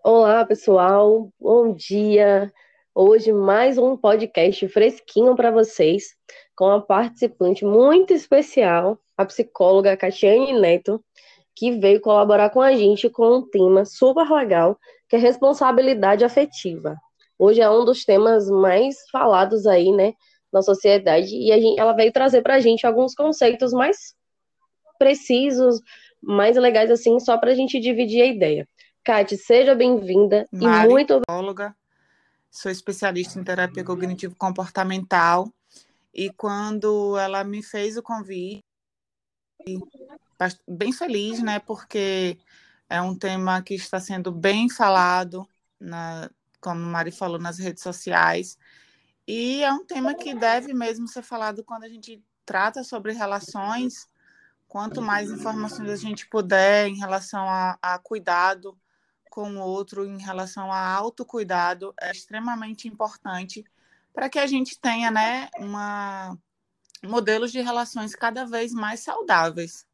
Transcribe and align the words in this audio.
Olá, 0.00 0.44
pessoal. 0.44 1.28
Bom 1.40 1.74
dia. 1.74 2.52
Hoje 2.94 3.32
mais 3.32 3.78
um 3.78 3.96
podcast 3.96 4.66
fresquinho 4.68 5.34
para 5.36 5.50
vocês, 5.50 6.14
com 6.56 6.66
uma 6.66 6.80
participante 6.80 7.64
muito 7.64 8.12
especial, 8.12 8.98
a 9.16 9.24
psicóloga 9.24 9.96
Catiane 9.96 10.58
Neto, 10.58 11.02
que 11.54 11.72
veio 11.72 12.00
colaborar 12.00 12.50
com 12.50 12.60
a 12.60 12.72
gente 12.74 13.10
com 13.10 13.38
um 13.38 13.48
tema 13.48 13.84
super 13.84 14.30
legal, 14.30 14.78
que 15.08 15.16
é 15.16 15.18
responsabilidade 15.18 16.24
afetiva. 16.24 16.96
Hoje 17.38 17.60
é 17.60 17.70
um 17.70 17.84
dos 17.84 18.04
temas 18.04 18.48
mais 18.48 18.96
falados 19.10 19.66
aí, 19.66 19.92
né, 19.92 20.14
na 20.52 20.62
sociedade, 20.62 21.34
e 21.34 21.52
gente, 21.60 21.80
ela 21.80 21.92
veio 21.92 22.12
trazer 22.12 22.42
para 22.42 22.54
a 22.54 22.60
gente 22.60 22.86
alguns 22.86 23.14
conceitos 23.14 23.72
mais 23.72 24.14
precisos, 24.98 25.80
mais 26.22 26.56
legais 26.56 26.90
assim, 26.90 27.18
só 27.18 27.36
para 27.36 27.50
a 27.50 27.54
gente 27.54 27.80
dividir 27.80 28.22
a 28.22 28.26
ideia. 28.26 28.68
Kate, 29.04 29.36
seja 29.36 29.74
bem-vinda 29.74 30.46
e 30.52 30.64
muito 30.86 31.20
psicóloga, 31.20 31.74
sou 32.48 32.70
especialista 32.70 33.36
em 33.36 33.42
terapia 33.42 33.82
cognitivo 33.82 34.36
comportamental 34.36 35.52
e 36.14 36.30
quando 36.30 37.18
ela 37.18 37.42
me 37.42 37.64
fez 37.64 37.96
o 37.96 38.02
convite, 38.02 38.62
bem 40.68 40.92
feliz, 40.92 41.42
né, 41.42 41.58
porque 41.58 42.38
é 42.88 43.02
um 43.02 43.12
tema 43.12 43.60
que 43.60 43.74
está 43.74 43.98
sendo 43.98 44.30
bem 44.30 44.70
falado, 44.70 45.48
na, 45.80 46.30
como 46.60 46.80
a 46.80 46.86
Mari 46.86 47.10
falou, 47.10 47.40
nas 47.40 47.58
redes 47.58 47.82
sociais, 47.82 48.56
e 49.26 49.64
é 49.64 49.72
um 49.72 49.84
tema 49.84 50.14
que 50.14 50.32
deve 50.32 50.72
mesmo 50.72 51.08
ser 51.08 51.22
falado 51.22 51.64
quando 51.64 51.82
a 51.82 51.88
gente 51.88 52.22
trata 52.46 52.84
sobre 52.84 53.12
relações, 53.12 54.06
quanto 54.68 55.02
mais 55.02 55.28
informações 55.28 55.90
a 55.90 55.96
gente 55.96 56.28
puder 56.28 56.86
em 56.86 56.98
relação 56.98 57.48
a, 57.48 57.76
a 57.82 57.98
cuidado 57.98 58.78
com 59.32 59.56
o 59.56 59.60
outro, 59.60 60.04
em 60.04 60.18
relação 60.18 60.70
a 60.70 60.94
autocuidado, 60.94 61.94
é 61.98 62.10
extremamente 62.10 62.86
importante 62.86 63.64
para 64.12 64.28
que 64.28 64.38
a 64.38 64.46
gente 64.46 64.78
tenha 64.78 65.10
né, 65.10 65.48
uma, 65.58 66.36
modelos 67.02 67.50
de 67.50 67.62
relações 67.62 68.14
cada 68.14 68.44
vez 68.44 68.74
mais 68.74 69.00
saudáveis. 69.00 69.86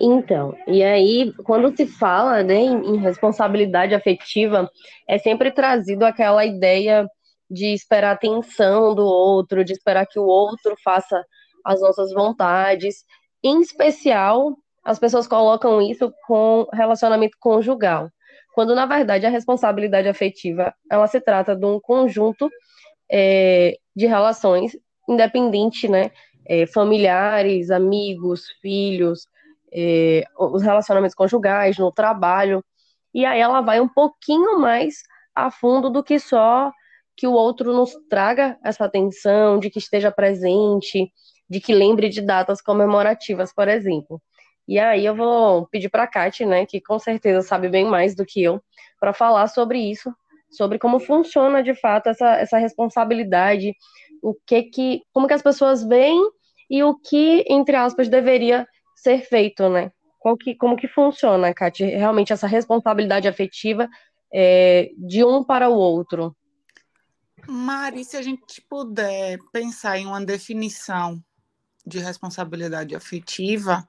Então, 0.00 0.56
e 0.68 0.84
aí, 0.84 1.32
quando 1.42 1.76
se 1.76 1.84
fala 1.84 2.44
né, 2.44 2.60
em, 2.60 2.98
responsabilidade 2.98 3.92
afetiva, 3.92 4.70
é 5.08 5.18
sempre 5.18 5.50
trazido 5.50 6.04
aquela 6.04 6.46
ideia 6.46 7.08
de 7.50 7.74
esperar 7.74 8.12
atenção 8.12 8.94
do 8.94 9.04
outro, 9.04 9.64
de 9.64 9.72
esperar 9.72 10.06
que 10.06 10.20
o 10.20 10.26
outro 10.26 10.76
faça 10.84 11.26
as 11.64 11.80
nossas 11.80 12.12
vontades. 12.12 13.04
Em 13.42 13.60
especial, 13.60 14.56
as 14.84 14.98
pessoas 14.98 15.26
colocam 15.26 15.80
isso 15.80 16.12
com 16.26 16.66
relacionamento 16.72 17.36
conjugal, 17.40 18.10
quando 18.54 18.74
na 18.74 18.86
verdade 18.86 19.26
a 19.26 19.30
responsabilidade 19.30 20.08
afetiva 20.08 20.74
ela 20.90 21.06
se 21.06 21.20
trata 21.20 21.54
de 21.56 21.64
um 21.64 21.80
conjunto 21.80 22.50
é, 23.10 23.76
de 23.94 24.06
relações 24.06 24.76
independente, 25.08 25.88
né? 25.88 26.10
É, 26.44 26.66
familiares, 26.66 27.70
amigos, 27.70 28.46
filhos, 28.60 29.28
é, 29.72 30.24
os 30.38 30.62
relacionamentos 30.62 31.14
conjugais, 31.14 31.78
no 31.78 31.92
trabalho. 31.92 32.64
E 33.14 33.24
aí 33.24 33.40
ela 33.40 33.60
vai 33.60 33.80
um 33.80 33.88
pouquinho 33.88 34.58
mais 34.58 35.02
a 35.34 35.50
fundo 35.50 35.88
do 35.88 36.02
que 36.02 36.18
só 36.18 36.72
que 37.16 37.26
o 37.26 37.32
outro 37.32 37.72
nos 37.72 37.92
traga 38.08 38.58
essa 38.64 38.84
atenção, 38.84 39.58
de 39.58 39.70
que 39.70 39.78
esteja 39.78 40.10
presente, 40.10 41.12
de 41.48 41.60
que 41.60 41.74
lembre 41.74 42.08
de 42.08 42.20
datas 42.20 42.60
comemorativas, 42.60 43.52
por 43.52 43.68
exemplo. 43.68 44.20
E 44.66 44.78
aí 44.78 45.04
eu 45.04 45.14
vou 45.14 45.66
pedir 45.66 45.88
para 45.88 46.04
a 46.04 46.06
Kate, 46.06 46.46
né, 46.46 46.64
que 46.66 46.80
com 46.80 46.98
certeza 46.98 47.46
sabe 47.46 47.68
bem 47.68 47.84
mais 47.84 48.14
do 48.14 48.24
que 48.24 48.42
eu, 48.42 48.62
para 49.00 49.12
falar 49.12 49.48
sobre 49.48 49.78
isso, 49.78 50.14
sobre 50.50 50.78
como 50.78 51.00
funciona 51.00 51.62
de 51.62 51.74
fato 51.74 52.08
essa, 52.08 52.36
essa 52.36 52.58
responsabilidade, 52.58 53.74
o 54.22 54.34
que 54.46 54.62
que, 54.64 55.02
como 55.12 55.26
que 55.26 55.34
as 55.34 55.42
pessoas 55.42 55.82
veem 55.82 56.20
e 56.70 56.82
o 56.82 56.94
que, 56.94 57.44
entre 57.48 57.74
aspas, 57.74 58.08
deveria 58.08 58.66
ser 58.94 59.22
feito, 59.22 59.68
né? 59.68 59.90
Qual 60.18 60.36
que, 60.36 60.54
como 60.54 60.76
que 60.76 60.86
funciona, 60.86 61.52
Kate, 61.52 61.84
realmente 61.84 62.32
essa 62.32 62.46
responsabilidade 62.46 63.26
afetiva 63.26 63.88
é, 64.32 64.90
de 64.96 65.24
um 65.24 65.42
para 65.42 65.68
o 65.68 65.74
outro? 65.74 66.36
Mari, 67.48 68.04
se 68.04 68.16
a 68.16 68.22
gente 68.22 68.62
puder 68.62 69.38
pensar 69.52 69.98
em 69.98 70.06
uma 70.06 70.24
definição 70.24 71.20
de 71.84 71.98
responsabilidade 71.98 72.94
afetiva, 72.94 73.86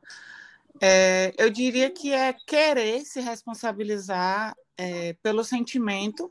é, 0.85 1.33
eu 1.37 1.49
diria 1.49 1.89
que 1.89 2.11
é 2.11 2.33
querer 2.45 3.05
se 3.05 3.21
responsabilizar 3.21 4.53
é, 4.77 5.13
pelo 5.23 5.41
sentimento 5.41 6.29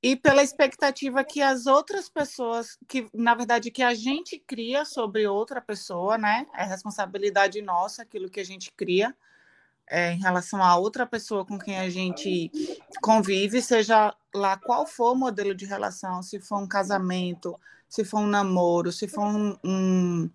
e 0.00 0.14
pela 0.14 0.40
expectativa 0.40 1.24
que 1.24 1.42
as 1.42 1.66
outras 1.66 2.08
pessoas, 2.08 2.78
que 2.86 3.08
na 3.12 3.34
verdade 3.34 3.72
que 3.72 3.82
a 3.82 3.92
gente 3.92 4.38
cria 4.38 4.84
sobre 4.84 5.26
outra 5.26 5.60
pessoa, 5.60 6.16
né? 6.16 6.46
É 6.54 6.62
responsabilidade 6.62 7.60
nossa 7.60 8.02
aquilo 8.02 8.30
que 8.30 8.38
a 8.38 8.44
gente 8.44 8.70
cria 8.70 9.12
é, 9.88 10.12
em 10.12 10.20
relação 10.20 10.62
a 10.62 10.76
outra 10.76 11.04
pessoa 11.04 11.44
com 11.44 11.58
quem 11.58 11.76
a 11.76 11.90
gente 11.90 12.52
convive, 13.02 13.60
seja 13.60 14.14
lá 14.32 14.56
qual 14.56 14.86
for 14.86 15.10
o 15.10 15.16
modelo 15.16 15.56
de 15.56 15.64
relação, 15.64 16.22
se 16.22 16.38
for 16.38 16.58
um 16.58 16.68
casamento, 16.68 17.58
se 17.88 18.04
for 18.04 18.20
um 18.20 18.28
namoro, 18.28 18.92
se 18.92 19.08
for 19.08 19.24
um, 19.24 19.58
um 19.64 20.30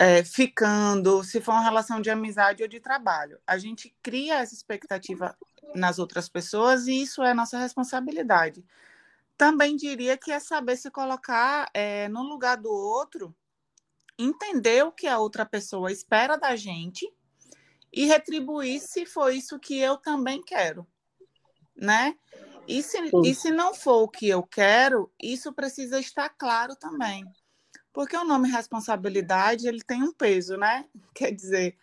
é, 0.00 0.24
ficando, 0.24 1.22
se 1.22 1.42
for 1.42 1.52
uma 1.52 1.62
relação 1.62 2.00
de 2.00 2.08
amizade 2.08 2.62
ou 2.62 2.68
de 2.68 2.80
trabalho. 2.80 3.38
A 3.46 3.58
gente 3.58 3.94
cria 4.02 4.38
essa 4.38 4.54
expectativa 4.54 5.36
nas 5.74 5.98
outras 5.98 6.26
pessoas 6.26 6.86
e 6.86 7.02
isso 7.02 7.22
é 7.22 7.34
nossa 7.34 7.58
responsabilidade. 7.58 8.64
Também 9.36 9.76
diria 9.76 10.16
que 10.16 10.32
é 10.32 10.40
saber 10.40 10.78
se 10.78 10.90
colocar 10.90 11.68
é, 11.74 12.08
no 12.08 12.22
lugar 12.22 12.56
do 12.56 12.70
outro, 12.70 13.36
entender 14.18 14.82
o 14.86 14.90
que 14.90 15.06
a 15.06 15.18
outra 15.18 15.44
pessoa 15.44 15.92
espera 15.92 16.38
da 16.38 16.56
gente 16.56 17.06
e 17.92 18.06
retribuir 18.06 18.80
se 18.80 19.04
for 19.04 19.30
isso 19.30 19.58
que 19.58 19.78
eu 19.78 19.98
também 19.98 20.42
quero, 20.42 20.86
né? 21.76 22.16
E 22.66 22.82
se, 22.82 22.96
e 23.22 23.34
se 23.34 23.50
não 23.50 23.74
for 23.74 24.04
o 24.04 24.08
que 24.08 24.28
eu 24.28 24.42
quero, 24.42 25.12
isso 25.22 25.52
precisa 25.52 26.00
estar 26.00 26.30
claro 26.30 26.74
também. 26.74 27.22
Porque 27.92 28.16
o 28.16 28.24
nome 28.24 28.48
responsabilidade, 28.48 29.66
ele 29.66 29.82
tem 29.82 30.02
um 30.02 30.12
peso, 30.12 30.56
né? 30.56 30.84
Quer 31.14 31.32
dizer, 31.32 31.76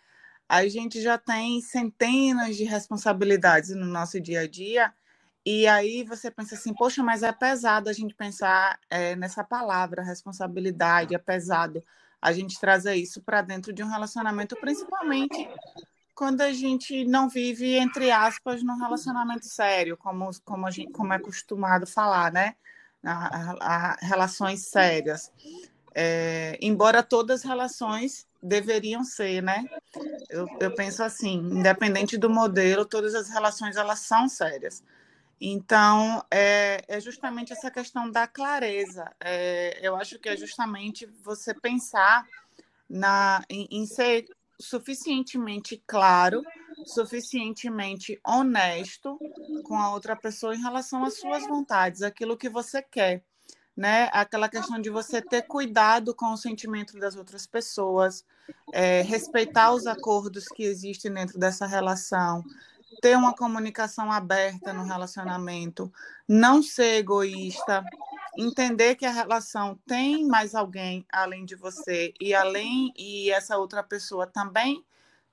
a 0.48 0.66
gente 0.66 1.00
já 1.00 1.18
tem 1.18 1.60
centenas 1.60 2.56
de 2.56 2.64
responsabilidades 2.64 3.70
no 3.70 3.86
nosso 3.86 4.20
dia 4.20 4.40
a 4.40 4.48
dia, 4.48 4.92
e 5.44 5.66
aí 5.66 6.04
você 6.04 6.30
pensa 6.30 6.54
assim, 6.54 6.74
poxa, 6.74 7.02
mas 7.02 7.22
é 7.22 7.32
pesado 7.32 7.88
a 7.88 7.92
gente 7.92 8.14
pensar 8.14 8.78
é, 8.90 9.16
nessa 9.16 9.42
palavra, 9.44 10.02
responsabilidade, 10.02 11.14
é 11.14 11.18
pesado 11.18 11.82
a 12.20 12.32
gente 12.32 12.58
trazer 12.58 12.96
isso 12.96 13.22
para 13.22 13.42
dentro 13.42 13.72
de 13.72 13.82
um 13.82 13.88
relacionamento, 13.88 14.56
principalmente 14.56 15.48
quando 16.14 16.40
a 16.40 16.52
gente 16.52 17.04
não 17.04 17.28
vive, 17.28 17.76
entre 17.76 18.10
aspas, 18.10 18.60
num 18.62 18.76
relacionamento 18.76 19.46
sério, 19.46 19.96
como, 19.96 20.28
como, 20.44 20.66
a 20.66 20.70
gente, 20.70 20.90
como 20.90 21.12
é 21.12 21.16
acostumado 21.16 21.86
falar, 21.86 22.32
né? 22.32 22.56
A, 23.04 23.12
a, 23.12 23.92
a 23.92 23.96
relações 24.00 24.66
sérias. 24.66 25.32
É, 26.00 26.56
embora 26.62 27.02
todas 27.02 27.40
as 27.40 27.44
relações 27.44 28.24
deveriam 28.40 29.02
ser, 29.02 29.42
né? 29.42 29.64
Eu, 30.30 30.46
eu 30.60 30.72
penso 30.72 31.02
assim, 31.02 31.38
independente 31.38 32.16
do 32.16 32.30
modelo, 32.30 32.84
todas 32.84 33.16
as 33.16 33.28
relações 33.28 33.76
elas 33.76 33.98
são 33.98 34.28
sérias. 34.28 34.80
Então, 35.40 36.24
é, 36.30 36.84
é 36.86 37.00
justamente 37.00 37.52
essa 37.52 37.68
questão 37.68 38.08
da 38.08 38.28
clareza. 38.28 39.10
É, 39.18 39.76
eu 39.82 39.96
acho 39.96 40.20
que 40.20 40.28
é 40.28 40.36
justamente 40.36 41.04
você 41.24 41.52
pensar 41.52 42.24
na, 42.88 43.44
em, 43.50 43.66
em 43.68 43.84
ser 43.84 44.24
suficientemente 44.60 45.82
claro, 45.84 46.44
suficientemente 46.86 48.20
honesto 48.24 49.18
com 49.64 49.74
a 49.74 49.92
outra 49.92 50.14
pessoa 50.14 50.54
em 50.54 50.62
relação 50.62 51.04
às 51.04 51.18
suas 51.18 51.44
vontades, 51.44 52.02
aquilo 52.02 52.36
que 52.36 52.48
você 52.48 52.80
quer, 52.82 53.24
né? 53.78 54.10
Aquela 54.12 54.48
questão 54.48 54.80
de 54.80 54.90
você 54.90 55.22
ter 55.22 55.42
cuidado 55.42 56.12
com 56.12 56.32
o 56.32 56.36
sentimento 56.36 56.98
das 56.98 57.14
outras 57.14 57.46
pessoas, 57.46 58.24
é, 58.72 59.02
respeitar 59.02 59.72
os 59.72 59.86
acordos 59.86 60.48
que 60.48 60.64
existem 60.64 61.12
dentro 61.12 61.38
dessa 61.38 61.64
relação, 61.64 62.44
ter 63.00 63.16
uma 63.16 63.32
comunicação 63.32 64.10
aberta 64.10 64.72
no 64.72 64.82
relacionamento, 64.82 65.92
não 66.26 66.60
ser 66.60 66.96
egoísta, 66.96 67.84
entender 68.36 68.96
que 68.96 69.06
a 69.06 69.12
relação 69.12 69.78
tem 69.86 70.26
mais 70.26 70.56
alguém 70.56 71.06
além 71.12 71.44
de 71.44 71.54
você 71.54 72.12
e 72.20 72.34
além 72.34 72.92
e 72.96 73.30
essa 73.30 73.58
outra 73.58 73.84
pessoa 73.84 74.26
também 74.26 74.84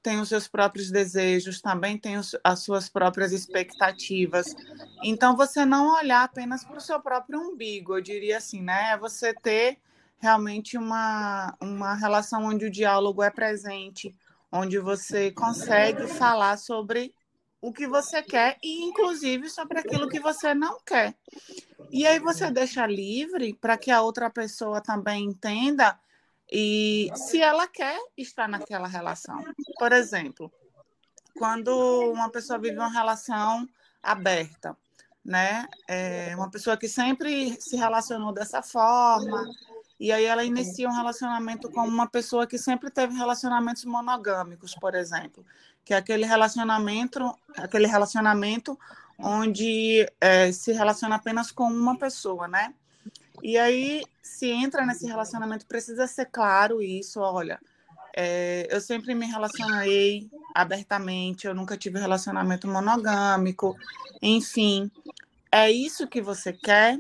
tem 0.05 0.21
os 0.21 0.29
seus 0.29 0.47
próprios 0.47 0.91
desejos, 0.91 1.59
também 1.59 1.97
tem 1.97 2.15
os, 2.15 2.35
as 2.43 2.59
suas 2.59 2.87
próprias 2.87 3.31
expectativas. 3.31 4.55
Então 5.03 5.35
você 5.35 5.65
não 5.65 5.95
olhar 5.95 6.23
apenas 6.23 6.63
para 6.63 6.77
o 6.77 6.81
seu 6.81 6.99
próprio 6.99 7.39
umbigo, 7.41 7.97
eu 7.97 8.01
diria 8.01 8.37
assim, 8.37 8.61
né? 8.61 8.91
É 8.91 8.97
você 8.99 9.33
ter 9.33 9.79
realmente 10.19 10.77
uma, 10.77 11.57
uma 11.59 11.95
relação 11.95 12.45
onde 12.45 12.65
o 12.65 12.69
diálogo 12.69 13.23
é 13.23 13.31
presente, 13.31 14.15
onde 14.51 14.77
você 14.77 15.31
consegue 15.31 16.05
falar 16.07 16.59
sobre 16.59 17.11
o 17.59 17.73
que 17.73 17.87
você 17.87 18.21
quer 18.21 18.59
e, 18.63 18.83
inclusive, 18.83 19.49
sobre 19.49 19.79
aquilo 19.79 20.07
que 20.07 20.19
você 20.19 20.53
não 20.53 20.77
quer. 20.85 21.15
E 21.89 22.05
aí 22.05 22.19
você 22.19 22.51
deixa 22.51 22.85
livre 22.85 23.55
para 23.55 23.75
que 23.75 23.89
a 23.89 24.03
outra 24.03 24.29
pessoa 24.29 24.81
também 24.81 25.25
entenda 25.25 25.97
e 26.51 27.09
se 27.15 27.41
ela 27.41 27.67
quer 27.67 27.99
estar 28.17 28.47
naquela 28.47 28.87
relação. 28.87 29.43
Por 29.77 29.91
exemplo, 29.91 30.51
quando 31.37 31.71
uma 32.11 32.29
pessoa 32.29 32.59
vive 32.59 32.77
uma 32.77 32.91
relação 32.91 33.67
aberta, 34.01 34.77
né? 35.23 35.67
É 35.87 36.35
uma 36.35 36.49
pessoa 36.51 36.77
que 36.77 36.87
sempre 36.87 37.59
se 37.59 37.75
relacionou 37.75 38.31
dessa 38.31 38.61
forma, 38.61 39.43
e 39.99 40.11
aí 40.11 40.25
ela 40.25 40.43
inicia 40.43 40.87
um 40.87 40.93
relacionamento 40.93 41.69
com 41.71 41.81
uma 41.81 42.07
pessoa 42.07 42.45
que 42.45 42.57
sempre 42.57 42.91
teve 42.91 43.15
relacionamentos 43.15 43.85
monogâmicos, 43.85 44.75
por 44.75 44.93
exemplo, 44.93 45.43
que 45.83 45.93
é 45.93 45.97
aquele 45.97 46.25
relacionamento, 46.25 47.33
aquele 47.57 47.87
relacionamento 47.87 48.77
onde 49.17 50.05
é, 50.19 50.51
se 50.51 50.73
relaciona 50.73 51.15
apenas 51.15 51.51
com 51.51 51.63
uma 51.63 51.97
pessoa, 51.97 52.47
né? 52.47 52.73
E 53.43 53.57
aí, 53.57 54.03
se 54.21 54.49
entra 54.49 54.85
nesse 54.85 55.05
relacionamento, 55.05 55.65
precisa 55.65 56.07
ser 56.07 56.25
claro 56.25 56.81
isso, 56.81 57.19
olha, 57.19 57.59
é, 58.15 58.67
eu 58.69 58.79
sempre 58.79 59.13
me 59.13 59.25
relacionei 59.25 60.29
abertamente, 60.53 61.47
eu 61.47 61.53
nunca 61.53 61.77
tive 61.77 61.99
relacionamento 61.99 62.67
monogâmico, 62.67 63.75
enfim, 64.21 64.89
é 65.51 65.69
isso 65.69 66.07
que 66.07 66.21
você 66.21 66.53
quer? 66.53 66.99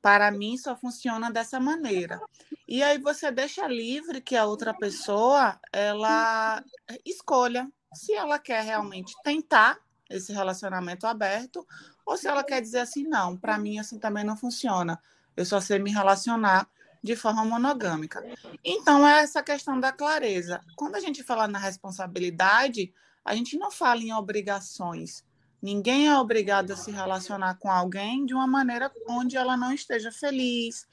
Para 0.00 0.30
mim, 0.30 0.56
só 0.56 0.76
funciona 0.76 1.30
dessa 1.30 1.60
maneira. 1.60 2.20
E 2.66 2.82
aí 2.82 2.98
você 2.98 3.30
deixa 3.30 3.66
livre 3.66 4.20
que 4.20 4.36
a 4.36 4.44
outra 4.44 4.72
pessoa 4.72 5.58
ela 5.72 6.62
escolha 7.04 7.68
se 7.92 8.12
ela 8.12 8.38
quer 8.38 8.64
realmente 8.64 9.12
tentar 9.24 9.78
esse 10.08 10.32
relacionamento 10.32 11.06
aberto 11.06 11.66
ou 12.06 12.16
se 12.16 12.28
ela 12.28 12.44
quer 12.44 12.60
dizer 12.60 12.78
assim, 12.78 13.04
não, 13.04 13.36
para 13.36 13.58
mim 13.58 13.78
assim 13.78 13.98
também 13.98 14.24
não 14.24 14.36
funciona. 14.36 15.00
Eu 15.40 15.46
só 15.46 15.60
sei 15.60 15.78
me 15.78 15.90
relacionar 15.90 16.68
de 17.02 17.16
forma 17.16 17.44
monogâmica. 17.44 18.22
Então, 18.62 19.06
é 19.06 19.22
essa 19.22 19.42
questão 19.42 19.80
da 19.80 19.90
clareza. 19.90 20.60
Quando 20.76 20.96
a 20.96 21.00
gente 21.00 21.22
fala 21.22 21.48
na 21.48 21.58
responsabilidade, 21.58 22.92
a 23.24 23.34
gente 23.34 23.56
não 23.56 23.70
fala 23.70 24.00
em 24.00 24.12
obrigações. 24.12 25.24
Ninguém 25.62 26.08
é 26.08 26.18
obrigado 26.18 26.72
a 26.72 26.76
se 26.76 26.90
relacionar 26.90 27.56
com 27.58 27.70
alguém 27.70 28.24
de 28.24 28.34
uma 28.34 28.46
maneira 28.46 28.90
onde 29.08 29.36
ela 29.36 29.56
não 29.56 29.72
esteja 29.72 30.12
feliz, 30.12 30.86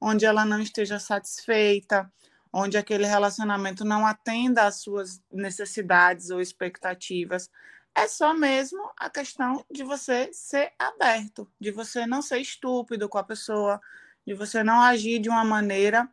onde 0.00 0.24
ela 0.24 0.44
não 0.44 0.60
esteja 0.60 0.98
satisfeita, 0.98 2.10
onde 2.52 2.76
aquele 2.76 3.06
relacionamento 3.06 3.84
não 3.84 4.06
atenda 4.06 4.66
às 4.66 4.76
suas 4.76 5.22
necessidades 5.30 6.30
ou 6.30 6.40
expectativas. 6.40 7.50
É 7.94 8.06
só 8.06 8.32
mesmo 8.32 8.90
a 8.96 9.10
questão 9.10 9.64
de 9.70 9.82
você 9.82 10.32
ser 10.32 10.72
aberto, 10.78 11.50
de 11.60 11.70
você 11.70 12.06
não 12.06 12.22
ser 12.22 12.38
estúpido 12.38 13.08
com 13.08 13.18
a 13.18 13.24
pessoa, 13.24 13.80
de 14.26 14.34
você 14.34 14.62
não 14.62 14.80
agir 14.80 15.18
de 15.18 15.28
uma 15.28 15.44
maneira 15.44 16.08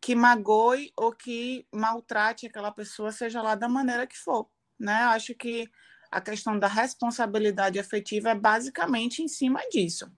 que 0.00 0.14
magoe 0.14 0.92
ou 0.96 1.12
que 1.12 1.66
maltrate 1.72 2.46
aquela 2.46 2.70
pessoa, 2.70 3.10
seja 3.10 3.42
lá 3.42 3.54
da 3.54 3.68
maneira 3.68 4.06
que 4.06 4.16
for. 4.16 4.48
Né? 4.78 4.92
Acho 4.92 5.34
que 5.34 5.68
a 6.10 6.20
questão 6.20 6.58
da 6.58 6.68
responsabilidade 6.68 7.78
afetiva 7.78 8.30
é 8.30 8.34
basicamente 8.34 9.22
em 9.22 9.28
cima 9.28 9.60
disso. 9.70 10.10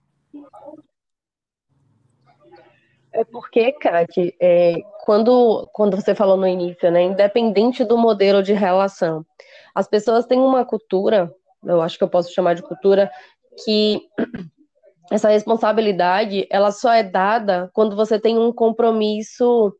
É 3.13 3.23
porque, 3.23 3.71
Kate, 3.73 4.35
é, 4.39 4.75
quando, 5.03 5.67
quando 5.73 5.95
você 5.95 6.13
falou 6.13 6.37
no 6.37 6.47
início, 6.47 6.91
né, 6.91 7.01
independente 7.01 7.83
do 7.83 7.97
modelo 7.97 8.43
de 8.43 8.53
relação, 8.53 9.25
as 9.73 9.87
pessoas 9.87 10.25
têm 10.25 10.39
uma 10.39 10.63
cultura, 10.63 11.33
eu 11.65 11.81
acho 11.81 11.97
que 11.97 12.03
eu 12.03 12.09
posso 12.09 12.31
chamar 12.31 12.53
de 12.53 12.61
cultura, 12.61 13.09
que 13.65 14.01
essa 15.11 15.29
responsabilidade 15.29 16.47
ela 16.51 16.71
só 16.71 16.93
é 16.93 17.01
dada 17.01 17.69
quando 17.73 17.95
você 17.95 18.19
tem 18.19 18.37
um 18.37 18.53
compromisso 18.53 19.73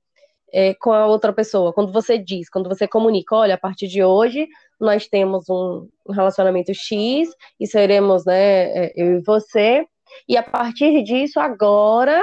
é, 0.51 0.73
com 0.73 0.91
a 0.91 1.05
outra 1.05 1.31
pessoa, 1.31 1.71
quando 1.71 1.91
você 1.91 2.17
diz, 2.17 2.49
quando 2.49 2.67
você 2.67 2.87
comunica, 2.87 3.35
olha, 3.35 3.53
a 3.53 3.59
partir 3.59 3.87
de 3.87 4.03
hoje 4.03 4.47
nós 4.79 5.07
temos 5.07 5.47
um, 5.49 5.87
relacionamento 6.09 6.73
X 6.73 7.29
e 7.59 7.67
seremos, 7.67 8.25
né, 8.25 8.85
é, 8.85 8.93
eu 8.95 9.19
e 9.19 9.21
você, 9.21 9.85
e 10.27 10.35
a 10.35 10.41
partir 10.41 11.03
disso, 11.03 11.39
agora 11.39 12.19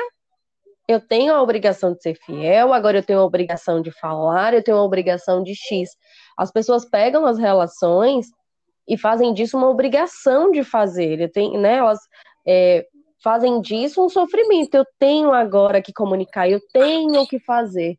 eu 0.88 1.00
tenho 1.00 1.34
a 1.34 1.42
obrigação 1.42 1.92
de 1.92 2.02
ser 2.02 2.14
fiel, 2.14 2.72
agora 2.72 2.98
eu 2.98 3.02
tenho 3.02 3.20
a 3.20 3.24
obrigação 3.24 3.82
de 3.82 3.90
falar, 3.90 4.54
eu 4.54 4.62
tenho 4.62 4.76
a 4.76 4.84
obrigação 4.84 5.42
de 5.42 5.54
X. 5.54 5.90
As 6.36 6.52
pessoas 6.52 6.84
pegam 6.84 7.26
as 7.26 7.38
relações 7.38 8.26
e 8.88 8.96
fazem 8.96 9.34
disso 9.34 9.56
uma 9.56 9.68
obrigação 9.68 10.50
de 10.50 10.62
fazer. 10.62 11.30
Tenho, 11.32 11.60
né, 11.60 11.76
elas 11.78 11.98
é, 12.46 12.86
fazem 13.22 13.60
disso 13.60 14.04
um 14.04 14.08
sofrimento. 14.08 14.74
Eu 14.74 14.86
tenho 14.98 15.32
agora 15.32 15.82
que 15.82 15.92
comunicar, 15.92 16.48
eu 16.48 16.60
tenho 16.72 17.26
que 17.26 17.40
fazer. 17.40 17.98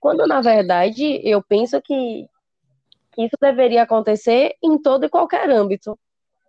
Quando, 0.00 0.26
na 0.26 0.40
verdade, 0.40 1.20
eu 1.22 1.42
penso 1.42 1.80
que 1.80 2.26
isso 3.16 3.36
deveria 3.40 3.82
acontecer 3.82 4.54
em 4.62 4.76
todo 4.76 5.06
e 5.06 5.08
qualquer 5.08 5.48
âmbito, 5.48 5.96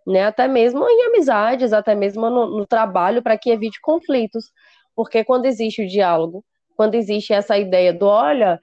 né? 0.06 0.24
Até 0.24 0.48
mesmo 0.48 0.84
em 0.88 1.06
amizades, 1.06 1.72
até 1.72 1.94
mesmo 1.94 2.28
no, 2.28 2.58
no 2.58 2.66
trabalho, 2.66 3.22
para 3.22 3.38
que 3.38 3.50
evite 3.50 3.80
conflitos. 3.80 4.50
Porque 4.96 5.22
quando 5.22 5.44
existe 5.46 5.84
o 5.84 5.88
diálogo, 5.88 6.44
quando 6.74 6.94
existe 6.96 7.32
essa 7.32 7.56
ideia 7.56 7.92
do 7.92 8.06
olha, 8.06 8.58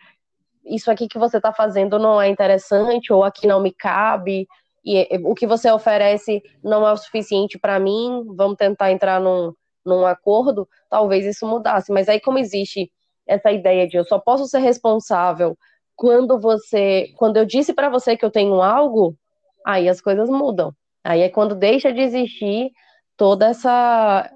isso 0.65 0.89
aqui 0.91 1.07
que 1.07 1.19
você 1.19 1.37
está 1.37 1.53
fazendo 1.53 1.99
não 1.99 2.21
é 2.21 2.27
interessante, 2.27 3.13
ou 3.13 3.23
aqui 3.23 3.47
não 3.47 3.61
me 3.61 3.71
cabe, 3.71 4.47
e 4.83 5.07
o 5.23 5.33
que 5.33 5.47
você 5.47 5.71
oferece 5.71 6.41
não 6.63 6.85
é 6.85 6.91
o 6.91 6.97
suficiente 6.97 7.57
para 7.57 7.79
mim, 7.79 8.25
vamos 8.35 8.57
tentar 8.57 8.91
entrar 8.91 9.21
num, 9.21 9.53
num 9.85 10.05
acordo, 10.05 10.67
talvez 10.89 11.25
isso 11.25 11.47
mudasse. 11.47 11.91
Mas 11.91 12.09
aí, 12.09 12.19
como 12.19 12.37
existe 12.37 12.91
essa 13.25 13.51
ideia 13.51 13.87
de 13.87 13.95
eu 13.95 14.03
só 14.03 14.19
posso 14.19 14.45
ser 14.47 14.59
responsável 14.59 15.57
quando 15.95 16.39
você, 16.39 17.13
quando 17.17 17.37
eu 17.37 17.45
disse 17.45 17.73
para 17.73 17.89
você 17.89 18.17
que 18.17 18.25
eu 18.25 18.31
tenho 18.31 18.61
algo, 18.61 19.15
aí 19.65 19.87
as 19.87 20.01
coisas 20.01 20.29
mudam. 20.29 20.73
Aí 21.03 21.21
é 21.21 21.29
quando 21.29 21.55
deixa 21.55 21.93
de 21.93 22.01
existir 22.01 22.71
toda 23.15 23.47
essa, 23.47 24.29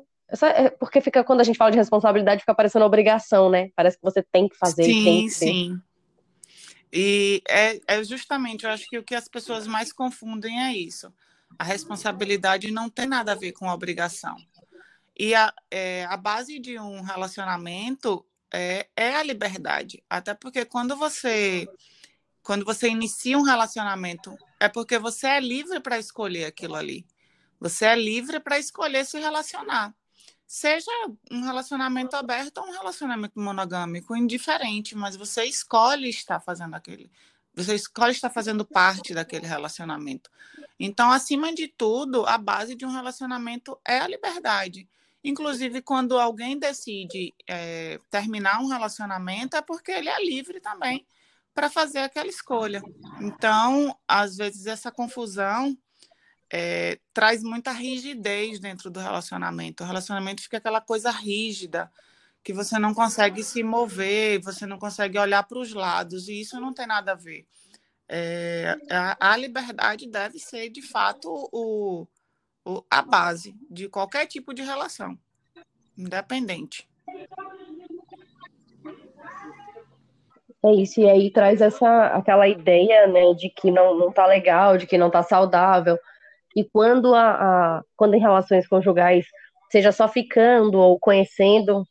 porque 0.80 1.02
fica 1.02 1.24
quando 1.24 1.42
a 1.42 1.44
gente 1.44 1.58
fala 1.58 1.72
de 1.72 1.78
responsabilidade 1.78 2.42
fica 2.42 2.56
parecendo 2.56 2.86
obrigação, 2.86 3.50
né? 3.50 3.70
Parece 3.76 3.98
que 3.98 4.04
você 4.04 4.22
tem 4.22 4.50
que 4.50 4.58
fazer. 4.58 4.84
Sim, 4.84 5.04
tem 5.04 5.26
que 5.26 5.32
sim. 5.32 5.82
E 6.92 7.42
é, 7.48 7.80
é 7.88 8.04
justamente, 8.04 8.66
eu 8.66 8.72
acho 8.72 8.88
que 8.90 8.98
o 8.98 9.04
que 9.04 9.16
as 9.16 9.28
pessoas 9.28 9.68
mais 9.68 9.92
confundem 9.92 10.62
é 10.64 10.74
isso. 10.74 11.14
A 11.58 11.64
responsabilidade 11.64 12.72
não 12.72 12.90
tem 12.90 13.06
nada 13.06 13.32
a 13.34 13.36
ver 13.36 13.52
com 13.52 13.70
a 13.70 13.74
obrigação. 13.74 14.36
E 15.18 15.34
a, 15.34 15.54
é, 15.72 16.06
a 16.06 16.16
base 16.16 16.60
de 16.60 16.80
um 16.80 17.02
relacionamento 17.02 18.26
é, 18.54 18.88
é 18.96 19.16
a 19.16 19.24
liberdade. 19.24 20.04
Até 20.10 20.34
porque 20.34 20.66
quando 20.66 20.96
você 20.96 21.68
quando 22.44 22.64
você 22.64 22.88
inicia 22.88 23.38
um 23.38 23.42
relacionamento, 23.42 24.34
é 24.58 24.70
porque 24.70 24.98
você 24.98 25.28
é 25.28 25.40
livre 25.40 25.82
para 25.82 26.00
escolher 26.00 26.46
aquilo 26.46 26.76
ali. 26.76 27.06
Você 27.60 27.84
é 27.84 27.94
livre 27.94 28.40
para 28.40 28.58
escolher 28.58 29.06
se 29.06 29.20
relacionar. 29.20 29.94
Seja 30.48 30.90
um 31.30 31.42
relacionamento 31.42 32.16
aberto 32.16 32.60
ou 32.60 32.68
um 32.68 32.72
relacionamento 32.72 33.38
monogâmico, 33.38 34.16
indiferente, 34.16 34.96
mas 34.96 35.18
você 35.18 35.44
escolhe 35.44 36.08
estar 36.10 36.40
fazendo 36.40 36.74
aquele. 36.74 37.12
Você 37.54 37.76
escolhe 37.76 38.14
estar 38.14 38.30
fazendo 38.30 38.64
parte 38.64 39.14
daquele 39.14 39.46
relacionamento. 39.46 40.30
Então, 40.80 41.12
acima 41.12 41.54
de 41.54 41.68
tudo, 41.68 42.26
a 42.26 42.38
base 42.38 42.76
de 42.76 42.86
um 42.86 42.92
relacionamento 42.92 43.78
é 43.86 44.00
a 44.00 44.08
liberdade. 44.08 44.88
Inclusive, 45.22 45.82
quando 45.82 46.18
alguém 46.18 46.58
decide 46.58 47.34
é, 47.46 48.00
terminar 48.10 48.62
um 48.62 48.68
relacionamento, 48.68 49.58
é 49.58 49.62
porque 49.62 49.92
ele 49.92 50.08
é 50.08 50.24
livre 50.24 50.62
também 50.62 51.06
para 51.54 51.70
fazer 51.70 52.00
aquela 52.00 52.30
escolha. 52.30 52.82
Então, 53.20 53.98
às 54.08 54.38
vezes, 54.38 54.66
essa 54.68 54.92
confusão 54.92 55.78
é, 56.52 57.00
traz 57.14 57.44
muita 57.44 57.72
rigidez 57.72 58.60
dentro 58.60 58.90
do 58.90 59.00
relacionamento. 59.00 59.84
O 59.84 59.88
relacionamento 59.88 60.42
fica 60.42 60.58
aquela 60.58 60.82
coisa 60.82 61.12
rígida, 61.12 61.92
que 62.44 62.54
você 62.54 62.80
não 62.80 62.94
consegue 62.94 63.44
se 63.44 63.62
mover, 63.64 64.40
você 64.42 64.66
não 64.66 64.80
consegue 64.80 65.20
olhar 65.20 65.44
para 65.44 65.60
os 65.60 65.74
lados, 65.74 66.30
e 66.30 66.40
isso 66.40 66.60
não 66.60 66.74
tem 66.74 66.88
nada 66.88 67.12
a 67.12 67.16
ver. 67.16 67.46
É, 68.10 68.78
a, 68.90 69.34
a 69.34 69.38
liberdade 69.38 70.08
deve 70.08 70.40
ser, 70.40 70.70
de 70.70 70.82
fato, 70.82 71.30
o, 71.52 72.08
a 72.90 73.02
base 73.02 73.56
de 73.70 73.90
qualquer 73.90 74.26
tipo 74.28 74.54
de 74.54 74.62
relação, 74.62 75.18
independente. 75.98 76.88
É 80.64 80.74
isso, 80.74 81.00
e 81.02 81.10
aí 81.10 81.32
traz 81.32 81.62
essa 81.62 82.08
aquela 82.08 82.48
ideia, 82.48 83.08
né, 83.08 83.34
de 83.34 83.50
que 83.50 83.70
não, 83.70 83.98
não 83.98 84.12
tá 84.12 84.26
legal, 84.26 84.78
de 84.78 84.88
que 84.88 84.98
não 84.98 85.10
tá 85.10 85.22
saudável. 85.22 86.00
E 86.58 86.64
quando 86.64 87.14
a, 87.14 87.30
a 87.78 87.82
quando 87.96 88.16
em 88.16 88.20
relações 88.20 88.68
conjugais, 88.68 89.28
seja 89.72 89.92
só 89.92 90.08
ficando 90.08 90.80
ou 90.80 90.98
conhecendo, 91.00 91.84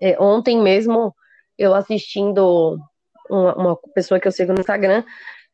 é, 0.00 0.18
ontem 0.18 0.58
mesmo 0.58 1.14
eu 1.58 1.74
assistindo 1.74 2.78
uma, 3.28 3.54
uma 3.54 3.76
pessoa 3.94 4.18
que 4.18 4.26
eu 4.26 4.32
sigo 4.32 4.54
no 4.54 4.60
Instagram, 4.60 5.04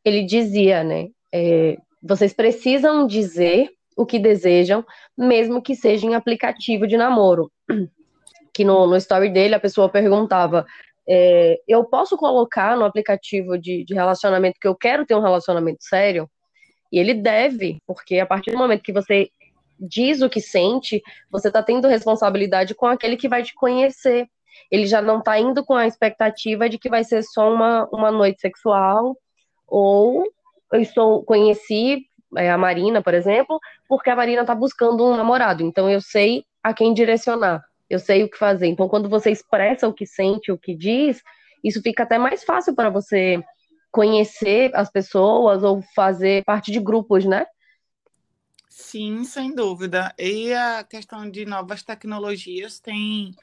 ele 0.05 0.23
dizia, 0.23 0.85
né? 0.85 1.09
É, 1.35 1.76
vocês 2.00 2.33
precisam 2.33 3.09
dizer 3.09 3.71
o 3.97 4.07
que 4.07 4.21
desejam, 4.21 4.87
mesmo 5.19 5.61
que 5.61 5.75
seja 5.75 6.07
em 6.07 6.14
aplicativo 6.14 6.87
de 6.87 6.97
namoro. 6.97 7.50
Que 8.55 8.67
no, 8.67 8.87
no 8.87 8.97
story 8.99 9.31
dele 9.31 9.55
a 9.55 9.61
pessoa 9.61 9.88
perguntava: 9.88 10.67
é, 11.09 11.59
eu 11.67 11.87
posso 11.87 12.19
colocar 12.19 12.76
no 12.76 12.85
aplicativo 12.85 13.57
de, 13.59 13.83
de 13.83 13.95
relacionamento 13.95 14.59
que 14.61 14.69
eu 14.69 14.76
quero 14.76 15.07
ter 15.07 15.14
um 15.14 15.23
relacionamento 15.23 15.83
sério? 15.83 16.29
E 16.92 16.99
ele 16.99 17.14
deve, 17.14 17.78
porque 17.87 18.18
a 18.18 18.26
partir 18.26 18.50
do 18.50 18.58
momento 18.58 18.82
que 18.82 18.92
você 18.92 19.30
diz 19.80 20.20
o 20.20 20.28
que 20.28 20.40
sente, 20.40 21.02
você 21.30 21.49
está 21.49 21.62
tendo 21.62 21.88
responsabilidade 21.88 22.75
com 22.75 22.87
aquele 22.87 23.16
que 23.16 23.28
vai 23.28 23.42
te 23.42 23.54
conhecer. 23.54 24.28
Ele 24.70 24.87
já 24.87 25.00
não 25.00 25.18
está 25.18 25.38
indo 25.40 25.64
com 25.64 25.75
a 25.75 25.87
expectativa 25.87 26.68
de 26.68 26.78
que 26.78 26.88
vai 26.88 27.02
ser 27.02 27.22
só 27.22 27.52
uma, 27.52 27.88
uma 27.90 28.11
noite 28.11 28.40
sexual, 28.40 29.16
ou 29.66 30.25
eu 30.72 30.80
estou 30.80 31.25
conheci 31.25 32.06
é, 32.37 32.50
a 32.50 32.58
Marina, 32.58 33.02
por 33.02 33.14
exemplo, 33.14 33.58
porque 33.88 34.11
a 34.11 34.16
Marina 34.16 34.42
está 34.42 34.54
buscando 34.54 35.04
um 35.04 35.16
namorado, 35.16 35.62
então 35.62 35.90
eu 35.90 36.00
sei 36.00 36.44
a 36.62 36.72
quem 36.72 36.94
direcionar, 36.94 37.64
eu 37.90 37.99
sei 37.99 38.22
o 38.22 38.28
que 38.28 38.38
fazer. 38.38 38.66
Então, 38.66 38.88
quando 38.88 39.08
você 39.08 39.30
expressa 39.30 39.88
o 39.88 39.92
que 39.92 40.06
sente, 40.06 40.52
o 40.52 40.58
que 40.58 40.75
diz, 40.75 41.22
isso 41.64 41.82
fica 41.82 42.02
até 42.02 42.18
mais 42.18 42.44
fácil 42.44 42.75
para 42.75 42.90
você 42.90 43.42
conhecer 43.92 44.75
as 44.75 44.90
pessoas 44.90 45.62
ou 45.62 45.82
fazer 45.94 46.42
parte 46.44 46.72
de 46.72 46.80
grupos, 46.80 47.26
né? 47.26 47.46
Sim, 48.68 49.22
sem 49.22 49.54
dúvida. 49.54 50.14
E 50.18 50.52
a 50.54 50.82
questão 50.82 51.30
de 51.30 51.44
novas 51.44 51.82
tecnologias 51.82 52.80
tem, 52.80 53.37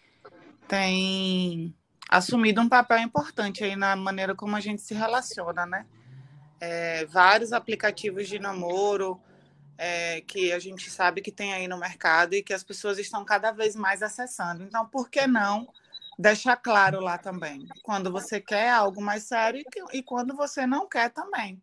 tem 0.68 1.74
assumido 2.10 2.60
um 2.60 2.68
papel 2.68 2.98
importante 2.98 3.64
aí 3.64 3.76
na 3.76 3.96
maneira 3.96 4.36
como 4.36 4.56
a 4.56 4.60
gente 4.60 4.82
se 4.82 4.96
relaciona, 4.96 5.68
né? 5.68 5.86
É, 6.60 7.06
vários 7.06 7.54
aplicativos 7.54 8.28
de 8.28 8.40
namoro 8.40 9.22
é, 9.78 10.20
que 10.22 10.52
a 10.52 10.60
gente 10.60 10.90
sabe 10.90 11.22
que 11.22 11.32
tem 11.32 11.54
aí 11.54 11.68
no 11.68 11.78
mercado 11.78 12.34
e 12.34 12.44
que 12.44 12.54
as 12.54 12.64
pessoas 12.64 12.98
estão 12.98 13.24
cada 13.24 13.52
vez 13.52 13.76
mais 13.76 14.02
acessando. 14.02 14.64
Então, 14.64 14.86
por 14.86 15.10
que 15.10 15.26
não 15.26 15.72
deixar 16.20 16.58
claro 16.58 17.00
lá 17.00 17.18
também? 17.18 17.66
Quando 17.82 18.12
você 18.12 18.42
quer 18.42 18.72
algo 18.72 19.02
mais 19.02 19.24
sério 19.24 19.64
e, 19.94 20.04
quando 20.04 20.36
você 20.36 20.68
não 20.68 20.86
quer 20.86 21.10
também. 21.10 21.62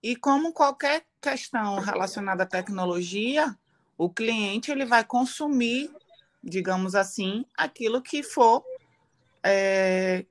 E 0.00 0.14
como 0.14 0.52
qualquer 0.52 1.04
questão 1.20 1.80
relacionada 1.80 2.44
à 2.44 2.46
tecnologia, 2.46 3.52
o 3.98 4.08
cliente 4.08 4.70
ele 4.70 4.86
vai 4.86 5.04
consumir, 5.04 5.90
digamos 6.42 6.94
assim, 6.94 7.44
aquilo 7.56 8.00
que 8.00 8.22
for 8.22 8.64
é, 9.42 10.24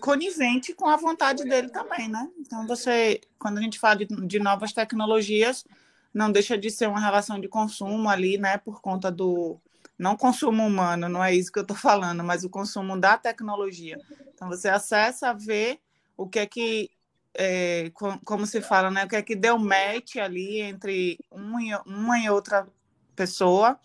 conivente 0.00 0.72
com 0.72 0.88
a 0.88 0.96
vontade 0.96 1.44
dele 1.44 1.68
também, 1.68 2.08
né? 2.08 2.28
Então 2.38 2.66
você, 2.66 3.20
quando 3.38 3.58
a 3.58 3.60
gente 3.60 3.78
fala 3.78 3.96
de, 3.96 4.06
de 4.06 4.40
novas 4.40 4.72
tecnologias, 4.72 5.66
não 6.14 6.32
deixa 6.32 6.56
de 6.56 6.70
ser 6.70 6.88
uma 6.88 6.98
relação 6.98 7.38
de 7.38 7.46
consumo 7.46 8.08
ali, 8.08 8.38
né? 8.38 8.56
Por 8.56 8.80
conta 8.80 9.12
do 9.12 9.60
não 9.98 10.16
consumo 10.16 10.66
humano, 10.66 11.08
não 11.08 11.24
é 11.24 11.34
isso 11.34 11.50
que 11.50 11.58
eu 11.58 11.62
estou 11.62 11.76
falando, 11.76 12.22
mas 12.22 12.44
o 12.44 12.50
consumo 12.50 12.98
da 12.98 13.16
tecnologia. 13.16 13.98
Então 14.34 14.48
você 14.48 14.68
acessa 14.68 15.32
ver 15.32 15.80
o 16.16 16.28
que 16.28 16.38
é 16.38 16.46
que 16.46 16.90
é, 17.38 17.90
como 18.24 18.46
se 18.46 18.62
fala, 18.62 18.90
né? 18.90 19.04
O 19.04 19.08
que 19.08 19.16
é 19.16 19.22
que 19.22 19.36
deu 19.36 19.58
match 19.58 20.16
ali 20.16 20.60
entre 20.60 21.18
um 21.30 21.60
e, 21.60 21.74
uma 21.86 22.18
e 22.18 22.30
outra 22.30 22.66
pessoa 23.14 23.78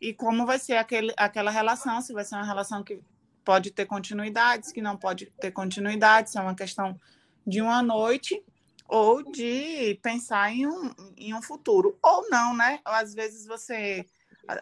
e 0.00 0.12
como 0.12 0.46
vai 0.46 0.58
ser 0.58 0.76
aquele, 0.76 1.12
aquela 1.16 1.50
relação, 1.50 2.00
se 2.00 2.12
vai 2.12 2.24
ser 2.24 2.36
uma 2.36 2.44
relação 2.44 2.82
que 2.82 3.00
pode 3.44 3.70
ter 3.70 3.86
continuidade, 3.86 4.72
que 4.72 4.82
não 4.82 4.96
pode 4.96 5.26
ter 5.40 5.52
continuidade, 5.52 6.30
se 6.30 6.38
é 6.38 6.40
uma 6.40 6.54
questão 6.54 6.98
de 7.46 7.60
uma 7.60 7.80
noite 7.80 8.42
ou 8.88 9.22
de 9.22 9.98
pensar 10.02 10.52
em 10.52 10.66
um, 10.66 10.92
em 11.16 11.34
um 11.34 11.42
futuro. 11.42 11.96
Ou 12.02 12.28
não, 12.28 12.54
né? 12.54 12.80
Às 12.84 13.14
vezes 13.14 13.46
você 13.46 14.04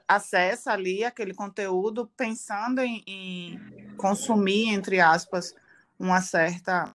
acessa 0.09 0.73
ali 0.73 1.05
aquele 1.05 1.35
conteúdo 1.35 2.11
pensando 2.17 2.81
em, 2.81 3.03
em 3.07 3.97
consumir, 3.97 4.69
entre 4.69 5.00
aspas, 5.00 5.55
uma 5.99 6.21
certa 6.21 6.95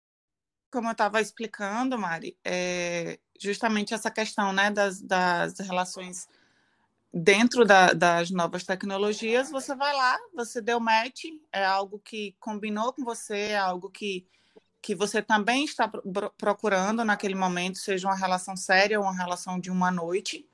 como 0.72 0.90
eu 0.90 0.92
estava 0.92 1.22
explicando, 1.22 1.98
Mari, 1.98 2.38
é 2.44 3.20
justamente 3.40 3.94
essa 3.94 4.12
questão 4.12 4.52
né, 4.52 4.70
das, 4.70 5.02
das 5.02 5.58
relações 5.60 6.28
dentro 7.14 7.66
da, 7.66 7.94
das 7.94 8.30
novas 8.30 8.64
tecnologias, 8.64 9.50
você 9.50 9.76
vai 9.76 9.94
lá, 9.94 10.20
você 10.34 10.62
deu 10.62 10.80
match, 10.80 11.26
é 11.52 11.66
algo 11.66 12.00
que 12.00 12.36
combinou 12.40 12.94
com 12.94 13.04
você, 13.04 13.38
é 13.50 13.58
algo 13.58 13.90
que, 13.90 14.28
que 14.82 14.94
você 14.94 15.22
também 15.22 15.64
está 15.64 15.90
procurando 16.38 17.04
naquele 17.04 17.36
momento, 17.36 17.78
seja 17.78 18.08
uma 18.08 18.16
relação 18.16 18.56
séria 18.56 19.00
ou 19.00 19.06
uma 19.06 19.16
relação 19.16 19.60
de 19.60 19.72
uma 19.72 19.90
noite. 19.90 20.48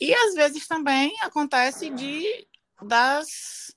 E 0.00 0.14
às 0.14 0.34
vezes 0.34 0.66
também 0.66 1.14
acontece 1.20 1.90
de 1.90 2.46
das 2.82 3.74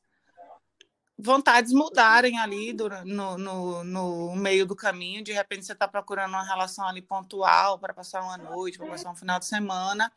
vontades 1.17 1.73
mudarem 1.73 2.37
ali 2.37 2.73
no, 3.05 3.37
no, 3.37 3.83
no, 3.83 4.35
meio 4.35 4.65
do 4.65 4.75
caminho. 4.75 5.23
De 5.23 5.31
repente, 5.31 5.65
você 5.65 5.73
está 5.73 5.87
procurando 5.87 6.29
uma 6.29 6.43
relação 6.43 6.87
ali 6.87 7.01
pontual 7.01 7.79
para 7.79 7.93
passar 7.93 8.21
uma 8.21 8.37
noite, 8.37 8.77
para 8.77 8.87
passar 8.87 9.11
um 9.11 9.15
final 9.15 9.39
de 9.39 9.45
semana. 9.45 10.11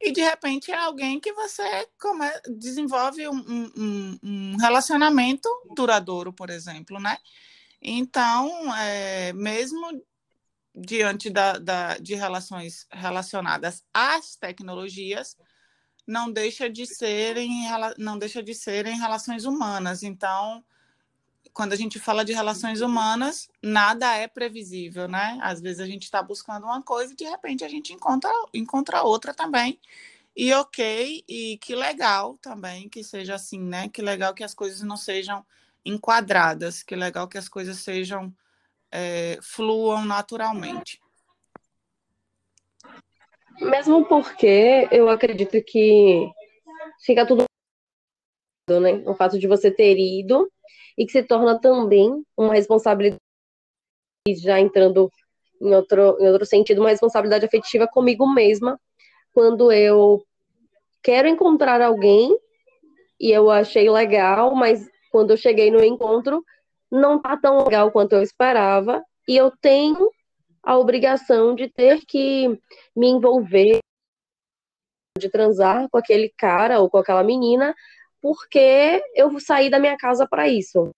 E 0.00 0.12
de 0.12 0.22
repente 0.22 0.72
é 0.72 0.78
alguém 0.78 1.20
que 1.20 1.30
você 1.34 1.86
come, 2.00 2.24
desenvolve 2.56 3.28
um, 3.28 3.70
um, 3.76 4.18
um 4.22 4.56
relacionamento 4.56 5.46
duradouro, 5.74 6.32
por 6.32 6.48
exemplo, 6.48 6.98
né? 6.98 7.18
Então, 7.82 8.74
é, 8.76 9.32
mesmo 9.34 10.02
diante 10.74 11.30
da, 11.30 11.58
da, 11.58 11.96
de 11.98 12.14
relações 12.14 12.86
relacionadas 12.90 13.84
às 13.92 14.36
tecnologias, 14.36 15.36
não 16.06 16.30
deixa 16.30 16.68
de 16.68 16.86
serem 16.86 17.66
não 17.98 18.18
deixa 18.18 18.42
de 18.42 18.54
serem 18.54 18.98
relações 18.98 19.44
humanas. 19.44 20.02
Então, 20.02 20.64
quando 21.52 21.72
a 21.72 21.76
gente 21.76 21.98
fala 21.98 22.24
de 22.24 22.32
relações 22.32 22.80
humanas, 22.80 23.48
nada 23.62 24.16
é 24.16 24.26
previsível, 24.28 25.08
né? 25.08 25.38
Às 25.42 25.60
vezes 25.60 25.80
a 25.80 25.86
gente 25.86 26.04
está 26.04 26.22
buscando 26.22 26.64
uma 26.64 26.82
coisa 26.82 27.12
e 27.12 27.16
de 27.16 27.24
repente 27.24 27.64
a 27.64 27.68
gente 27.68 27.92
encontra 27.92 28.30
encontra 28.54 29.02
outra 29.02 29.34
também. 29.34 29.78
E 30.36 30.52
ok, 30.54 31.24
e 31.28 31.58
que 31.58 31.74
legal 31.74 32.38
também 32.38 32.88
que 32.88 33.02
seja 33.04 33.34
assim, 33.34 33.60
né? 33.60 33.88
Que 33.88 34.02
legal 34.02 34.34
que 34.34 34.44
as 34.44 34.54
coisas 34.54 34.82
não 34.82 34.96
sejam 34.96 35.44
enquadradas, 35.84 36.82
que 36.82 36.94
legal 36.96 37.28
que 37.28 37.38
as 37.38 37.48
coisas 37.48 37.78
sejam 37.78 38.34
é, 38.92 39.38
fluam 39.42 40.04
naturalmente. 40.04 41.00
Mesmo 43.60 44.06
porque 44.06 44.88
eu 44.90 45.08
acredito 45.08 45.62
que 45.62 46.30
fica 47.04 47.26
tudo 47.26 47.44
né? 48.80 49.02
O 49.06 49.14
fato 49.14 49.38
de 49.38 49.48
você 49.48 49.70
ter 49.70 49.98
ido 49.98 50.50
e 50.96 51.04
que 51.04 51.12
se 51.12 51.22
torna 51.22 51.58
também 51.58 52.24
uma 52.36 52.54
responsabilidade 52.54 53.18
já 54.28 54.60
entrando 54.60 55.10
em 55.60 55.74
outro, 55.74 56.16
em 56.20 56.28
outro 56.28 56.46
sentido, 56.46 56.80
uma 56.80 56.90
responsabilidade 56.90 57.44
afetiva 57.44 57.88
comigo 57.88 58.26
mesma 58.32 58.78
quando 59.32 59.72
eu 59.72 60.24
quero 61.02 61.28
encontrar 61.28 61.80
alguém 61.80 62.36
e 63.18 63.30
eu 63.30 63.50
achei 63.50 63.88
legal, 63.90 64.54
mas 64.54 64.88
quando 65.10 65.32
eu 65.32 65.36
cheguei 65.36 65.70
no 65.70 65.82
encontro 65.82 66.44
não 66.90 67.20
tá 67.20 67.36
tão 67.36 67.64
legal 67.64 67.90
quanto 67.90 68.14
eu 68.14 68.22
esperava 68.22 69.02
e 69.28 69.36
eu 69.36 69.50
tenho 69.50 70.10
a 70.62 70.76
obrigação 70.76 71.54
de 71.54 71.68
ter 71.68 72.04
que 72.06 72.48
me 72.94 73.08
envolver, 73.08 73.78
de 75.18 75.30
transar 75.30 75.88
com 75.90 75.98
aquele 75.98 76.32
cara 76.36 76.80
ou 76.80 76.90
com 76.90 76.98
aquela 76.98 77.22
menina, 77.22 77.74
porque 78.20 79.02
eu 79.14 79.38
saí 79.40 79.70
da 79.70 79.78
minha 79.78 79.96
casa 79.96 80.26
para 80.28 80.48
isso. 80.48 80.90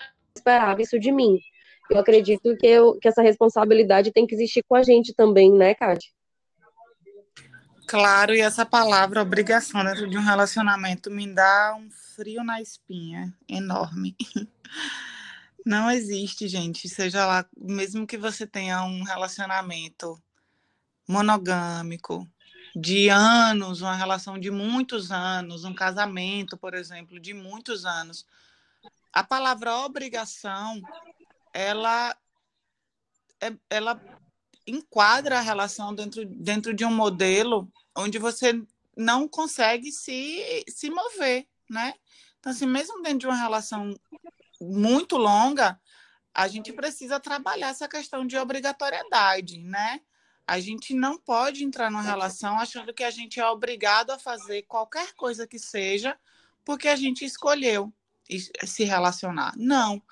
Eu 0.00 0.06
esperava 0.36 0.82
isso 0.82 0.98
de 0.98 1.10
mim. 1.12 1.38
Eu 1.90 1.98
acredito 1.98 2.56
que, 2.56 2.66
eu, 2.66 2.98
que 2.98 3.08
essa 3.08 3.22
responsabilidade 3.22 4.12
tem 4.12 4.26
que 4.26 4.34
existir 4.34 4.62
com 4.66 4.74
a 4.74 4.82
gente 4.82 5.14
também, 5.14 5.52
né, 5.52 5.74
Kátia? 5.74 6.10
Claro, 7.86 8.34
e 8.34 8.40
essa 8.40 8.64
palavra 8.64 9.22
obrigação 9.22 9.84
dentro 9.84 10.08
de 10.08 10.16
um 10.16 10.22
relacionamento 10.22 11.10
me 11.10 11.32
dá 11.32 11.74
um 11.78 11.90
frio 11.90 12.42
na 12.42 12.60
espinha 12.60 13.32
enorme. 13.48 14.16
Não 15.64 15.90
existe, 15.90 16.46
gente. 16.48 16.88
Seja 16.88 17.26
lá, 17.26 17.46
mesmo 17.56 18.06
que 18.06 18.16
você 18.16 18.46
tenha 18.46 18.82
um 18.84 19.02
relacionamento 19.02 20.20
monogâmico 21.08 22.28
de 22.74 23.08
anos, 23.08 23.80
uma 23.80 23.94
relação 23.94 24.38
de 24.38 24.50
muitos 24.50 25.10
anos, 25.10 25.64
um 25.64 25.74
casamento, 25.74 26.56
por 26.56 26.74
exemplo, 26.74 27.20
de 27.20 27.32
muitos 27.32 27.84
anos, 27.84 28.26
a 29.12 29.22
palavra 29.22 29.76
obrigação, 29.76 30.82
ela, 31.52 32.16
é, 33.40 33.52
ela 33.70 34.00
enquadra 34.66 35.38
a 35.38 35.42
relação 35.42 35.94
dentro, 35.94 36.24
dentro 36.24 36.74
de 36.74 36.84
um 36.84 36.94
modelo 36.94 37.70
onde 37.96 38.18
você 38.18 38.60
não 38.96 39.28
consegue 39.28 39.90
se, 39.90 40.64
se 40.68 40.90
mover, 40.90 41.46
né? 41.68 41.94
Então, 42.38 42.52
assim, 42.52 42.66
mesmo 42.66 43.02
dentro 43.02 43.20
de 43.20 43.26
uma 43.26 43.36
relação 43.36 43.94
muito 44.60 45.16
longa, 45.16 45.80
a 46.32 46.48
gente 46.48 46.72
precisa 46.72 47.20
trabalhar 47.20 47.68
essa 47.68 47.88
questão 47.88 48.26
de 48.26 48.36
obrigatoriedade, 48.36 49.58
né? 49.58 50.00
A 50.46 50.60
gente 50.60 50.92
não 50.92 51.16
pode 51.16 51.64
entrar 51.64 51.90
numa 51.90 52.02
relação 52.02 52.58
achando 52.58 52.92
que 52.92 53.04
a 53.04 53.10
gente 53.10 53.40
é 53.40 53.46
obrigado 53.46 54.10
a 54.10 54.18
fazer 54.18 54.62
qualquer 54.62 55.14
coisa 55.14 55.46
que 55.46 55.58
seja 55.58 56.18
porque 56.64 56.88
a 56.88 56.96
gente 56.96 57.24
escolheu 57.24 57.92
se 58.64 58.84
relacionar. 58.84 59.54
Não. 59.56 60.02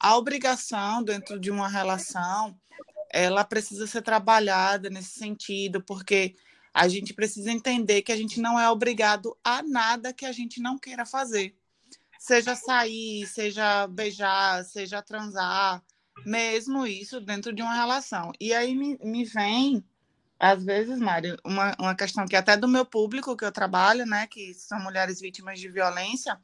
A 0.00 0.16
obrigação 0.16 1.02
dentro 1.02 1.38
de 1.38 1.50
uma 1.50 1.68
relação, 1.68 2.58
ela 3.10 3.44
precisa 3.44 3.86
ser 3.86 4.02
trabalhada 4.02 4.90
nesse 4.90 5.18
sentido, 5.18 5.82
porque 5.82 6.34
a 6.72 6.86
gente 6.88 7.14
precisa 7.14 7.50
entender 7.50 8.02
que 8.02 8.12
a 8.12 8.16
gente 8.16 8.40
não 8.40 8.58
é 8.58 8.68
obrigado 8.70 9.36
a 9.42 9.62
nada 9.62 10.12
que 10.12 10.26
a 10.26 10.32
gente 10.32 10.60
não 10.60 10.78
queira 10.78 11.04
fazer. 11.04 11.56
Seja 12.18 12.54
sair, 12.54 13.26
seja 13.26 13.86
beijar, 13.86 14.64
seja 14.64 15.02
transar, 15.02 15.82
mesmo 16.26 16.86
isso 16.86 17.20
dentro 17.20 17.52
de 17.52 17.62
uma 17.62 17.74
relação. 17.74 18.32
E 18.40 18.52
aí 18.52 18.74
me, 18.74 18.98
me 19.02 19.24
vem, 19.24 19.84
às 20.38 20.64
vezes, 20.64 20.98
Mário, 20.98 21.36
uma, 21.44 21.74
uma 21.78 21.94
questão 21.94 22.26
que 22.26 22.36
até 22.36 22.56
do 22.56 22.68
meu 22.68 22.84
público 22.84 23.36
que 23.36 23.44
eu 23.44 23.52
trabalho, 23.52 24.04
né, 24.04 24.26
que 24.26 24.52
são 24.54 24.80
mulheres 24.80 25.20
vítimas 25.20 25.60
de 25.60 25.68
violência, 25.68 26.38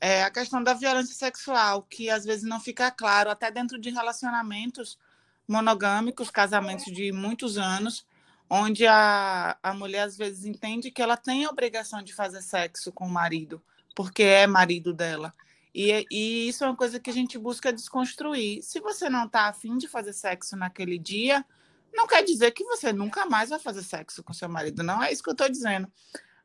é 0.00 0.24
a 0.24 0.30
questão 0.30 0.62
da 0.62 0.74
violência 0.74 1.14
sexual, 1.14 1.82
que 1.82 2.10
às 2.10 2.24
vezes 2.24 2.44
não 2.44 2.60
fica 2.60 2.90
claro, 2.90 3.30
até 3.30 3.50
dentro 3.50 3.78
de 3.78 3.90
relacionamentos 3.90 4.98
monogâmicos, 5.46 6.30
casamentos 6.30 6.86
de 6.86 7.12
muitos 7.12 7.58
anos, 7.58 8.06
onde 8.48 8.86
a, 8.86 9.56
a 9.62 9.74
mulher 9.74 10.02
às 10.02 10.16
vezes 10.16 10.44
entende 10.44 10.90
que 10.90 11.02
ela 11.02 11.16
tem 11.16 11.44
a 11.44 11.50
obrigação 11.50 12.02
de 12.02 12.14
fazer 12.14 12.42
sexo 12.42 12.92
com 12.92 13.06
o 13.06 13.10
marido, 13.10 13.62
porque 13.94 14.22
é 14.22 14.46
marido 14.46 14.92
dela. 14.92 15.32
E, 15.74 16.06
e 16.10 16.48
isso 16.48 16.64
é 16.64 16.68
uma 16.68 16.76
coisa 16.76 16.98
que 16.98 17.10
a 17.10 17.12
gente 17.12 17.38
busca 17.38 17.72
desconstruir. 17.72 18.62
Se 18.62 18.80
você 18.80 19.10
não 19.10 19.26
está 19.26 19.48
afim 19.48 19.76
de 19.76 19.86
fazer 19.86 20.12
sexo 20.14 20.56
naquele 20.56 20.98
dia, 20.98 21.44
não 21.92 22.06
quer 22.06 22.22
dizer 22.22 22.52
que 22.52 22.64
você 22.64 22.92
nunca 22.92 23.26
mais 23.26 23.50
vai 23.50 23.58
fazer 23.58 23.82
sexo 23.82 24.22
com 24.22 24.32
seu 24.32 24.48
marido. 24.48 24.82
Não 24.82 25.02
é 25.02 25.12
isso 25.12 25.22
que 25.22 25.28
eu 25.28 25.32
estou 25.32 25.50
dizendo. 25.50 25.86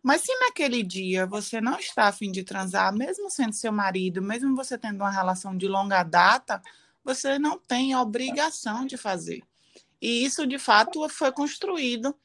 Mas 0.03 0.22
se 0.22 0.34
naquele 0.39 0.81
dia 0.81 1.25
você 1.27 1.62
não 1.62 1.77
está 1.77 2.08
afim 2.08 2.31
de 2.31 2.43
transar, 2.43 2.93
mesmo 2.93 3.29
sendo 3.29 3.53
seu 3.53 3.72
marido, 3.72 4.22
mesmo 4.22 4.55
você 4.55 4.77
tendo 4.77 4.98
uma 4.98 5.12
relação 5.12 5.55
de 5.55 5.67
longa 5.67 6.03
data, 6.03 6.62
você 7.03 7.39
não 7.39 7.58
tem 7.58 7.96
obrigação 7.96 8.86
de 8.86 8.98
fazer. 8.98 9.41
E 10.01 10.25
isso, 10.25 10.48
de 10.48 10.58
fato, 10.58 11.08
foi 11.10 11.31
construído 11.31 12.15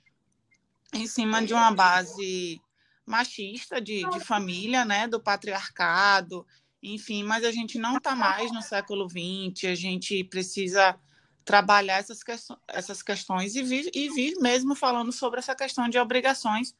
em 0.92 1.06
cima 1.06 1.44
de 1.44 1.52
uma 1.52 1.70
base 1.70 2.60
machista, 3.04 3.80
de, 3.80 4.08
de 4.10 4.20
família, 4.20 4.84
né, 4.84 5.06
do 5.06 5.20
patriarcado, 5.20 6.46
enfim, 6.82 7.22
mas 7.22 7.44
a 7.44 7.52
gente 7.52 7.78
não 7.78 7.98
está 7.98 8.14
mais 8.14 8.52
no 8.52 8.62
século 8.62 9.08
XX, 9.08 9.70
a 9.70 9.74
gente 9.74 10.24
precisa 10.24 10.98
trabalhar 11.44 11.98
essas, 11.98 12.22
questões, 12.22 12.58
essas 12.66 13.02
questões 13.02 13.54
e 13.54 13.62
vir, 13.62 13.90
e 13.94 14.08
vir 14.10 14.34
mesmo 14.40 14.74
falando 14.74 15.12
sobre 15.12 15.38
essa 15.38 15.54
questão 15.54 15.88
de 15.88 15.98
obrigações 15.98 16.74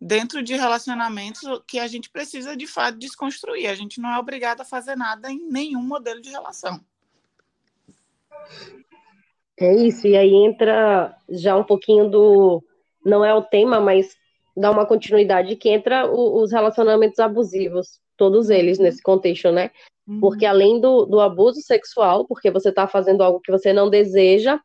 dentro 0.00 0.42
de 0.42 0.54
relacionamentos 0.54 1.42
que 1.66 1.78
a 1.78 1.86
gente 1.86 2.10
precisa, 2.10 2.56
de 2.56 2.66
fato, 2.66 2.98
desconstruir. 2.98 3.66
A 3.66 3.74
gente 3.74 4.00
não 4.00 4.10
é 4.10 4.18
obrigado 4.18 4.60
a 4.62 4.64
fazer 4.64 4.96
nada 4.96 5.30
em 5.30 5.46
nenhum 5.48 5.82
modelo 5.82 6.20
de 6.20 6.30
relação. 6.30 6.82
É 9.58 9.74
isso, 9.74 10.06
e 10.06 10.16
aí 10.16 10.34
entra 10.34 11.14
já 11.28 11.56
um 11.56 11.64
pouquinho 11.64 12.08
do. 12.08 12.62
Não 13.04 13.24
é 13.24 13.32
o 13.34 13.42
tema, 13.42 13.80
mas 13.80 14.14
dá 14.56 14.70
uma 14.70 14.86
continuidade 14.86 15.56
que 15.56 15.68
entra 15.68 16.06
o, 16.06 16.42
os 16.42 16.52
relacionamentos 16.52 17.18
abusivos 17.18 18.00
todos 18.16 18.50
eles 18.50 18.78
nesse 18.78 19.02
contexto, 19.02 19.50
né? 19.52 19.70
Porque 20.20 20.44
uhum. 20.44 20.50
além 20.50 20.80
do, 20.80 21.04
do 21.04 21.20
abuso 21.20 21.60
sexual, 21.60 22.26
porque 22.26 22.50
você 22.50 22.68
está 22.70 22.86
fazendo 22.86 23.22
algo 23.22 23.40
que 23.40 23.52
você 23.52 23.72
não 23.72 23.90
deseja, 23.90 24.58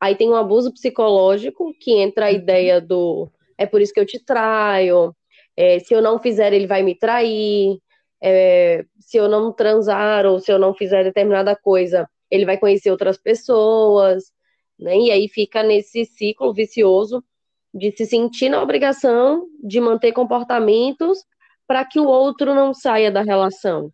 aí 0.00 0.16
tem 0.16 0.28
um 0.28 0.36
abuso 0.36 0.72
psicológico, 0.72 1.72
que 1.80 1.92
entra 1.92 2.26
a 2.26 2.30
uhum. 2.30 2.36
ideia 2.36 2.80
do 2.80 3.30
é 3.58 3.66
por 3.66 3.80
isso 3.80 3.92
que 3.92 4.00
eu 4.00 4.06
te 4.06 4.22
traio, 4.22 5.14
é, 5.56 5.78
se 5.78 5.94
eu 5.94 6.02
não 6.02 6.18
fizer, 6.18 6.52
ele 6.52 6.66
vai 6.66 6.82
me 6.82 6.94
trair, 6.94 7.78
é, 8.22 8.84
se 8.98 9.16
eu 9.16 9.28
não 9.28 9.52
transar 9.52 10.26
ou 10.26 10.38
se 10.38 10.52
eu 10.52 10.58
não 10.58 10.74
fizer 10.74 11.04
determinada 11.04 11.56
coisa, 11.56 12.08
ele 12.30 12.44
vai 12.44 12.58
conhecer 12.58 12.90
outras 12.90 13.16
pessoas, 13.16 14.24
né? 14.78 14.96
E 14.98 15.10
aí 15.10 15.28
fica 15.28 15.62
nesse 15.62 16.04
ciclo 16.04 16.52
vicioso 16.52 17.24
de 17.72 17.92
se 17.92 18.06
sentir 18.06 18.48
na 18.48 18.62
obrigação 18.62 19.46
de 19.62 19.80
manter 19.80 20.12
comportamentos 20.12 21.18
para 21.66 21.84
que 21.84 21.98
o 21.98 22.06
outro 22.06 22.54
não 22.54 22.72
saia 22.72 23.10
da 23.10 23.22
relação. 23.22 23.92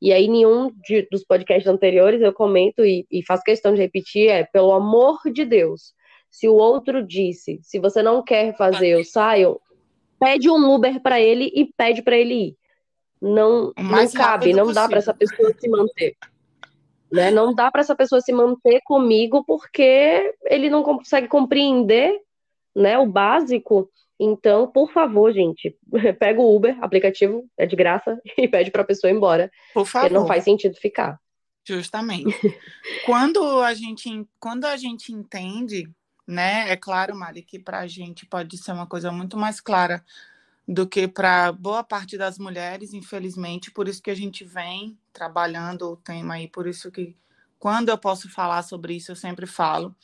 E 0.00 0.12
aí, 0.12 0.28
nenhum 0.28 0.70
de, 0.86 1.08
dos 1.10 1.24
podcasts 1.24 1.66
anteriores 1.66 2.20
eu 2.20 2.32
comento 2.32 2.84
e, 2.84 3.06
e 3.10 3.24
faço 3.24 3.42
questão 3.42 3.72
de 3.74 3.80
repetir: 3.80 4.28
é 4.28 4.44
pelo 4.44 4.72
amor 4.72 5.18
de 5.32 5.44
Deus. 5.44 5.94
Se 6.30 6.48
o 6.48 6.54
outro 6.54 7.02
disse, 7.02 7.58
se 7.62 7.78
você 7.78 8.02
não 8.02 8.22
quer 8.22 8.56
fazer, 8.56 8.88
eu 8.88 9.04
saio, 9.04 9.60
pede 10.18 10.50
um 10.50 10.74
Uber 10.74 11.00
para 11.00 11.20
ele 11.20 11.50
e 11.54 11.72
pede 11.76 12.02
para 12.02 12.16
ele 12.16 12.34
ir. 12.34 12.56
Não, 13.22 13.72
não 13.78 14.10
cabe, 14.12 14.52
não 14.52 14.64
possível. 14.64 14.74
dá 14.74 14.88
para 14.88 14.98
essa 14.98 15.14
pessoa 15.14 15.54
se 15.56 15.68
manter. 15.68 16.16
Né? 17.14 17.30
Não 17.30 17.54
dá 17.54 17.70
para 17.70 17.80
essa 17.80 17.94
pessoa 17.94 18.20
se 18.20 18.32
manter 18.32 18.80
comigo 18.84 19.44
porque 19.46 20.34
ele 20.46 20.68
não 20.68 20.82
consegue 20.82 21.28
compreender 21.28 22.18
né, 22.74 22.98
o 22.98 23.06
básico 23.06 23.88
então, 24.18 24.66
por 24.70 24.92
favor, 24.92 25.32
gente, 25.32 25.76
pega 26.18 26.40
o 26.40 26.54
Uber, 26.54 26.76
aplicativo, 26.82 27.48
é 27.58 27.66
de 27.66 27.76
graça, 27.76 28.20
e 28.38 28.46
pede 28.48 28.70
para 28.70 28.82
a 28.82 28.86
pessoa 28.86 29.10
ir 29.10 29.16
embora. 29.16 29.50
Por 29.72 29.86
favor. 29.86 30.08
Porque 30.08 30.14
não 30.14 30.26
faz 30.26 30.44
sentido 30.44 30.74
ficar. 30.76 31.18
Justamente. 31.66 32.28
quando, 33.06 33.60
a 33.60 33.74
gente, 33.74 34.26
quando 34.38 34.66
a 34.66 34.76
gente 34.76 35.12
entende, 35.12 35.88
né? 36.26 36.70
É 36.70 36.76
claro, 36.76 37.16
Mari, 37.16 37.42
que 37.42 37.58
para 37.58 37.80
a 37.80 37.86
gente 37.86 38.26
pode 38.26 38.56
ser 38.58 38.72
uma 38.72 38.86
coisa 38.86 39.10
muito 39.10 39.36
mais 39.36 39.60
clara 39.60 40.04
do 40.66 40.86
que 40.86 41.06
para 41.06 41.52
boa 41.52 41.84
parte 41.84 42.16
das 42.16 42.38
mulheres, 42.38 42.92
infelizmente. 42.94 43.70
Por 43.70 43.88
isso 43.88 44.02
que 44.02 44.10
a 44.10 44.16
gente 44.16 44.44
vem 44.44 44.98
trabalhando 45.12 45.90
o 45.90 45.96
tema 45.96 46.34
aí, 46.34 46.48
por 46.48 46.66
isso 46.66 46.90
que 46.90 47.16
quando 47.58 47.88
eu 47.88 47.98
posso 47.98 48.28
falar 48.30 48.62
sobre 48.62 48.94
isso, 48.94 49.12
eu 49.12 49.16
sempre 49.16 49.46
falo 49.46 49.94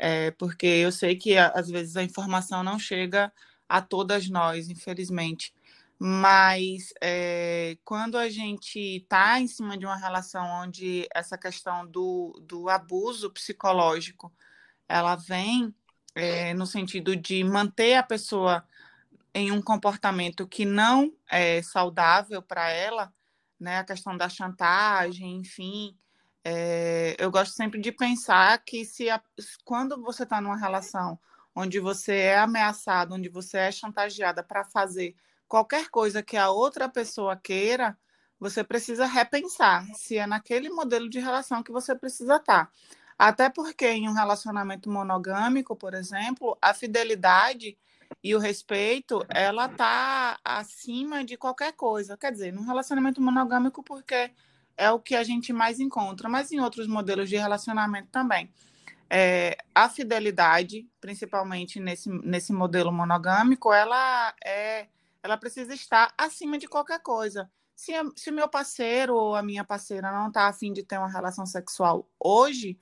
é, 0.00 0.30
porque 0.32 0.66
eu 0.66 0.90
sei 0.90 1.14
que 1.14 1.36
às 1.36 1.68
vezes 1.68 1.94
a 1.94 2.02
informação 2.02 2.62
não 2.62 2.78
chega 2.78 3.30
a 3.68 3.82
todas 3.82 4.30
nós, 4.30 4.70
infelizmente. 4.70 5.54
Mas 5.98 6.94
é, 7.02 7.76
quando 7.84 8.16
a 8.16 8.30
gente 8.30 8.78
está 8.78 9.38
em 9.38 9.46
cima 9.46 9.76
de 9.76 9.84
uma 9.84 9.96
relação 9.96 10.42
onde 10.62 11.06
essa 11.14 11.36
questão 11.36 11.86
do, 11.86 12.42
do 12.46 12.70
abuso 12.70 13.30
psicológico 13.30 14.32
ela 14.88 15.14
vem 15.16 15.74
é, 16.14 16.54
no 16.54 16.66
sentido 16.66 17.14
de 17.14 17.44
manter 17.44 17.96
a 17.96 18.02
pessoa 18.02 18.64
em 19.34 19.52
um 19.52 19.62
comportamento 19.62 20.46
que 20.46 20.64
não 20.64 21.12
é 21.30 21.62
saudável 21.62 22.42
para 22.42 22.70
ela, 22.70 23.12
né, 23.58 23.78
a 23.78 23.84
questão 23.84 24.16
da 24.16 24.28
chantagem, 24.28 25.36
enfim, 25.36 25.96
é, 26.44 27.14
eu 27.18 27.30
gosto 27.30 27.52
sempre 27.54 27.80
de 27.80 27.92
pensar 27.92 28.58
que 28.64 28.84
se 28.84 29.10
a, 29.10 29.20
quando 29.64 30.02
você 30.02 30.22
está 30.22 30.40
numa 30.40 30.56
relação 30.56 31.18
onde 31.54 31.78
você 31.78 32.14
é 32.14 32.38
ameaçado, 32.38 33.14
onde 33.14 33.28
você 33.28 33.58
é 33.58 33.72
chantageada 33.72 34.42
para 34.42 34.64
fazer 34.64 35.14
qualquer 35.46 35.88
coisa 35.90 36.22
que 36.22 36.36
a 36.36 36.50
outra 36.50 36.88
pessoa 36.88 37.36
queira, 37.36 37.98
você 38.38 38.64
precisa 38.64 39.04
repensar 39.04 39.84
se 39.94 40.16
é 40.16 40.26
naquele 40.26 40.70
modelo 40.70 41.10
de 41.10 41.18
relação 41.18 41.62
que 41.62 41.72
você 41.72 41.94
precisa 41.94 42.36
estar. 42.36 42.66
Tá. 42.66 42.72
Até 43.18 43.50
porque 43.50 43.86
em 43.86 44.08
um 44.08 44.14
relacionamento 44.14 44.88
monogâmico, 44.88 45.76
por 45.76 45.92
exemplo, 45.92 46.56
a 46.62 46.72
fidelidade 46.72 47.76
e 48.22 48.34
o 48.34 48.38
respeito, 48.38 49.24
ela 49.28 49.68
tá 49.68 50.38
acima 50.44 51.24
de 51.24 51.36
qualquer 51.36 51.72
coisa. 51.72 52.16
Quer 52.16 52.32
dizer, 52.32 52.52
num 52.52 52.64
relacionamento 52.64 53.20
monogâmico, 53.20 53.82
porque 53.82 54.30
é 54.76 54.90
o 54.90 54.98
que 54.98 55.14
a 55.14 55.22
gente 55.22 55.52
mais 55.52 55.80
encontra, 55.80 56.28
mas 56.28 56.52
em 56.52 56.60
outros 56.60 56.86
modelos 56.86 57.28
de 57.28 57.36
relacionamento 57.36 58.08
também. 58.10 58.50
É, 59.08 59.56
a 59.74 59.88
fidelidade, 59.88 60.88
principalmente 61.00 61.80
nesse, 61.80 62.08
nesse 62.08 62.52
modelo 62.52 62.92
monogâmico, 62.92 63.72
ela 63.72 64.34
é 64.44 64.86
ela 65.22 65.36
precisa 65.36 65.74
estar 65.74 66.12
acima 66.16 66.58
de 66.58 66.66
qualquer 66.66 67.00
coisa. 67.00 67.50
Se, 67.74 67.92
se 68.16 68.30
o 68.30 68.32
meu 68.32 68.48
parceiro 68.48 69.14
ou 69.14 69.34
a 69.34 69.42
minha 69.42 69.64
parceira 69.64 70.10
não 70.10 70.28
está 70.28 70.48
afim 70.48 70.72
de 70.72 70.82
ter 70.82 70.98
uma 70.98 71.10
relação 71.10 71.46
sexual 71.46 72.08
hoje, 72.18 72.78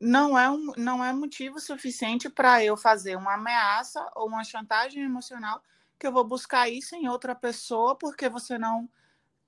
não 0.00 0.38
é, 0.38 0.50
um, 0.50 0.72
não 0.76 1.04
é 1.04 1.12
motivo 1.12 1.60
suficiente 1.60 2.28
para 2.28 2.64
eu 2.64 2.76
fazer 2.76 3.16
uma 3.16 3.34
ameaça 3.34 4.04
ou 4.16 4.28
uma 4.28 4.44
chantagem 4.44 5.02
emocional 5.02 5.62
que 5.98 6.06
eu 6.06 6.12
vou 6.12 6.24
buscar 6.24 6.68
isso 6.68 6.96
em 6.96 7.08
outra 7.08 7.34
pessoa 7.34 7.94
porque 7.94 8.28
você 8.28 8.58
não 8.58 8.88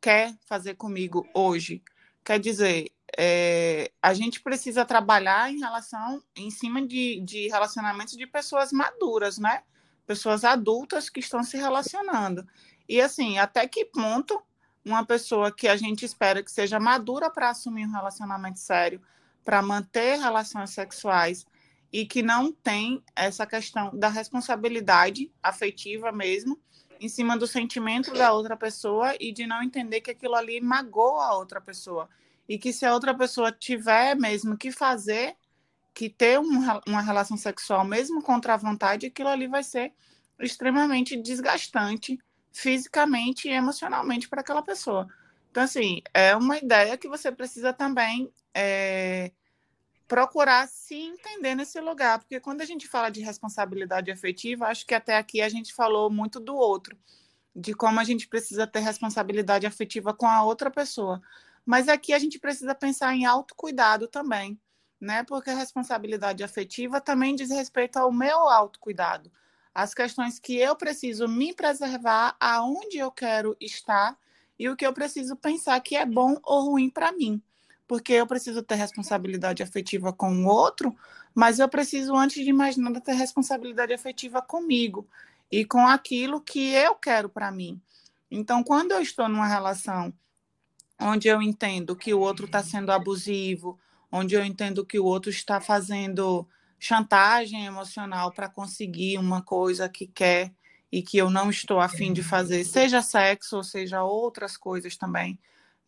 quer 0.01 0.37
fazer 0.47 0.75
comigo 0.75 1.27
hoje. 1.35 1.83
Quer 2.23 2.39
dizer, 2.39 2.93
é, 3.19 3.91
a 4.01 4.15
gente 4.15 4.41
precisa 4.41 4.85
trabalhar 4.85 5.51
em 5.51 5.59
relação, 5.59 6.23
em 6.37 6.51
cima 6.51 6.87
de, 6.87 7.21
de 7.21 7.49
relacionamentos 7.49 8.17
de 8.17 8.27
pessoas 8.27 8.71
maduras, 8.71 9.39
né? 9.39 9.63
Pessoas 10.07 10.45
adultas 10.45 11.11
que 11.11 11.21
estão 11.21 11.43
se 11.43 11.57
relacionando. 11.57 12.47
E 12.89 13.01
assim, 13.01 13.39
até 13.39 13.67
que 13.67 13.85
ponto 13.87 14.41
uma 14.85 15.05
pessoa 15.05 15.51
que 15.51 15.67
a 15.67 15.77
gente 15.77 16.05
espera 16.05 16.43
que 16.43 16.53
seja 16.53 16.79
madura 16.79 17.31
para 17.31 17.51
assumir 17.51 17.87
um 17.87 17.93
relacionamento 17.93 18.59
sério 18.59 19.01
para 19.45 19.63
manter 19.63 20.19
relações 20.19 20.71
sexuais 20.71 21.47
e 21.93 22.07
que 22.07 22.23
não 22.23 22.51
tem 22.51 23.03
essa 23.15 23.47
questão 23.47 23.97
da 23.97 24.09
responsabilidade 24.09 25.31
afetiva 25.43 26.11
mesmo 26.11 26.59
em 27.01 27.09
cima 27.09 27.37
do 27.37 27.47
sentimento 27.47 28.13
da 28.15 28.33
outra 28.33 28.57
pessoa 28.57 29.15
e 29.21 29.33
de 29.33 29.47
não 29.47 29.63
entender 29.63 30.01
que 30.01 30.11
aquilo 30.11 30.35
ali 30.35 30.61
magoa 30.61 31.27
a 31.27 31.35
outra 31.37 31.61
pessoa 31.61 32.09
e 32.49 32.59
que 32.59 32.73
se 32.73 32.85
a 32.85 32.93
outra 32.93 33.15
pessoa 33.15 33.53
tiver 33.53 34.17
mesmo 34.17 34.57
que 34.57 34.71
fazer, 34.71 35.37
que 35.93 36.09
ter 36.09 36.39
um, 36.39 36.61
uma 36.87 37.01
relação 37.01 37.37
sexual 37.37 37.85
mesmo 37.85 38.23
contra 38.23 38.55
a 38.55 38.57
vontade, 38.57 39.07
aquilo 39.07 39.29
ali 39.29 39.47
vai 39.47 39.63
ser 39.63 39.93
extremamente 40.41 41.17
desgastante 41.17 42.19
fisicamente 42.53 43.49
e 43.49 43.53
emocionalmente 43.53 44.29
para 44.29 44.41
aquela 44.41 44.63
pessoa. 44.63 45.09
Então, 45.55 45.63
assim, 45.63 46.03
é 46.13 46.35
uma 46.35 46.59
ideia 46.59 46.99
que 46.99 47.07
você 47.07 47.31
precisa 47.31 47.73
também 47.73 48.29
é, 48.53 49.31
procurar 50.09 50.67
se 50.67 50.97
entender 50.97 51.55
nesse 51.55 51.81
lugar, 51.81 52.19
porque 52.19 52.41
quando 52.41 52.61
a 52.61 52.65
gente 52.65 52.89
fala 52.89 53.09
de 53.09 53.21
responsabilidade 53.21 54.11
afetiva, 54.11 54.67
acho 54.67 54.85
que 54.85 54.97
até 54.97 55.17
aqui 55.17 55.41
a 55.41 55.49
gente 55.49 55.73
falou 55.73 56.11
muito 56.11 56.41
do 56.41 56.57
outro, 56.57 56.99
de 57.55 57.73
como 57.73 58.01
a 58.01 58.05
gente 58.05 58.27
precisa 58.27 58.67
ter 58.67 58.81
responsabilidade 58.81 59.65
afetiva 59.65 60.13
com 60.13 60.27
a 60.27 60.43
outra 60.43 60.73
pessoa. 60.73 61.23
Mas 61.65 61.89
aqui 61.89 62.13
a 62.13 62.19
gente 62.19 62.41
precisa 62.41 62.75
pensar 62.75 63.15
em 63.15 63.25
autocuidado 63.25 64.09
também, 64.09 64.61
né? 65.01 65.23
Porque 65.23 65.51
a 65.51 65.57
responsabilidade 65.57 66.43
afetiva 66.43 67.01
também 67.01 67.37
diz 67.37 67.51
respeito 67.51 67.97
ao 67.97 68.11
meu 68.11 68.39
autocuidado, 68.49 69.31
as 69.73 69.95
questões 69.95 70.41
que 70.41 70.57
eu 70.57 70.75
preciso 70.75 71.29
me 71.29 71.55
preservar, 71.55 72.35
aonde 72.41 72.99
eu 72.99 73.13
quero 73.13 73.57
estar 73.61 74.19
e 74.59 74.69
o 74.69 74.77
que 74.77 74.87
eu 74.87 74.93
preciso 74.93 75.37
pensar 75.37 75.81
que 75.81 75.97
é 75.97 76.07
bom 76.07 76.37
ou 76.43 76.71
ruim 76.71 76.91
para 76.91 77.13
mim 77.13 77.43
porque 77.87 78.13
eu 78.13 78.27
preciso 78.27 78.63
ter 78.63 78.77
responsabilidade 78.77 79.63
afetiva 79.63 80.13
com 80.13 80.45
o 80.45 80.47
outro, 80.47 80.95
mas 81.35 81.59
eu 81.59 81.69
preciso, 81.69 82.15
antes 82.15 82.45
de 82.45 82.53
mais 82.53 82.77
nada, 82.77 83.01
ter 83.01 83.13
responsabilidade 83.13 83.93
afetiva 83.93 84.41
comigo 84.41 85.07
e 85.51 85.65
com 85.65 85.87
aquilo 85.87 86.41
que 86.41 86.73
eu 86.73 86.95
quero 86.95 87.29
para 87.29 87.51
mim. 87.51 87.81
Então, 88.31 88.63
quando 88.65 88.93
eu 88.93 89.01
estou 89.01 89.29
numa 89.29 89.47
relação 89.47 90.13
onde 91.01 91.29
eu 91.29 91.43
entendo 91.43 91.97
que 91.97 92.15
o 92.15 92.21
outro 92.21 92.47
está 92.47 92.63
sendo 92.63 92.91
abusivo, 92.91 93.79
onde 94.11 94.35
eu 94.35 94.45
entendo 94.45 94.87
que 94.87 94.99
o 94.99 95.05
outro 95.05 95.31
está 95.31 95.61
fazendo 95.61 96.49
chantagem 96.79 97.67
emocional 97.67 98.33
para 98.33 98.49
conseguir 98.49 99.19
uma 99.19 99.43
coisa 99.43 99.89
que 99.89 100.07
quer 100.07 100.53
e 100.95 101.03
que 101.03 101.19
eu 101.19 101.29
não 101.29 101.51
estou 101.51 101.81
afim 101.81 102.13
de 102.13 102.23
fazer, 102.23 102.63
seja 102.63 103.03
sexo 103.03 103.57
ou 103.57 103.65
seja 103.65 104.05
outras 104.05 104.57
coisas 104.57 104.97
também, 104.97 105.37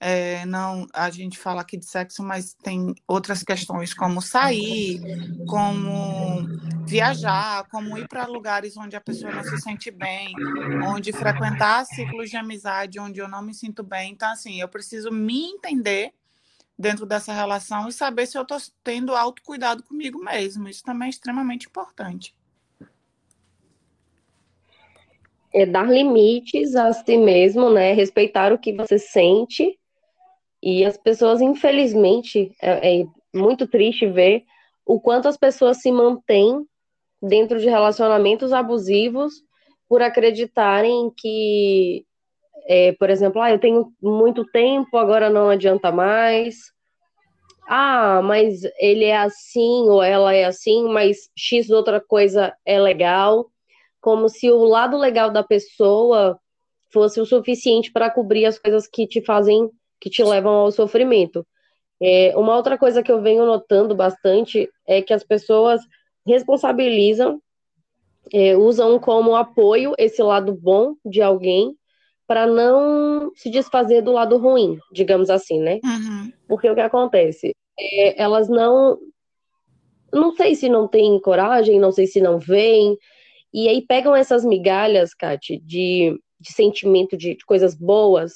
é, 0.01 0.45
não, 0.45 0.85
a 0.92 1.09
gente 1.11 1.38
fala 1.38 1.61
aqui 1.61 1.77
de 1.77 1.87
sexo, 1.87 2.25
mas 2.25 2.55
tem 2.55 2.92
outras 3.07 3.45
questões 3.45 3.95
como 3.95 4.21
sair, 4.21 5.01
como 5.47 6.45
viajar, 6.87 7.69
como 7.71 7.97
ir 7.97 8.09
para 8.09 8.27
lugares 8.27 8.77
onde 8.77 8.97
a 8.97 9.01
pessoa 9.01 9.33
não 9.33 9.45
se 9.45 9.59
sente 9.61 9.92
bem, 9.92 10.35
onde 10.85 11.12
frequentar 11.12 11.87
ciclos 11.87 12.29
de 12.29 12.37
amizade 12.37 12.99
onde 12.99 13.21
eu 13.21 13.29
não 13.29 13.42
me 13.42 13.55
sinto 13.55 13.85
bem. 13.85 14.11
Então, 14.11 14.31
assim, 14.33 14.61
eu 14.61 14.69
preciso 14.69 15.12
me 15.12 15.45
entender 15.45 16.12
dentro 16.77 17.07
dessa 17.07 17.33
relação 17.33 17.88
e 17.88 17.92
saber 17.92 18.27
se 18.27 18.37
eu 18.37 18.42
estou 18.42 18.59
tendo 18.83 19.14
autocuidado 19.14 19.85
comigo 19.85 20.19
mesmo. 20.19 20.69
Isso 20.69 20.83
também 20.83 21.07
é 21.07 21.11
extremamente 21.11 21.69
importante. 21.69 22.35
É 25.57 25.64
dar 25.64 25.90
limites 25.90 26.77
a 26.77 26.92
si 26.92 27.16
mesmo, 27.16 27.71
né? 27.71 27.92
Respeitar 27.95 28.53
o 28.53 28.59
que 28.59 28.75
você 28.75 28.99
sente 28.99 29.79
e 30.62 30.85
as 30.85 30.97
pessoas, 30.97 31.40
infelizmente, 31.40 32.55
é, 32.61 33.01
é 33.01 33.07
muito 33.33 33.66
triste 33.66 34.07
ver 34.07 34.45
o 34.85 35.01
quanto 35.01 35.29
as 35.29 35.37
pessoas 35.37 35.79
se 35.79 35.90
mantêm 35.92 36.66
dentro 37.23 37.59
de 37.59 37.69
relacionamentos 37.69 38.53
abusivos 38.53 39.35
por 39.88 40.03
acreditarem 40.03 41.11
que, 41.16 42.05
é, 42.66 42.92
por 42.92 43.11
exemplo, 43.11 43.40
ah, 43.40 43.51
eu 43.51 43.59
tenho 43.59 43.92
muito 44.03 44.45
tempo, 44.45 44.97
agora 44.97 45.31
não 45.31 45.49
adianta 45.49 45.92
mais. 45.92 46.57
Ah, 47.69 48.21
mas 48.23 48.61
ele 48.79 49.05
é 49.05 49.16
assim 49.16 49.88
ou 49.88 50.03
ela 50.03 50.33
é 50.35 50.45
assim, 50.45 50.88
mas 50.88 51.31
X 51.37 51.71
outra 51.71 52.01
coisa 52.01 52.53
é 52.64 52.79
legal. 52.81 53.47
Como 54.07 54.29
se 54.29 54.49
o 54.53 54.62
lado 54.62 54.97
legal 54.97 55.33
da 55.33 55.42
pessoa 55.42 56.38
fosse 56.92 57.21
o 57.21 57.27
suficiente 57.27 57.90
para 57.90 58.09
cobrir 58.09 58.47
as 58.47 58.57
coisas 58.57 58.87
que 58.87 59.05
te 59.05 59.21
fazem 59.21 59.69
que 60.01 60.09
te 60.09 60.23
levam 60.23 60.53
ao 60.53 60.71
sofrimento. 60.71 61.45
É, 62.01 62.33
uma 62.37 62.55
outra 62.55 62.79
coisa 62.79 63.03
que 63.03 63.11
eu 63.11 63.21
venho 63.21 63.45
notando 63.45 63.97
bastante 63.97 64.71
é 64.87 65.03
que 65.03 65.12
as 65.12 65.25
pessoas 65.25 65.81
responsabilizam, 66.25 67.42
é, 68.33 68.57
usam 68.57 68.97
como 69.01 69.35
apoio 69.35 69.92
esse 69.99 70.23
lado 70.23 70.55
bom 70.55 70.95
de 71.05 71.21
alguém 71.21 71.75
para 72.29 72.47
não 72.47 73.33
se 73.35 73.51
desfazer 73.51 74.03
do 74.03 74.12
lado 74.12 74.38
ruim, 74.38 74.79
digamos 74.92 75.31
assim, 75.31 75.59
né? 75.59 75.81
Uhum. 75.83 76.33
Porque 76.47 76.71
o 76.71 76.77
que 76.77 76.81
acontece? 76.81 77.57
É, 77.77 78.23
elas 78.23 78.49
não. 78.49 79.01
Não 80.12 80.33
sei 80.37 80.55
se 80.55 80.69
não 80.69 80.87
têm 80.87 81.21
coragem, 81.21 81.81
não 81.81 81.90
sei 81.90 82.07
se 82.07 82.21
não 82.21 82.38
veem, 82.38 82.97
e 83.57 83.71
aí 83.71 83.81
pegam 83.81 84.14
essas 84.14 84.45
migalhas, 84.45 85.14
Kate, 85.14 85.59
de, 85.64 86.14
de 86.38 86.53
sentimento 86.53 87.16
de, 87.16 87.35
de 87.35 87.45
coisas 87.47 87.75
boas 87.75 88.35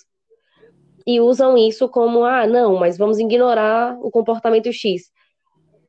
e 1.06 1.20
usam 1.20 1.58
isso 1.58 1.90
como, 1.90 2.24
ah, 2.24 2.46
não, 2.46 2.78
mas 2.78 2.96
vamos 2.96 3.18
ignorar 3.18 3.98
o 4.00 4.10
comportamento 4.10 4.72
X. 4.72 5.10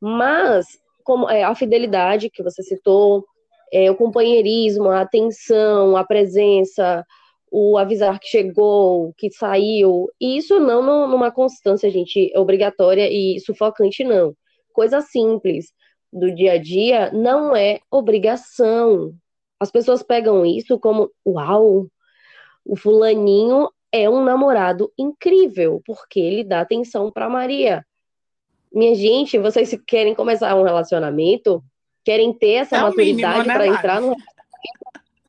Mas, 0.01 0.65
como 1.05 1.29
é, 1.29 1.43
a 1.43 1.55
fidelidade 1.55 2.29
que 2.29 2.43
você 2.43 2.61
citou, 2.61 3.25
é, 3.71 3.89
o 3.89 3.95
companheirismo, 3.95 4.89
a 4.89 4.99
atenção, 4.99 5.95
a 5.95 6.03
presença, 6.03 7.05
o 7.49 7.77
avisar 7.77 8.19
que 8.19 8.27
chegou, 8.27 9.13
que 9.17 9.31
saiu, 9.31 10.09
e 10.19 10.35
isso 10.35 10.59
não 10.59 10.83
no, 10.83 11.07
numa 11.07 11.31
constância, 11.31 11.89
gente, 11.89 12.33
obrigatória 12.35 13.09
e 13.09 13.39
sufocante, 13.39 14.03
não. 14.03 14.35
Coisa 14.73 14.99
simples 14.99 15.67
do 16.11 16.33
dia 16.33 16.53
a 16.53 16.57
dia 16.57 17.11
não 17.11 17.55
é 17.55 17.79
obrigação. 17.89 19.13
As 19.61 19.69
pessoas 19.69 20.01
pegam 20.01 20.43
isso 20.43 20.79
como, 20.79 21.11
uau, 21.23 21.85
o 22.65 22.75
fulaninho 22.75 23.69
é 23.91 24.09
um 24.09 24.23
namorado 24.23 24.91
incrível, 24.97 25.83
porque 25.85 26.19
ele 26.19 26.43
dá 26.43 26.61
atenção 26.61 27.11
para 27.11 27.29
Maria. 27.29 27.85
Minha 28.73 28.95
gente, 28.95 29.37
vocês 29.37 29.77
querem 29.85 30.15
começar 30.15 30.55
um 30.55 30.63
relacionamento, 30.63 31.63
querem 32.03 32.33
ter 32.33 32.53
essa 32.53 32.77
é 32.77 32.81
maturidade 32.81 33.47
né, 33.47 33.53
para 33.53 33.67
entrar 33.67 34.01
no 34.01 34.15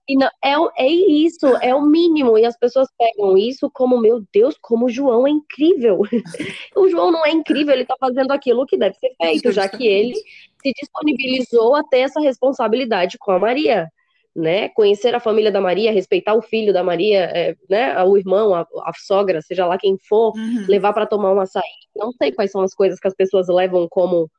e 0.09 0.17
não, 0.17 0.29
é, 0.43 0.85
é 0.87 0.89
isso, 0.89 1.47
é 1.59 1.75
o 1.75 1.83
mínimo. 1.83 2.39
E 2.39 2.47
as 2.47 2.59
pessoas 2.59 2.89
pegam 2.99 3.37
isso 3.37 3.71
como, 3.71 4.01
meu 4.01 4.25
Deus, 4.33 4.57
como 4.61 4.87
o 4.87 4.91
João 4.91 5.27
é 5.27 5.31
incrível. 5.31 6.01
o 6.75 6.89
João 6.89 7.13
não 7.13 7.25
é 7.25 7.31
incrível, 7.31 7.75
ele 7.75 7.83
está 7.83 7.97
fazendo 8.01 8.33
aquilo 8.33 8.67
que 8.67 8.79
deve 8.79 8.97
ser 8.97 9.15
feito, 9.21 9.53
já 9.53 9.69
que 9.69 9.87
ele 9.87 10.17
se 10.17 10.73
disponibilizou 10.73 11.77
a 11.77 11.85
ter 11.85 11.99
essa 11.99 12.21
responsabilidade 12.21 13.19
com 13.19 13.31
a 13.31 13.39
Maria 13.39 13.91
né? 14.35 14.69
Conhecer 14.71 15.15
a 15.15 15.21
família 15.21 15.53
da 15.53 15.61
Maria, 15.61 15.93
respeitar 15.93 16.35
o 16.35 16.43
filho 16.43 16.73
da 16.73 16.83
Maria, 16.83 17.25
é, 17.35 17.57
né? 17.69 18.03
O 18.05 18.17
irmão, 18.17 18.55
a, 18.55 18.61
a, 18.61 18.93
sogra, 18.97 19.43
seja 19.43 19.67
lá 19.67 19.77
quem 19.77 19.97
for, 20.09 20.33
uhum. 20.37 20.65
levar 20.69 20.93
para 20.93 21.07
tomar 21.07 21.33
um 21.33 21.41
açaí. 21.41 21.63
Não 21.95 22.13
sei 22.13 22.33
quais 22.33 22.51
são 22.51 22.63
as 22.63 22.75
coisas 22.75 22.99
que 22.99 23.09
as 23.09 23.15
pessoas 23.15 23.49
levam 23.49 23.87
como, 23.91 24.31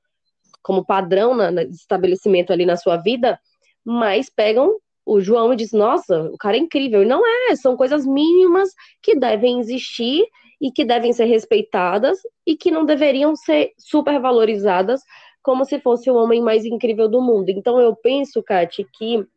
como 0.63 0.86
padrão 0.86 1.36
na, 1.36 1.51
no 1.51 1.62
estabelecimento 1.62 2.51
ali 2.51 2.65
na 2.65 2.77
sua 2.77 2.97
vida, 2.97 3.39
mas 3.86 4.29
pegam 4.29 4.77
o 5.06 5.21
João 5.21 5.53
e 5.53 5.56
diz: 5.56 5.71
Nossa, 5.71 6.23
o 6.32 6.38
cara 6.38 6.58
é 6.58 6.60
incrível. 6.60 7.03
E 7.03 7.06
não 7.06 7.21
é, 7.25 7.56
são 7.56 7.77
coisas 7.77 8.06
mínimas 8.06 8.69
que 9.01 9.15
devem 9.15 9.60
existir 9.60 10.25
e 10.60 10.71
que 10.71 10.86
devem 10.86 11.13
ser 11.13 11.25
respeitadas 11.25 12.17
e 12.47 12.56
que 12.56 12.71
não 12.71 12.86
deveriam 12.86 13.36
ser 13.36 13.73
supervalorizadas 13.77 15.01
como 15.43 15.65
se 15.65 15.77
fosse 15.79 16.10
o 16.10 16.15
homem 16.15 16.41
mais 16.41 16.63
incrível 16.63 17.10
do 17.10 17.21
mundo. 17.21 17.49
Então 17.49 17.79
eu 17.79 17.93
penso, 17.93 18.41
Kate, 18.41 18.88
que 18.93 19.27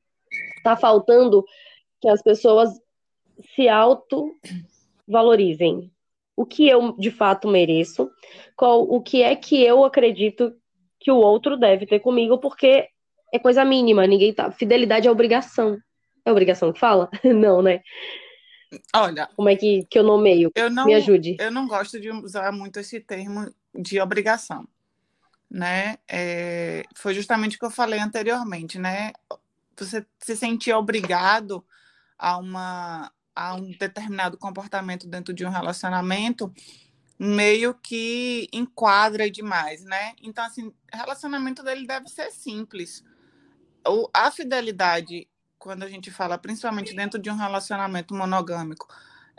Está 0.67 0.77
faltando 0.77 1.45
que 2.01 2.09
as 2.09 2.21
pessoas 2.21 2.71
se 3.55 3.69
auto-valorizem. 3.69 5.93
O 6.35 6.45
que 6.45 6.69
eu 6.69 6.97
de 6.99 7.13
fato 7.13 7.47
mereço, 7.47 8.11
qual, 8.57 8.83
o 8.83 9.01
que 9.01 9.23
é 9.23 9.37
que 9.37 9.63
eu 9.63 9.85
acredito 9.85 10.53
que 10.99 11.13
o 11.13 11.19
outro 11.19 11.57
deve 11.57 11.87
ter 11.87 12.01
comigo, 12.01 12.39
porque 12.39 12.89
é 13.33 13.39
coisa 13.39 13.65
mínima, 13.65 14.09
ninguém 14.09 14.35
tá. 14.35 14.51
Fidelidade 14.51 15.07
é 15.07 15.11
obrigação. 15.11 15.79
É 16.25 16.33
obrigação 16.33 16.73
que 16.73 16.81
fala? 16.81 17.09
não, 17.23 17.63
né? 17.63 17.81
Olha. 18.93 19.29
Como 19.37 19.49
é 19.49 19.55
que, 19.55 19.87
que 19.89 19.97
eu 19.97 20.03
nomeio? 20.03 20.51
Eu 20.57 20.69
não, 20.69 20.85
Me 20.85 20.95
ajude. 20.95 21.37
Eu 21.39 21.53
não 21.53 21.69
gosto 21.69 22.01
de 22.01 22.11
usar 22.11 22.51
muito 22.51 22.81
esse 22.81 22.99
termo 22.99 23.55
de 23.73 24.01
obrigação. 24.01 24.67
Né? 25.49 25.97
É, 26.11 26.83
foi 26.97 27.15
justamente 27.15 27.55
o 27.55 27.59
que 27.61 27.67
eu 27.67 27.71
falei 27.71 28.01
anteriormente, 28.01 28.81
né? 28.81 29.13
Você 29.85 30.07
se 30.19 30.37
sentir 30.37 30.73
obrigado 30.73 31.65
a, 32.19 32.39
uma, 32.39 33.13
a 33.35 33.55
um 33.55 33.71
determinado 33.73 34.39
comportamento 34.39 35.07
dentro 35.07 35.35
de 35.35 35.45
um 35.45 35.51
relacionamento, 35.51 36.53
meio 37.19 37.75
que 37.75 38.49
enquadra 38.53 39.31
demais, 39.31 39.83
né? 39.85 40.15
Então, 40.23 40.45
assim, 40.45 40.73
relacionamento 40.93 41.63
dele 41.63 41.87
deve 41.87 42.09
ser 42.09 42.31
simples. 42.31 43.05
O, 43.87 44.09
a 44.13 44.31
fidelidade, 44.31 45.29
quando 45.59 45.83
a 45.83 45.89
gente 45.89 46.11
fala, 46.11 46.39
principalmente 46.39 46.95
dentro 46.95 47.19
de 47.21 47.31
um 47.31 47.37
relacionamento 47.37 48.15
monogâmico, 48.15 48.87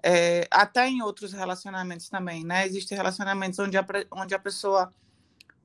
é, 0.03 0.47
até 0.51 0.87
em 0.87 1.01
outros 1.01 1.33
relacionamentos 1.33 2.09
também, 2.09 2.43
né? 2.43 2.65
Existem 2.65 2.97
relacionamentos 2.97 3.59
onde 3.59 3.77
a, 3.77 3.85
onde 4.11 4.35
a 4.35 4.39
pessoa 4.39 4.91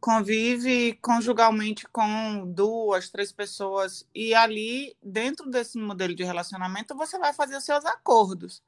convive 0.03 0.99
conjugalmente 1.01 1.87
com 1.87 2.45
duas, 2.45 3.09
três 3.09 3.31
pessoas 3.31 4.05
e 4.13 4.35
ali 4.35 4.97
dentro 5.01 5.49
desse 5.49 5.79
modelo 5.79 6.13
de 6.13 6.25
relacionamento 6.25 6.97
você 6.97 7.17
vai 7.21 7.33
fazer 7.33 7.57
os 7.57 7.63
seus 7.63 7.85
acordos, 7.85 8.61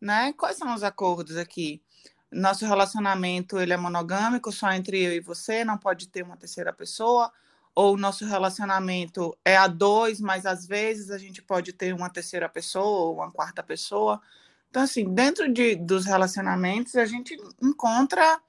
né? 0.00 0.32
Quais 0.34 0.56
são 0.56 0.72
os 0.72 0.84
acordos 0.84 1.36
aqui? 1.36 1.82
Nosso 2.30 2.64
relacionamento 2.64 3.58
ele 3.58 3.72
é 3.72 3.76
monogâmico, 3.76 4.52
só 4.52 4.70
entre 4.70 5.02
eu 5.02 5.12
e 5.14 5.20
você, 5.20 5.64
não 5.64 5.76
pode 5.76 6.06
ter 6.06 6.22
uma 6.22 6.36
terceira 6.36 6.72
pessoa. 6.72 7.32
Ou 7.74 7.96
nosso 7.96 8.24
relacionamento 8.24 9.36
é 9.44 9.56
a 9.56 9.66
dois, 9.66 10.20
mas 10.20 10.46
às 10.46 10.64
vezes 10.64 11.10
a 11.10 11.18
gente 11.18 11.42
pode 11.42 11.72
ter 11.72 11.92
uma 11.92 12.08
terceira 12.08 12.48
pessoa 12.48 13.08
ou 13.08 13.14
uma 13.16 13.32
quarta 13.32 13.64
pessoa. 13.64 14.20
Então, 14.70 14.82
assim, 14.82 15.12
dentro 15.12 15.52
de, 15.52 15.74
dos 15.74 16.04
relacionamentos, 16.04 16.94
a 16.94 17.04
gente 17.04 17.36
encontra 17.60 18.40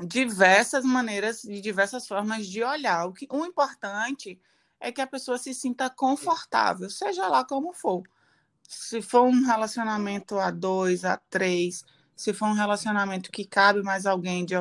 diversas 0.00 0.84
maneiras 0.84 1.44
e 1.44 1.60
diversas 1.60 2.06
formas 2.06 2.46
de 2.46 2.62
olhar. 2.62 3.06
O, 3.06 3.12
que, 3.12 3.26
o 3.30 3.44
importante 3.44 4.40
é 4.78 4.90
que 4.90 5.00
a 5.00 5.06
pessoa 5.06 5.36
se 5.38 5.52
sinta 5.54 5.90
confortável, 5.90 6.88
seja 6.88 7.28
lá 7.28 7.44
como 7.44 7.72
for. 7.72 8.02
Se 8.66 9.02
for 9.02 9.22
um 9.22 9.44
relacionamento 9.44 10.38
a 10.38 10.50
dois, 10.50 11.04
a 11.04 11.16
três, 11.16 11.84
se 12.16 12.32
for 12.32 12.46
um 12.46 12.54
relacionamento 12.54 13.30
que 13.30 13.44
cabe 13.44 13.82
mais 13.82 14.06
alguém 14.06 14.44
de, 14.44 14.54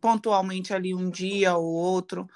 pontualmente 0.00 0.74
ali 0.74 0.94
um 0.94 1.08
dia 1.08 1.56
ou 1.56 1.72
outro, 1.72 2.28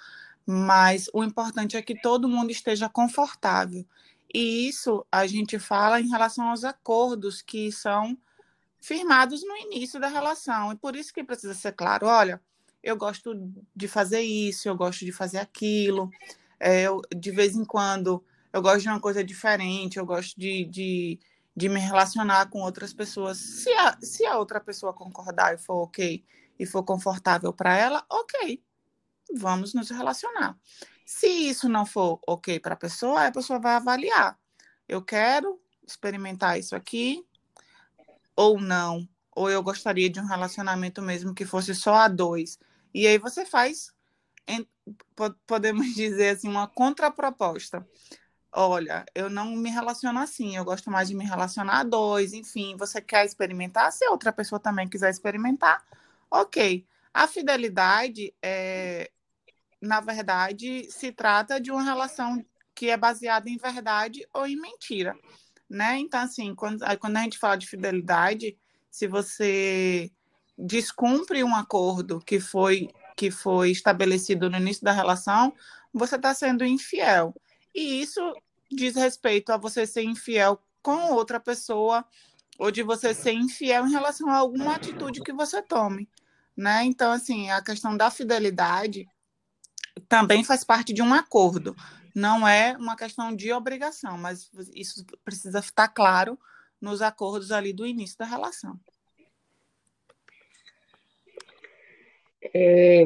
mas 0.46 1.10
o 1.12 1.24
importante 1.24 1.76
é 1.76 1.82
que 1.82 2.00
todo 2.00 2.28
mundo 2.28 2.50
esteja 2.50 2.88
confortável. 2.88 3.84
E 4.32 4.68
isso 4.68 5.04
a 5.10 5.26
gente 5.26 5.58
fala 5.58 6.00
em 6.00 6.08
relação 6.08 6.48
aos 6.48 6.62
acordos 6.62 7.42
que 7.42 7.72
são 7.72 8.16
firmados 8.86 9.42
no 9.42 9.56
início 9.56 9.98
da 9.98 10.06
relação. 10.06 10.72
E 10.72 10.76
por 10.76 10.94
isso 10.94 11.12
que 11.12 11.24
precisa 11.24 11.54
ser 11.54 11.72
claro: 11.72 12.06
olha, 12.06 12.40
eu 12.82 12.96
gosto 12.96 13.34
de 13.74 13.88
fazer 13.88 14.20
isso, 14.20 14.68
eu 14.68 14.76
gosto 14.76 15.04
de 15.04 15.10
fazer 15.10 15.38
aquilo, 15.38 16.08
é, 16.60 16.82
eu, 16.82 17.02
de 17.14 17.30
vez 17.32 17.56
em 17.56 17.64
quando 17.64 18.24
eu 18.52 18.62
gosto 18.62 18.82
de 18.82 18.88
uma 18.88 19.00
coisa 19.00 19.24
diferente, 19.24 19.98
eu 19.98 20.06
gosto 20.06 20.38
de, 20.38 20.64
de, 20.66 21.20
de 21.54 21.68
me 21.68 21.80
relacionar 21.80 22.48
com 22.48 22.60
outras 22.60 22.94
pessoas. 22.94 23.38
Se 23.38 23.70
a, 23.72 23.98
se 24.00 24.24
a 24.24 24.38
outra 24.38 24.60
pessoa 24.60 24.92
concordar 24.92 25.54
e 25.54 25.58
for 25.58 25.82
ok 25.82 26.24
e 26.58 26.64
for 26.64 26.84
confortável 26.84 27.52
para 27.52 27.76
ela, 27.76 28.06
ok, 28.08 28.62
vamos 29.34 29.74
nos 29.74 29.90
relacionar. 29.90 30.56
Se 31.04 31.26
isso 31.26 31.68
não 31.68 31.84
for 31.84 32.20
ok 32.26 32.60
para 32.60 32.74
a 32.74 32.78
pessoa, 32.78 33.26
a 33.26 33.32
pessoa 33.32 33.58
vai 33.58 33.74
avaliar. 33.74 34.38
Eu 34.88 35.02
quero 35.02 35.60
experimentar 35.86 36.58
isso 36.58 36.74
aqui, 36.74 37.26
ou 38.36 38.60
não, 38.60 39.08
ou 39.34 39.50
eu 39.50 39.62
gostaria 39.62 40.10
de 40.10 40.20
um 40.20 40.26
relacionamento 40.26 41.02
mesmo 41.02 41.34
que 41.34 41.44
fosse 41.44 41.74
só 41.74 41.94
a 41.94 42.08
dois. 42.08 42.58
E 42.94 43.06
aí 43.06 43.18
você 43.18 43.44
faz, 43.44 43.92
podemos 45.46 45.86
dizer 45.96 46.30
assim, 46.36 46.48
uma 46.48 46.68
contraproposta. 46.68 47.86
Olha, 48.52 49.04
eu 49.14 49.28
não 49.28 49.50
me 49.56 49.70
relaciono 49.70 50.18
assim, 50.18 50.56
eu 50.56 50.64
gosto 50.64 50.90
mais 50.90 51.08
de 51.08 51.14
me 51.14 51.24
relacionar 51.24 51.80
a 51.80 51.84
dois, 51.84 52.32
enfim, 52.32 52.76
você 52.76 53.00
quer 53.00 53.24
experimentar? 53.26 53.92
Se 53.92 54.08
outra 54.08 54.32
pessoa 54.32 54.58
também 54.60 54.88
quiser 54.88 55.10
experimentar, 55.10 55.84
ok. 56.30 56.86
A 57.12 57.26
fidelidade, 57.26 58.34
é, 58.42 59.10
na 59.80 60.00
verdade, 60.00 60.90
se 60.90 61.12
trata 61.12 61.60
de 61.60 61.70
uma 61.70 61.82
relação 61.82 62.44
que 62.74 62.90
é 62.90 62.96
baseada 62.96 63.48
em 63.48 63.56
verdade 63.56 64.26
ou 64.32 64.46
em 64.46 64.56
mentira 64.56 65.16
né? 65.68 65.98
Então, 65.98 66.20
assim, 66.20 66.54
quando, 66.54 66.84
quando 66.98 67.16
a 67.16 67.22
gente 67.22 67.38
fala 67.38 67.56
de 67.56 67.66
fidelidade, 67.66 68.56
se 68.90 69.06
você 69.06 70.10
descumpre 70.56 71.44
um 71.44 71.54
acordo 71.54 72.20
que 72.20 72.40
foi, 72.40 72.88
que 73.16 73.30
foi 73.30 73.70
estabelecido 73.70 74.48
no 74.48 74.56
início 74.56 74.84
da 74.84 74.92
relação, 74.92 75.52
você 75.92 76.16
está 76.16 76.32
sendo 76.32 76.64
infiel. 76.64 77.34
E 77.74 78.00
isso 78.00 78.20
diz 78.70 78.94
respeito 78.96 79.52
a 79.52 79.56
você 79.56 79.86
ser 79.86 80.02
infiel 80.02 80.60
com 80.82 81.12
outra 81.12 81.38
pessoa 81.38 82.04
ou 82.58 82.70
de 82.70 82.82
você 82.82 83.12
ser 83.12 83.32
infiel 83.32 83.86
em 83.86 83.90
relação 83.90 84.30
a 84.30 84.36
alguma 84.36 84.76
atitude 84.76 85.22
que 85.22 85.32
você 85.32 85.60
tome, 85.60 86.08
né? 86.56 86.84
Então, 86.84 87.12
assim, 87.12 87.50
a 87.50 87.60
questão 87.62 87.96
da 87.96 88.10
fidelidade 88.10 89.06
também 90.08 90.44
faz 90.44 90.64
parte 90.64 90.92
de 90.92 91.02
um 91.02 91.12
acordo 91.12 91.76
não 92.16 92.48
é 92.48 92.74
uma 92.78 92.96
questão 92.96 93.36
de 93.36 93.52
obrigação, 93.52 94.16
mas 94.16 94.50
isso 94.74 95.04
precisa 95.22 95.58
estar 95.58 95.86
claro 95.88 96.38
nos 96.80 97.02
acordos 97.02 97.52
ali 97.52 97.74
do 97.74 97.86
início 97.86 98.16
da 98.16 98.24
relação. 98.24 98.80
É, 102.54 103.04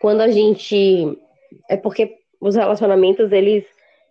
quando 0.00 0.22
a 0.22 0.30
gente 0.30 1.18
é 1.68 1.76
porque 1.76 2.16
os 2.40 2.54
relacionamentos 2.54 3.30
eles 3.30 3.66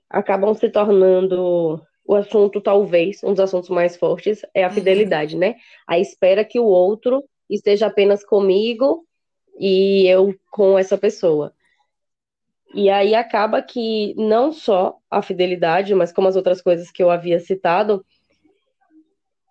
acabam 0.07 0.53
se 0.53 0.69
tornando 0.69 1.81
o 2.05 2.13
assunto 2.13 2.61
talvez 2.61 3.23
um 3.23 3.31
dos 3.31 3.39
assuntos 3.39 3.69
mais 3.69 3.97
fortes 3.97 4.45
é 4.53 4.63
a 4.63 4.67
uhum. 4.67 4.73
fidelidade, 4.75 5.33
uhum. 5.33 5.41
né? 5.41 5.55
A 5.87 5.97
espera 5.97 6.45
que 6.45 6.59
o 6.59 6.65
outro 6.65 7.23
esteja 7.49 7.87
apenas 7.87 8.23
comigo 8.23 9.07
e 9.59 10.05
eu 10.05 10.35
com 10.51 10.77
essa 10.77 10.99
pessoa. 10.99 11.54
E 12.73 12.89
aí 12.89 13.15
acaba 13.15 13.61
que 13.61 14.13
não 14.15 14.51
só 14.51 14.97
a 15.09 15.21
fidelidade, 15.21 15.93
mas 15.95 16.11
como 16.11 16.27
as 16.27 16.35
outras 16.35 16.61
coisas 16.61 16.91
que 16.91 17.01
eu 17.01 17.09
havia 17.09 17.39
citado, 17.39 18.05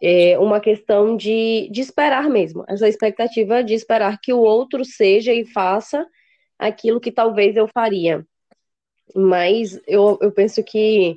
é 0.03 0.39
uma 0.39 0.61
questão 0.61 1.17
de, 1.17 1.69
de 1.71 1.81
esperar 1.81 2.29
mesmo. 2.29 2.65
Essa 2.69 2.89
expectativa 2.89 3.65
de 3.65 3.75
esperar 3.75 4.21
que 4.21 4.33
o 4.33 4.41
outro 4.41 4.85
seja 4.85 5.33
e 5.33 5.47
faça 5.47 6.07
aquilo 6.59 7.01
que 7.01 7.11
talvez 7.11 7.57
eu 7.57 7.67
faria. 7.69 8.27
Mas 9.15 9.81
eu, 9.87 10.19
eu 10.21 10.31
penso 10.31 10.63
que, 10.63 11.17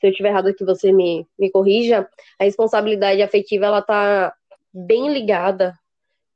se 0.00 0.06
eu 0.06 0.10
estiver 0.10 0.28
errado 0.28 0.48
aqui, 0.48 0.64
você 0.64 0.92
me, 0.92 1.26
me 1.38 1.50
corrija, 1.50 2.08
a 2.38 2.44
responsabilidade 2.44 3.22
afetiva, 3.22 3.66
ela 3.66 3.80
está 3.80 4.32
bem 4.72 5.12
ligada 5.12 5.74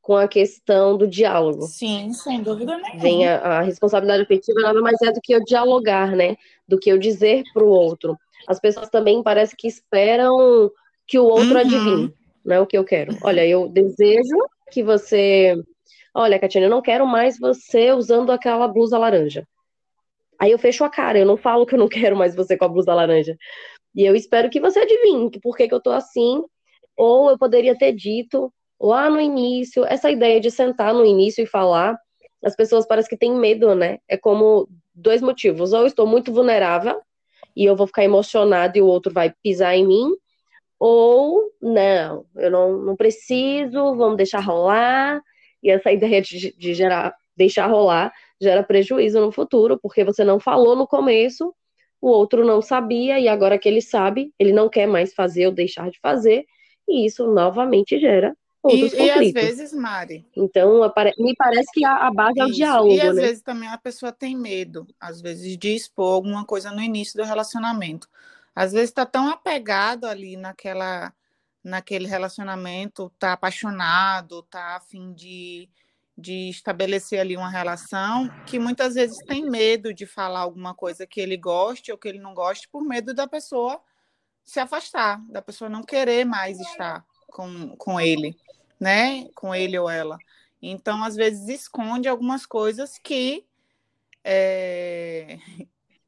com 0.03 0.17
a 0.17 0.27
questão 0.27 0.99
do 0.99 1.07
diálogo. 1.07 1.63
Sim, 1.63 2.13
sem 2.13 2.43
dúvida 2.43 2.77
nenhuma. 2.77 3.01
Vem 3.01 3.29
a, 3.29 3.37
a 3.37 3.61
responsabilidade 3.63 4.25
afetiva 4.25 4.61
nada 4.61 4.81
mais 4.81 5.01
é 5.01 5.13
do 5.13 5.21
que 5.21 5.33
eu 5.33 5.45
dialogar, 5.45 6.17
né? 6.17 6.37
Do 6.67 6.79
que 6.79 6.91
eu 6.91 6.99
dizer 6.99 7.45
para 7.55 7.63
o 7.63 7.69
outro. 7.69 8.19
As 8.49 8.59
pessoas 8.59 8.91
também 8.91 9.23
parece 9.23 9.57
que 9.57 9.69
esperam 9.69 10.71
que 11.07 11.19
o 11.21 11.25
outro 11.25 11.53
uhum. 11.53 11.59
adivinhe, 11.59 12.15
né? 12.45 12.59
O 12.59 12.67
que 12.67 12.77
eu 12.77 12.85
quero. 12.85 13.17
Olha, 13.23 13.47
eu 13.47 13.69
desejo 13.69 14.37
que 14.73 14.83
você. 14.83 15.55
Olha, 16.13 16.39
Katina, 16.39 16.67
eu 16.67 16.71
não 16.71 16.83
quero 16.83 17.07
mais 17.07 17.39
você 17.39 17.93
usando 17.93 18.33
aquela 18.33 18.67
blusa 18.67 18.99
laranja. 18.99 19.47
Aí 20.37 20.51
eu 20.51 20.59
fecho 20.59 20.83
a 20.83 20.91
cara, 20.91 21.17
eu 21.17 21.25
não 21.25 21.37
falo 21.37 21.65
que 21.65 21.77
eu 21.77 21.79
não 21.79 21.89
quero 21.89 22.17
mais 22.17 22.35
você 22.35 22.57
com 22.57 22.65
a 22.65 22.69
blusa 22.69 22.93
laranja. 22.93 23.37
E 23.95 24.05
eu 24.05 24.17
espero 24.17 24.51
que 24.51 24.61
você 24.61 24.81
adivinhe 24.81 25.31
por 25.41 25.57
que, 25.57 25.69
que 25.69 25.75
eu 25.75 25.81
tô 25.81 25.91
assim. 25.91 26.43
Ou 26.97 27.31
eu 27.31 27.39
poderia 27.39 27.79
ter 27.79 27.93
dito, 27.93 28.53
lá 28.83 29.09
no 29.09 29.21
início, 29.21 29.85
essa 29.87 30.11
ideia 30.11 30.41
de 30.41 30.51
sentar 30.51 30.93
no 30.93 31.07
início 31.07 31.45
e 31.45 31.47
falar, 31.47 31.97
as 32.45 32.57
pessoas 32.57 32.85
parecem 32.85 33.11
que 33.11 33.17
têm 33.17 33.33
medo, 33.33 33.75
né? 33.77 33.99
É 34.09 34.17
como 34.17 34.69
dois 34.93 35.23
motivos. 35.23 35.73
Ou 35.73 35.87
estou 35.87 36.07
muito 36.07 36.33
vulnerável 36.33 37.01
e 37.55 37.65
eu 37.65 37.77
vou 37.77 37.87
ficar 37.87 38.03
emocionado 38.03 38.77
e 38.77 38.83
o 38.83 38.87
outro 38.87 39.13
vai 39.13 39.33
pisar 39.43 39.77
em 39.77 39.87
mim, 39.87 40.11
ou 40.79 41.53
não, 41.61 42.27
eu 42.35 42.51
não, 42.51 42.79
não 42.79 42.97
preciso, 42.97 43.95
vamos 43.95 44.17
deixar 44.17 44.41
rolar. 44.41 45.23
E 45.63 45.71
essa 45.71 45.93
ideia 45.93 46.21
de, 46.21 46.53
de 46.57 46.75
gerar, 46.75 47.15
deixar 47.37 47.67
rolar 47.67 48.13
gera 48.41 48.65
prejuízo 48.65 49.21
no 49.21 49.31
futuro, 49.31 49.79
porque 49.81 50.03
você 50.03 50.25
não 50.25 50.41
falou 50.41 50.75
no 50.75 50.87
começo, 50.89 51.55
o 52.01 52.09
outro 52.09 52.45
não 52.45 52.61
sabia, 52.61 53.21
e 53.21 53.29
agora 53.29 53.59
que 53.59 53.69
ele 53.69 53.81
sabe, 53.81 54.33
ele 54.39 54.53
não 54.53 54.69
quer 54.69 54.87
mais 54.89 55.15
fazer 55.15 55.47
ou 55.47 55.53
deixar 55.53 55.89
de 55.91 56.01
fazer, 56.01 56.45
e 56.89 57.07
isso 57.07 57.29
novamente 57.29 58.01
gera 58.01 58.35
outros 58.63 58.93
e, 58.93 58.97
conflitos. 58.97 59.19
E 59.19 59.39
às 59.39 59.57
vezes, 59.57 59.73
Mari. 59.73 60.27
Então, 60.37 60.81
me 61.19 61.35
parece 61.37 61.69
que 61.73 61.85
a, 61.85 62.07
a 62.07 62.13
base 62.13 62.39
Isso. 62.39 62.43
é 62.43 62.47
o 62.47 62.53
diálogo. 62.53 62.93
E 62.93 63.01
às 63.01 63.17
né? 63.17 63.23
vezes 63.23 63.43
também 63.43 63.69
a 63.69 63.79
pessoa 63.79 64.13
tem 64.13 64.37
medo, 64.37 64.87
às 65.01 65.21
vezes, 65.21 65.57
de 65.57 65.75
expor 65.75 66.15
alguma 66.15 66.45
coisa 66.45 66.71
no 66.71 66.81
início 66.81 67.21
do 67.21 67.27
relacionamento. 67.27 68.09
Às 68.55 68.73
vezes 68.73 68.91
está 68.91 69.05
tão 69.05 69.29
apegado 69.29 70.07
ali 70.07 70.37
naquela, 70.37 71.13
naquele 71.65 72.07
relacionamento, 72.07 73.11
está 73.15 73.33
apaixonado, 73.33 74.41
está 74.41 74.77
a 74.77 74.81
fim 74.81 75.13
de, 75.13 75.69
de 76.17 76.51
estabelecer 76.51 77.19
ali 77.19 77.37
uma 77.37 77.51
relação, 77.51 78.29
que 78.47 78.59
muitas 78.59 78.95
vezes 78.95 79.17
tem 79.27 79.49
medo 79.49 79.93
de 79.95 80.07
falar 80.07 80.41
alguma 80.41 80.75
coisa 80.75 81.07
que 81.07 81.21
ele 81.21 81.37
goste 81.37 81.91
ou 81.91 81.99
que 81.99 82.09
ele 82.09 82.19
não 82.19 82.35
goste, 82.35 82.69
por 82.69 82.85
medo 82.85 83.15
da 83.15 83.27
pessoa 83.27 83.81
se 84.45 84.61
afastar, 84.61 85.23
da 85.29 85.41
pessoa 85.41 85.71
não 85.71 85.83
querer 85.83 86.25
mais 86.25 86.59
estar 86.61 87.05
com, 87.29 87.75
com 87.77 88.01
ele, 88.01 88.37
né? 88.83 89.29
Com 89.37 89.55
ele 89.55 89.79
ou 89.79 89.89
ela. 89.89 90.19
Então, 90.61 91.05
às 91.05 91.15
vezes, 91.15 91.49
esconde 91.49 92.09
algumas 92.09 92.45
coisas 92.45 92.99
que 92.99 93.47
é, 94.25 95.39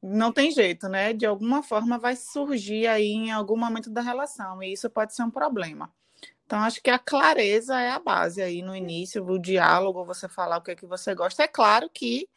não 0.02 0.32
tem 0.32 0.50
jeito, 0.50 0.88
né? 0.88 1.12
De 1.12 1.24
alguma 1.24 1.62
forma 1.62 1.98
vai 1.98 2.16
surgir 2.16 2.88
aí 2.88 3.12
em 3.12 3.30
algum 3.30 3.56
momento 3.56 3.90
da 3.90 4.00
relação, 4.00 4.60
e 4.60 4.72
isso 4.72 4.90
pode 4.90 5.14
ser 5.14 5.22
um 5.22 5.30
problema. 5.30 5.88
Então, 6.44 6.58
acho 6.58 6.82
que 6.82 6.90
a 6.90 6.98
clareza 6.98 7.80
é 7.80 7.90
a 7.90 8.00
base 8.00 8.42
aí 8.42 8.60
no 8.60 8.74
início, 8.74 9.24
o 9.24 9.38
diálogo, 9.38 10.04
você 10.04 10.28
falar 10.28 10.58
o 10.58 10.60
que 10.60 10.72
é 10.72 10.76
que 10.76 10.84
você 10.84 11.14
gosta. 11.14 11.44
É 11.44 11.48
claro 11.48 11.88
que 11.88 12.28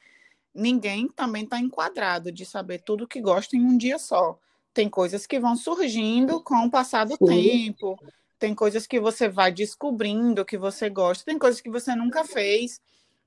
ninguém 0.54 1.08
também 1.08 1.46
está 1.46 1.60
enquadrado 1.60 2.32
de 2.32 2.46
saber 2.46 2.84
tudo 2.84 3.08
que 3.08 3.20
gosta 3.20 3.56
em 3.56 3.66
um 3.66 3.76
dia 3.76 3.98
só. 3.98 4.40
Tem 4.72 4.88
coisas 4.88 5.26
que 5.26 5.40
vão 5.40 5.56
surgindo 5.56 6.44
com 6.44 6.58
o 6.58 6.70
passar 6.70 7.06
do 7.06 7.18
Sim. 7.18 7.26
tempo, 7.26 8.00
tem 8.40 8.54
coisas 8.54 8.86
que 8.86 9.00
você 9.00 9.28
vai 9.28 9.52
descobrindo 9.52 10.46
que 10.46 10.58
você 10.58 10.90
gosta, 10.90 11.26
tem 11.26 11.40
coisas 11.40 11.62
que 11.62 11.70
você 11.70 11.96
nunca 11.96 12.24
fez 12.24 12.82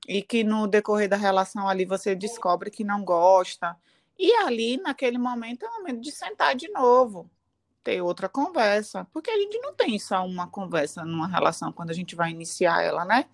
e 0.07 0.21
que 0.21 0.43
no 0.43 0.67
decorrer 0.67 1.09
da 1.09 1.17
relação 1.17 1.67
ali 1.67 1.85
você 1.85 2.15
descobre 2.15 2.71
que 2.71 2.83
não 2.83 3.03
gosta. 3.03 3.77
E 4.17 4.31
ali, 4.33 4.77
naquele 4.77 5.17
momento, 5.17 5.65
é 5.65 5.69
o 5.69 5.73
momento 5.79 6.01
de 6.01 6.11
sentar 6.11 6.55
de 6.55 6.69
novo, 6.69 7.29
ter 7.83 8.01
outra 8.01 8.29
conversa. 8.29 9.07
Porque 9.13 9.29
a 9.29 9.37
gente 9.37 9.59
não 9.59 9.73
tem 9.73 9.97
só 9.99 10.25
uma 10.25 10.47
conversa 10.47 11.03
numa 11.03 11.27
relação 11.27 11.71
quando 11.71 11.89
a 11.89 11.93
gente 11.93 12.15
vai 12.15 12.31
iniciar 12.31 12.83
ela, 12.83 13.03
né? 13.03 13.25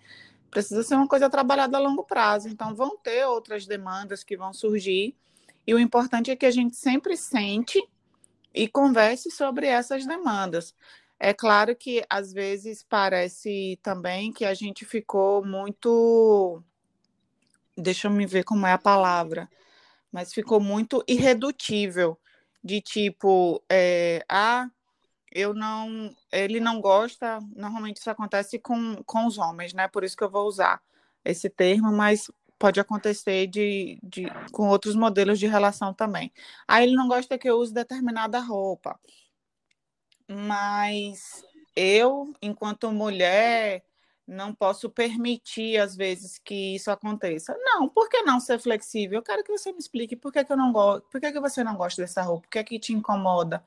Precisa 0.50 0.82
ser 0.82 0.94
uma 0.94 1.06
coisa 1.06 1.28
trabalhada 1.28 1.76
a 1.76 1.80
longo 1.80 2.04
prazo. 2.04 2.48
Então, 2.48 2.74
vão 2.74 2.96
ter 2.96 3.26
outras 3.26 3.66
demandas 3.66 4.24
que 4.24 4.36
vão 4.36 4.52
surgir. 4.52 5.14
E 5.66 5.74
o 5.74 5.78
importante 5.78 6.30
é 6.30 6.36
que 6.36 6.46
a 6.46 6.50
gente 6.50 6.76
sempre 6.76 7.16
sente 7.16 7.86
e 8.54 8.66
converse 8.66 9.30
sobre 9.30 9.66
essas 9.66 10.06
demandas. 10.06 10.74
É 11.20 11.34
claro 11.34 11.74
que 11.74 12.04
às 12.08 12.32
vezes 12.32 12.84
parece 12.88 13.78
também 13.82 14.32
que 14.32 14.44
a 14.44 14.54
gente 14.54 14.84
ficou 14.84 15.44
muito. 15.44 16.62
Deixa 17.76 18.06
eu 18.06 18.12
me 18.12 18.24
ver 18.24 18.44
como 18.44 18.66
é 18.66 18.72
a 18.72 18.78
palavra, 18.78 19.48
mas 20.12 20.32
ficou 20.32 20.60
muito 20.60 21.02
irredutível 21.08 22.18
de 22.62 22.80
tipo, 22.80 23.62
é, 23.68 24.24
ah, 24.28 24.68
eu 25.32 25.54
não, 25.54 26.14
ele 26.32 26.60
não 26.60 26.80
gosta, 26.80 27.38
normalmente 27.54 27.98
isso 27.98 28.10
acontece 28.10 28.58
com, 28.58 28.96
com 29.04 29.26
os 29.26 29.38
homens, 29.38 29.72
né? 29.72 29.88
Por 29.88 30.04
isso 30.04 30.16
que 30.16 30.24
eu 30.24 30.30
vou 30.30 30.46
usar 30.46 30.80
esse 31.24 31.48
termo, 31.48 31.92
mas 31.92 32.30
pode 32.58 32.80
acontecer 32.80 33.46
de, 33.46 33.98
de, 34.02 34.26
com 34.52 34.68
outros 34.68 34.96
modelos 34.96 35.38
de 35.38 35.46
relação 35.46 35.94
também. 35.94 36.32
Aí 36.66 36.84
ele 36.84 36.96
não 36.96 37.08
gosta 37.08 37.38
que 37.38 37.48
eu 37.48 37.56
use 37.58 37.72
determinada 37.72 38.40
roupa 38.40 38.98
mas 40.28 41.44
eu, 41.74 42.32
enquanto 42.42 42.92
mulher, 42.92 43.82
não 44.28 44.54
posso 44.54 44.90
permitir, 44.90 45.78
às 45.78 45.96
vezes, 45.96 46.38
que 46.38 46.74
isso 46.74 46.90
aconteça. 46.90 47.56
Não, 47.60 47.88
por 47.88 48.10
que 48.10 48.20
não 48.22 48.38
ser 48.38 48.58
flexível? 48.58 49.18
Eu 49.18 49.22
quero 49.22 49.42
que 49.42 49.50
você 49.50 49.72
me 49.72 49.78
explique 49.78 50.14
por 50.14 50.30
que, 50.30 50.44
que 50.44 50.52
eu 50.52 50.56
não 50.56 50.70
gosto, 50.70 51.08
por 51.10 51.18
que, 51.18 51.32
que 51.32 51.40
você 51.40 51.64
não 51.64 51.76
gosta 51.76 52.02
dessa 52.02 52.20
roupa, 52.22 52.42
por 52.42 52.50
que, 52.50 52.64
que 52.64 52.78
te 52.78 52.92
incomoda. 52.92 53.64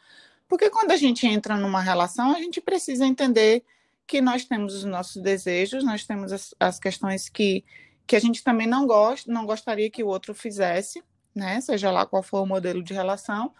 Porque 0.47 0.69
quando 0.69 0.91
a 0.91 0.97
gente 0.97 1.25
entra 1.25 1.57
numa 1.57 1.81
relação, 1.81 2.31
a 2.35 2.39
gente 2.39 2.61
precisa 2.61 3.05
entender 3.05 3.63
que 4.05 4.21
nós 4.21 4.45
temos 4.45 4.75
os 4.75 4.83
nossos 4.83 5.21
desejos, 5.21 5.83
nós 5.83 6.05
temos 6.05 6.31
as, 6.31 6.53
as 6.59 6.79
questões 6.79 7.27
que, 7.29 7.63
que 8.05 8.15
a 8.15 8.19
gente 8.19 8.43
também 8.43 8.67
não 8.67 8.85
gosta, 8.85 9.31
não 9.31 9.45
gostaria 9.45 9.89
que 9.89 10.03
o 10.03 10.07
outro 10.07 10.35
fizesse, 10.35 11.01
né? 11.33 11.59
Seja 11.61 11.89
lá 11.89 12.05
qual 12.05 12.21
for 12.21 12.41
o 12.41 12.45
modelo 12.45 12.83
de 12.83 12.93
relação. 12.93 13.53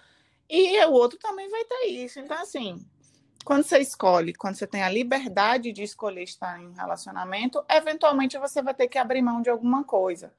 E 0.50 0.78
o 0.86 0.92
outro 0.92 1.18
também 1.18 1.50
vai 1.50 1.64
ter 1.64 1.86
isso. 1.86 2.20
Então, 2.20 2.38
assim, 2.38 2.86
quando 3.44 3.64
você 3.64 3.80
escolhe, 3.80 4.34
quando 4.34 4.56
você 4.56 4.68
tem 4.68 4.84
a 4.84 4.90
liberdade 4.90 5.72
de 5.72 5.84
escolher 5.84 6.24
estar 6.24 6.60
em 6.60 6.68
um 6.68 6.74
relacionamento, 6.74 7.64
eventualmente 7.70 8.38
você 8.38 8.62
vai 8.62 8.74
ter 8.74 8.88
que 8.88 8.98
abrir 8.98 9.22
mão 9.22 9.42
de 9.42 9.50
alguma 9.50 9.84
coisa. 9.84 10.32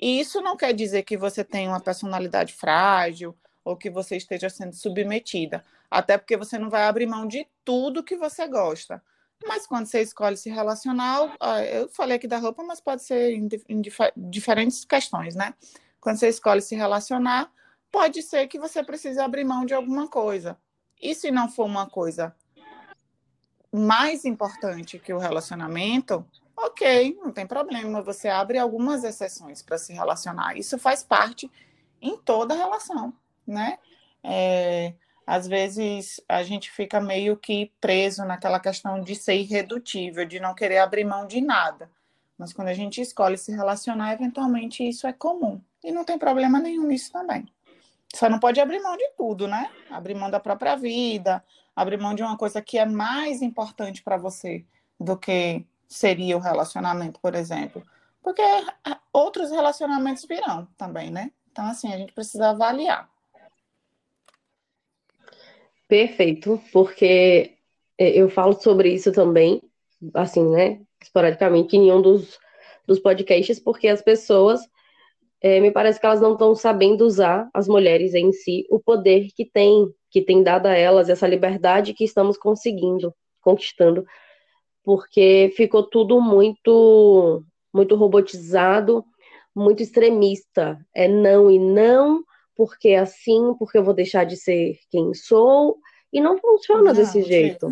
E 0.00 0.20
isso 0.20 0.40
não 0.40 0.56
quer 0.56 0.72
dizer 0.72 1.02
que 1.02 1.16
você 1.16 1.44
tem 1.44 1.68
uma 1.68 1.80
personalidade 1.80 2.54
frágil 2.54 3.36
ou 3.64 3.76
que 3.76 3.90
você 3.90 4.16
esteja 4.16 4.48
sendo 4.48 4.74
submetida. 4.74 5.64
Até 5.90 6.16
porque 6.16 6.36
você 6.36 6.58
não 6.58 6.70
vai 6.70 6.84
abrir 6.84 7.06
mão 7.06 7.26
de 7.26 7.46
tudo 7.64 8.04
que 8.04 8.16
você 8.16 8.46
gosta. 8.46 9.02
Mas 9.46 9.66
quando 9.66 9.86
você 9.86 10.00
escolhe 10.00 10.36
se 10.36 10.50
relacionar, 10.50 11.34
eu 11.72 11.88
falei 11.88 12.16
aqui 12.16 12.28
da 12.28 12.38
roupa, 12.38 12.62
mas 12.62 12.80
pode 12.80 13.02
ser 13.02 13.32
em, 13.32 13.48
diferentes 14.16 14.84
questões, 14.84 15.34
né? 15.34 15.54
Quando 16.00 16.18
você 16.18 16.28
escolhe 16.28 16.60
se 16.60 16.74
relacionar, 16.74 17.50
pode 17.90 18.22
ser 18.22 18.46
que 18.48 18.58
você 18.58 18.82
precise 18.82 19.18
abrir 19.18 19.44
mão 19.44 19.64
de 19.64 19.74
alguma 19.74 20.08
coisa. 20.08 20.58
E 21.00 21.14
se 21.14 21.30
não 21.30 21.48
for 21.48 21.64
uma 21.64 21.88
coisa 21.88 22.34
mais 23.72 24.24
importante 24.24 24.98
que 24.98 25.12
o 25.12 25.18
relacionamento, 25.18 26.24
ok, 26.56 27.18
não 27.22 27.32
tem 27.32 27.46
problema. 27.46 28.02
Você 28.02 28.28
abre 28.28 28.58
algumas 28.58 29.04
exceções 29.04 29.62
para 29.62 29.78
se 29.78 29.92
relacionar. 29.92 30.56
Isso 30.56 30.78
faz 30.78 31.02
parte 31.02 31.50
em 32.00 32.16
toda 32.16 32.54
relação, 32.54 33.12
né? 33.46 33.78
É, 34.22 34.94
às 35.26 35.46
vezes 35.46 36.20
a 36.28 36.42
gente 36.42 36.70
fica 36.70 37.00
meio 37.00 37.36
que 37.36 37.72
preso 37.80 38.24
naquela 38.24 38.58
questão 38.58 39.00
de 39.00 39.14
ser 39.14 39.36
irredutível, 39.36 40.24
de 40.24 40.40
não 40.40 40.54
querer 40.54 40.78
abrir 40.78 41.04
mão 41.04 41.26
de 41.26 41.40
nada. 41.40 41.90
Mas 42.36 42.52
quando 42.52 42.68
a 42.68 42.74
gente 42.74 43.00
escolhe 43.00 43.36
se 43.36 43.52
relacionar, 43.52 44.12
eventualmente 44.12 44.82
isso 44.82 45.06
é 45.06 45.12
comum. 45.12 45.60
E 45.84 45.92
não 45.92 46.04
tem 46.04 46.18
problema 46.18 46.58
nenhum 46.58 46.86
nisso 46.86 47.12
também. 47.12 47.46
Só 48.14 48.28
não 48.28 48.40
pode 48.40 48.60
abrir 48.60 48.80
mão 48.80 48.96
de 48.96 49.08
tudo, 49.16 49.46
né? 49.46 49.70
Abrir 49.88 50.14
mão 50.14 50.30
da 50.30 50.40
própria 50.40 50.74
vida, 50.74 51.44
abrir 51.74 51.98
mão 51.98 52.14
de 52.14 52.22
uma 52.22 52.36
coisa 52.36 52.60
que 52.60 52.78
é 52.78 52.84
mais 52.84 53.42
importante 53.42 54.02
para 54.02 54.16
você 54.16 54.64
do 54.98 55.16
que 55.16 55.64
seria 55.88 56.36
o 56.36 56.40
relacionamento, 56.40 57.18
por 57.20 57.34
exemplo. 57.34 57.82
Porque 58.22 58.42
outros 59.12 59.50
relacionamentos 59.50 60.24
virão 60.24 60.68
também, 60.76 61.10
né? 61.10 61.32
Então, 61.50 61.64
assim, 61.66 61.92
a 61.92 61.96
gente 61.96 62.12
precisa 62.12 62.50
avaliar. 62.50 63.08
Perfeito, 65.88 66.62
porque 66.72 67.56
é, 67.98 68.10
eu 68.10 68.30
falo 68.30 68.52
sobre 68.60 68.92
isso 68.94 69.10
também, 69.10 69.60
assim, 70.14 70.48
né? 70.48 70.80
Esporadicamente, 71.02 71.76
em 71.76 71.80
nenhum 71.80 72.00
dos, 72.00 72.38
dos 72.86 73.00
podcasts, 73.00 73.58
porque 73.58 73.88
as 73.88 74.00
pessoas 74.00 74.60
é, 75.40 75.58
me 75.58 75.70
parece 75.70 75.98
que 75.98 76.06
elas 76.06 76.20
não 76.20 76.34
estão 76.34 76.54
sabendo 76.54 77.04
usar, 77.04 77.48
as 77.52 77.66
mulheres 77.66 78.14
em 78.14 78.30
si, 78.30 78.66
o 78.70 78.78
poder 78.78 79.28
que 79.34 79.44
tem, 79.44 79.92
que 80.10 80.22
tem 80.22 80.42
dado 80.42 80.66
a 80.66 80.74
elas, 80.74 81.08
essa 81.08 81.26
liberdade 81.26 81.94
que 81.94 82.04
estamos 82.04 82.36
conseguindo, 82.36 83.14
conquistando, 83.40 84.04
porque 84.82 85.52
ficou 85.56 85.82
tudo 85.82 86.20
muito, 86.20 87.44
muito 87.72 87.94
robotizado, 87.94 89.04
muito 89.54 89.82
extremista. 89.82 90.78
É 90.94 91.06
não 91.06 91.50
e 91.50 91.58
não, 91.58 92.22
porque 92.56 92.88
é 92.88 92.98
assim, 92.98 93.54
porque 93.58 93.78
eu 93.78 93.84
vou 93.84 93.94
deixar 93.94 94.24
de 94.24 94.36
ser 94.36 94.78
quem 94.90 95.14
sou, 95.14 95.78
e 96.12 96.20
não 96.20 96.38
funciona 96.38 96.82
não, 96.82 96.92
desse 96.92 97.22
jeito. 97.22 97.68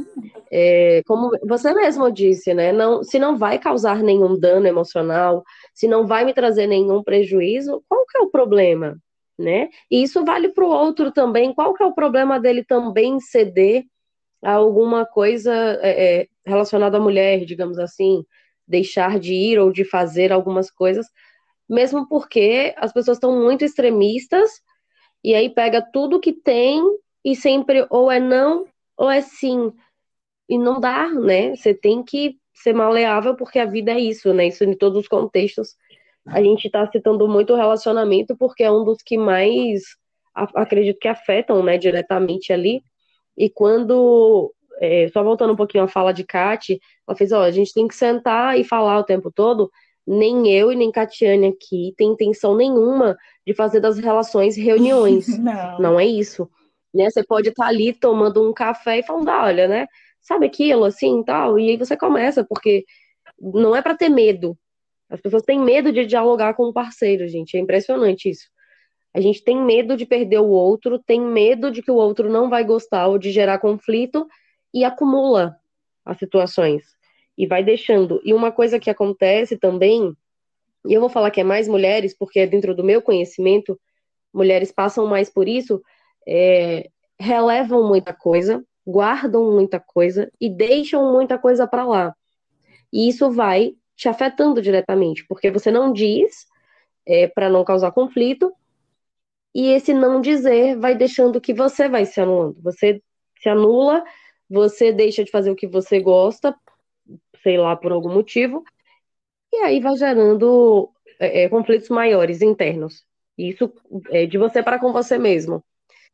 É, 0.51 1.03
como 1.07 1.31
você 1.45 1.75
mesmo 1.75 2.11
disse, 2.11 2.55
né? 2.55 2.73
Não, 2.73 3.03
se 3.03 3.19
não 3.19 3.37
vai 3.37 3.59
causar 3.59 4.03
nenhum 4.03 4.39
dano 4.39 4.67
emocional, 4.67 5.43
se 5.75 5.89
não 5.89 6.07
vai 6.07 6.25
me 6.25 6.33
trazer 6.33 6.67
nenhum 6.67 7.03
prejuízo, 7.03 7.83
qual 7.89 8.07
que 8.07 8.19
é 8.19 8.21
o 8.21 8.31
problema? 8.31 8.97
Né? 9.39 9.69
E 9.91 10.03
isso 10.03 10.25
vale 10.25 10.49
para 10.49 10.65
o 10.65 10.71
outro 10.71 11.13
também. 11.13 11.55
Qual 11.55 11.73
que 11.75 11.83
é 11.83 11.87
o 11.87 11.95
problema 11.95 12.41
dele 12.41 12.65
também 12.65 13.21
ceder 13.21 13.85
a 14.43 14.53
alguma 14.53 15.07
coisa 15.07 15.53
é, 15.83 16.21
é, 16.21 16.29
relacionada 16.45 16.97
à 16.97 17.01
mulher, 17.01 17.45
digamos 17.45 17.79
assim, 17.79 18.25
deixar 18.67 19.19
de 19.19 19.33
ir 19.33 19.59
ou 19.59 19.73
de 19.73 19.85
fazer 19.85 20.33
algumas 20.33 20.71
coisas, 20.71 21.07
mesmo 21.69 22.09
porque 22.09 22.75
as 22.77 22.93
pessoas 22.93 23.17
estão 23.17 23.41
muito 23.43 23.65
extremistas 23.65 24.51
e 25.25 25.35
aí 25.35 25.51
pega 25.51 25.83
tudo 25.93 26.21
que 26.21 26.33
tem 26.33 26.83
e 27.25 27.35
sempre 27.35 27.87
ou 27.91 28.11
é 28.11 28.21
não 28.21 28.67
ou 28.97 29.11
é 29.11 29.21
sim. 29.21 29.73
E 30.49 30.59
não 30.59 30.81
dá, 30.81 31.09
né? 31.09 31.55
Você 31.55 31.75
tem 31.75 32.03
que 32.03 32.37
ser 32.55 32.73
maleável 32.73 33.37
porque 33.37 33.59
a 33.59 33.67
vida 33.67 33.93
é 33.93 34.01
isso, 34.01 34.33
né? 34.33 34.49
Isso 34.49 34.65
em 34.65 34.77
todos 34.77 34.99
os 34.99 35.09
contextos. 35.09 35.77
A 36.31 36.43
gente 36.43 36.67
está 36.67 36.87
citando 36.91 37.27
muito 37.29 37.53
o 37.53 37.57
relacionamento 37.57 38.37
porque 38.37 38.63
é 38.63 38.71
um 38.71 38.85
dos 38.85 38.99
que 39.03 39.17
mais 39.17 39.83
acredito 40.35 41.01
que 41.01 41.09
afetam, 41.09 41.63
né, 41.63 41.77
diretamente 41.79 42.53
ali. 42.53 42.81
E 43.37 43.51
quando 43.51 44.53
é, 44.81 45.09
só 45.09 45.23
voltando 45.23 45.53
um 45.53 45.57
pouquinho 45.57 45.85
à 45.85 45.89
fala 45.89 46.13
de 46.13 46.25
Kate, 46.25 46.81
ela 47.07 47.17
fez, 47.17 47.33
ó, 47.33 47.43
a 47.43 47.51
gente 47.51 47.73
tem 47.73 47.89
que 47.89 47.95
sentar 47.95 48.59
e 48.59 48.65
falar 48.65 48.99
o 48.99 49.05
tempo 49.05 49.33
todo. 49.33 49.71
Nem 50.07 50.49
eu 50.51 50.73
e 50.73 50.77
nem 50.77 50.91
Catiane 50.91 51.49
aqui 51.49 51.93
tem 51.97 52.11
intenção 52.11 52.57
nenhuma 52.57 53.17
de 53.47 53.53
fazer 53.53 53.81
das 53.81 53.99
relações 53.99 54.57
reuniões. 54.57 55.27
Não, 55.39 55.79
não 55.79 56.01
é 56.01 56.07
isso 56.07 56.49
né? 56.95 57.11
Você 57.11 57.25
pode 57.25 57.51
estar 57.51 57.65
tá 57.65 57.69
ali 57.69 57.93
tomando 57.93 58.47
um 58.49 58.53
café 58.53 58.99
e 58.99 59.03
falando, 59.03 59.29
ah, 59.29 59.45
olha, 59.45 59.69
né? 59.69 59.87
Sabe 60.21 60.47
aquilo, 60.47 60.85
assim, 60.85 61.23
tal, 61.23 61.59
e 61.59 61.71
aí 61.71 61.77
você 61.77 61.97
começa, 61.97 62.45
porque 62.45 62.85
não 63.41 63.75
é 63.75 63.83
para 63.83 63.97
ter 63.97 64.09
medo. 64.09 64.59
As 65.09 65.21
pessoas 65.21 65.43
têm 65.43 65.59
medo 65.59 65.93
de 65.93 66.05
dialogar 66.05 66.55
com 66.55 66.65
o 66.65 66.73
parceiro, 66.73 67.27
gente, 67.29 67.57
é 67.57 67.61
impressionante 67.61 68.29
isso. 68.29 68.49
A 69.15 69.21
gente 69.21 69.43
tem 69.43 69.61
medo 69.61 69.97
de 69.97 70.05
perder 70.05 70.39
o 70.39 70.49
outro, 70.49 70.99
tem 70.99 71.21
medo 71.21 71.71
de 71.71 71.83
que 71.83 71.91
o 71.91 71.97
outro 71.97 72.31
não 72.31 72.51
vai 72.51 72.63
gostar 72.65 73.07
ou 73.09 73.19
de 73.19 73.31
gerar 73.31 73.59
conflito 73.59 74.27
e 74.73 74.85
acumula 74.85 75.57
as 76.05 76.19
situações. 76.19 76.97
e 77.37 77.47
vai 77.47 77.63
deixando. 77.63 78.21
E 78.25 78.35
uma 78.35 78.51
coisa 78.51 78.81
que 78.81 78.91
acontece 78.91 79.57
também, 79.57 80.13
e 80.85 80.93
eu 80.93 81.01
vou 81.01 81.09
falar 81.09 81.31
que 81.31 81.41
é 81.41 81.45
mais 81.45 81.69
mulheres, 81.69 82.13
porque 82.13 82.41
é 82.41 82.47
dentro 82.49 82.75
do 82.75 82.83
meu 82.83 83.01
conhecimento, 83.01 83.79
mulheres 84.35 84.73
passam 84.73 85.07
mais 85.07 85.31
por 85.31 85.47
isso, 85.47 85.81
é, 86.27 86.91
relevam 87.19 87.87
muita 87.87 88.13
coisa, 88.13 88.65
guardam 88.85 89.53
muita 89.53 89.79
coisa 89.79 90.29
e 90.41 90.51
deixam 90.51 91.13
muita 91.13 91.39
coisa 91.39 91.65
para 91.67 91.85
lá. 91.85 92.15
E 92.93 93.09
isso 93.09 93.31
vai 93.31 93.75
te 93.99 94.09
afetando 94.09 94.63
diretamente, 94.63 95.27
porque 95.27 95.51
você 95.51 95.73
não 95.73 95.93
diz 95.93 96.47
é, 97.05 97.27
para 97.27 97.51
não 97.51 97.65
causar 97.65 97.91
conflito, 97.91 98.53
e 99.53 99.67
esse 99.73 99.93
não 99.93 100.21
dizer 100.21 100.79
vai 100.79 100.95
deixando 100.95 101.41
que 101.41 101.53
você 101.53 101.89
vai 101.89 102.05
se 102.05 102.21
anulando. 102.21 102.63
Você 102.63 103.03
se 103.43 103.49
anula, 103.49 104.05
você 104.49 104.93
deixa 104.93 105.25
de 105.25 105.33
fazer 105.33 105.51
o 105.51 105.57
que 105.57 105.67
você 105.67 105.99
gosta, 105.99 106.55
sei 107.43 107.59
lá, 107.59 107.75
por 107.75 107.91
algum 107.91 108.13
motivo, 108.13 108.63
e 109.53 109.57
aí 109.65 109.81
vai 109.81 109.97
gerando 109.97 110.93
é, 111.19 111.43
é 111.43 111.49
conflitos 111.49 111.89
maiores 111.89 112.41
internos. 112.41 113.05
Isso 113.37 113.73
é 114.11 114.27
de 114.27 114.39
você 114.39 114.63
para 114.63 114.79
com 114.79 114.93
você 114.93 115.19
mesmo. 115.19 115.65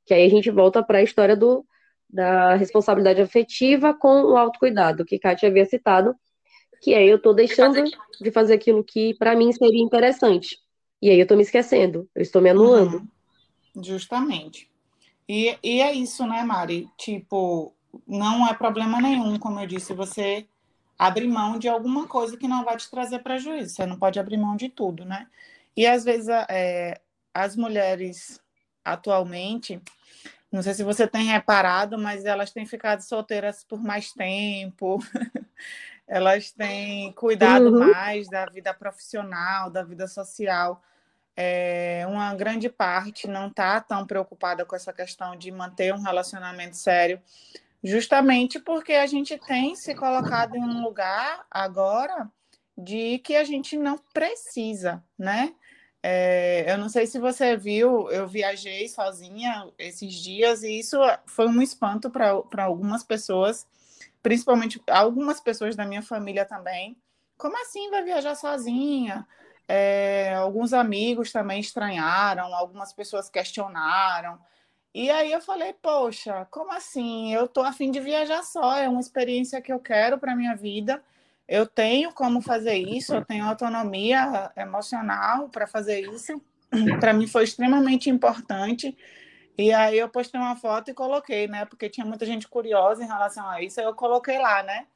Que 0.06 0.14
aí 0.14 0.24
a 0.24 0.30
gente 0.30 0.50
volta 0.50 0.82
para 0.82 0.98
a 0.98 1.02
história 1.02 1.36
do, 1.36 1.66
da 2.08 2.54
responsabilidade 2.54 3.20
afetiva 3.20 3.92
com 3.92 4.22
o 4.24 4.36
autocuidado, 4.38 5.04
que 5.04 5.18
Kátia 5.18 5.50
havia 5.50 5.66
citado, 5.66 6.14
que 6.84 6.94
aí 6.94 7.08
eu 7.08 7.16
estou 7.16 7.32
deixando 7.32 7.82
de 8.20 8.30
fazer 8.30 8.52
aquilo 8.52 8.84
que 8.84 9.14
para 9.14 9.34
mim 9.34 9.50
seria 9.54 9.82
interessante. 9.82 10.58
E 11.00 11.08
aí 11.08 11.18
eu 11.18 11.22
estou 11.22 11.34
me 11.34 11.42
esquecendo, 11.42 12.06
eu 12.14 12.20
estou 12.20 12.42
me 12.42 12.50
anulando. 12.50 12.98
Uhum. 13.74 13.82
Justamente. 13.82 14.70
E, 15.26 15.56
e 15.62 15.80
é 15.80 15.94
isso, 15.94 16.26
né, 16.26 16.44
Mari? 16.44 16.86
Tipo, 16.98 17.74
não 18.06 18.46
é 18.46 18.52
problema 18.52 19.00
nenhum, 19.00 19.38
como 19.38 19.60
eu 19.60 19.66
disse, 19.66 19.94
você 19.94 20.46
abrir 20.98 21.26
mão 21.26 21.58
de 21.58 21.70
alguma 21.70 22.06
coisa 22.06 22.36
que 22.36 22.46
não 22.46 22.62
vai 22.64 22.76
te 22.76 22.90
trazer 22.90 23.20
prejuízo. 23.20 23.74
Você 23.74 23.86
não 23.86 23.98
pode 23.98 24.20
abrir 24.20 24.36
mão 24.36 24.54
de 24.54 24.68
tudo, 24.68 25.06
né? 25.06 25.26
E 25.74 25.86
às 25.86 26.04
vezes 26.04 26.28
é, 26.50 27.00
as 27.32 27.56
mulheres 27.56 28.38
atualmente, 28.84 29.80
não 30.52 30.62
sei 30.62 30.74
se 30.74 30.84
você 30.84 31.08
tem 31.08 31.24
reparado, 31.24 31.96
mas 31.96 32.26
elas 32.26 32.52
têm 32.52 32.66
ficado 32.66 33.00
solteiras 33.00 33.64
por 33.64 33.82
mais 33.82 34.12
tempo. 34.12 34.98
elas 36.06 36.50
têm 36.50 37.12
cuidado 37.12 37.66
uhum. 37.66 37.90
mais 37.90 38.28
da 38.28 38.46
vida 38.46 38.72
profissional, 38.74 39.70
da 39.70 39.82
vida 39.82 40.06
social 40.06 40.82
é, 41.36 42.04
uma 42.08 42.32
grande 42.34 42.68
parte 42.68 43.26
não 43.26 43.48
está 43.48 43.80
tão 43.80 44.06
preocupada 44.06 44.64
com 44.64 44.76
essa 44.76 44.92
questão 44.92 45.36
de 45.36 45.50
manter 45.50 45.92
um 45.92 46.00
relacionamento 46.00 46.76
sério, 46.76 47.20
justamente 47.82 48.58
porque 48.58 48.92
a 48.92 49.06
gente 49.06 49.36
tem 49.38 49.74
se 49.74 49.94
colocado 49.94 50.56
em 50.56 50.62
um 50.62 50.82
lugar 50.82 51.44
agora 51.50 52.30
de 52.76 53.18
que 53.18 53.36
a 53.36 53.44
gente 53.44 53.76
não 53.76 53.98
precisa, 54.12 55.02
né? 55.18 55.54
É, 56.02 56.70
eu 56.70 56.76
não 56.76 56.88
sei 56.88 57.06
se 57.06 57.18
você 57.18 57.56
viu, 57.56 58.10
eu 58.10 58.28
viajei 58.28 58.88
sozinha 58.88 59.70
esses 59.78 60.12
dias 60.12 60.62
e 60.62 60.78
isso 60.78 60.98
foi 61.24 61.48
um 61.48 61.62
espanto 61.62 62.10
para 62.10 62.64
algumas 62.64 63.02
pessoas, 63.02 63.66
principalmente 64.24 64.82
algumas 64.90 65.38
pessoas 65.38 65.76
da 65.76 65.84
minha 65.84 66.00
família 66.00 66.46
também. 66.46 66.96
Como 67.36 67.60
assim 67.60 67.90
vai 67.90 68.02
viajar 68.02 68.34
sozinha? 68.34 69.26
É, 69.68 70.34
alguns 70.34 70.72
amigos 70.72 71.30
também 71.30 71.60
estranharam, 71.60 72.54
algumas 72.54 72.90
pessoas 72.90 73.28
questionaram. 73.28 74.38
E 74.94 75.10
aí 75.10 75.30
eu 75.30 75.42
falei, 75.42 75.74
poxa, 75.74 76.46
como 76.50 76.72
assim? 76.72 77.34
Eu 77.34 77.46
tô 77.46 77.60
afim 77.60 77.90
de 77.90 78.00
viajar 78.00 78.42
só, 78.42 78.78
é 78.78 78.88
uma 78.88 79.00
experiência 79.00 79.60
que 79.60 79.72
eu 79.72 79.78
quero 79.78 80.16
para 80.16 80.34
minha 80.34 80.56
vida. 80.56 81.02
Eu 81.46 81.66
tenho 81.66 82.10
como 82.10 82.40
fazer 82.40 82.76
isso, 82.76 83.14
eu 83.14 83.22
tenho 83.22 83.44
autonomia 83.44 84.50
emocional 84.56 85.50
para 85.50 85.66
fazer 85.66 86.00
isso. 86.00 86.40
Para 86.98 87.12
mim 87.12 87.26
foi 87.26 87.44
extremamente 87.44 88.08
importante. 88.08 88.96
E 89.56 89.72
aí 89.72 89.98
eu 89.98 90.08
postei 90.08 90.40
uma 90.40 90.56
foto 90.56 90.90
e 90.90 90.94
coloquei, 90.94 91.46
né? 91.46 91.64
Porque 91.64 91.88
tinha 91.88 92.04
muita 92.04 92.26
gente 92.26 92.48
curiosa 92.48 93.04
em 93.04 93.06
relação 93.06 93.48
a 93.48 93.62
isso. 93.62 93.80
Eu 93.80 93.94
coloquei 93.94 94.38
lá, 94.38 94.62
né? 94.62 94.86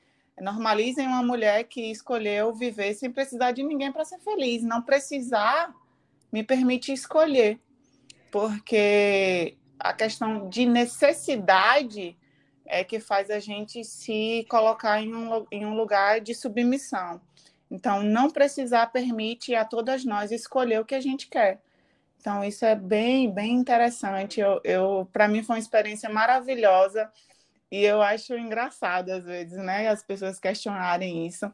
Normalizem 0.40 1.06
uma 1.06 1.22
mulher 1.22 1.64
que 1.64 1.90
escolheu 1.90 2.52
viver 2.52 2.94
sem 2.94 3.10
precisar 3.10 3.52
de 3.52 3.62
ninguém 3.62 3.92
para 3.92 4.04
ser 4.04 4.18
feliz. 4.18 4.62
Não 4.62 4.82
precisar 4.82 5.72
me 6.32 6.42
permite 6.42 6.92
escolher, 6.92 7.58
porque 8.30 9.56
a 9.78 9.92
questão 9.92 10.48
de 10.48 10.66
necessidade 10.66 12.16
é 12.66 12.84
que 12.84 13.00
faz 13.00 13.30
a 13.30 13.38
gente 13.38 13.82
se 13.82 14.46
colocar 14.50 15.00
em 15.00 15.14
um, 15.14 15.46
em 15.50 15.64
um 15.64 15.74
lugar 15.74 16.20
de 16.20 16.34
submissão. 16.34 17.20
Então, 17.70 18.02
não 18.02 18.30
precisar 18.30 18.86
permite 18.88 19.54
a 19.54 19.64
todas 19.64 20.04
nós 20.04 20.30
escolher 20.30 20.80
o 20.80 20.84
que 20.84 20.94
a 20.94 21.00
gente 21.00 21.28
quer. 21.28 21.60
Então, 22.20 22.42
isso 22.44 22.64
é 22.64 22.74
bem, 22.74 23.32
bem 23.32 23.54
interessante. 23.54 24.40
Eu, 24.40 24.60
eu 24.64 25.08
para 25.12 25.28
mim 25.28 25.42
foi 25.42 25.56
uma 25.56 25.60
experiência 25.60 26.08
maravilhosa 26.08 27.10
e 27.70 27.84
eu 27.84 28.00
acho 28.02 28.34
engraçado, 28.34 29.10
às 29.10 29.24
vezes, 29.24 29.58
né, 29.58 29.88
as 29.88 30.02
pessoas 30.02 30.40
questionarem 30.40 31.26
isso, 31.26 31.52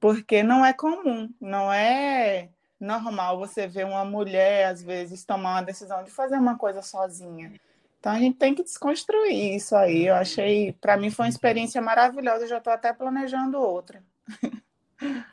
porque 0.00 0.42
não 0.42 0.66
é 0.66 0.72
comum, 0.72 1.32
não 1.40 1.72
é 1.72 2.48
normal 2.80 3.38
você 3.38 3.66
ver 3.66 3.86
uma 3.86 4.04
mulher, 4.04 4.66
às 4.66 4.82
vezes, 4.82 5.24
tomar 5.24 5.52
uma 5.52 5.62
decisão 5.62 6.02
de 6.02 6.10
fazer 6.10 6.36
uma 6.36 6.58
coisa 6.58 6.82
sozinha. 6.82 7.52
Então 8.00 8.12
a 8.12 8.18
gente 8.18 8.36
tem 8.36 8.52
que 8.52 8.64
desconstruir 8.64 9.54
isso 9.54 9.76
aí. 9.76 10.06
Eu 10.08 10.16
achei, 10.16 10.72
para 10.80 10.96
mim 10.96 11.08
foi 11.08 11.26
uma 11.26 11.30
experiência 11.30 11.80
maravilhosa, 11.80 12.44
eu 12.44 12.48
já 12.48 12.58
estou 12.58 12.72
até 12.72 12.92
planejando 12.92 13.58
outra. 13.60 14.02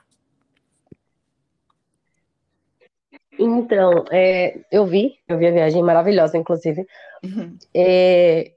Então, 3.40 4.04
é, 4.12 4.60
eu 4.70 4.86
vi, 4.86 5.18
eu 5.26 5.38
vi 5.38 5.48
a 5.48 5.52
viagem 5.52 5.82
maravilhosa, 5.82 6.38
inclusive. 6.38 6.86
Uhum. 7.24 7.58
É, 7.74 8.52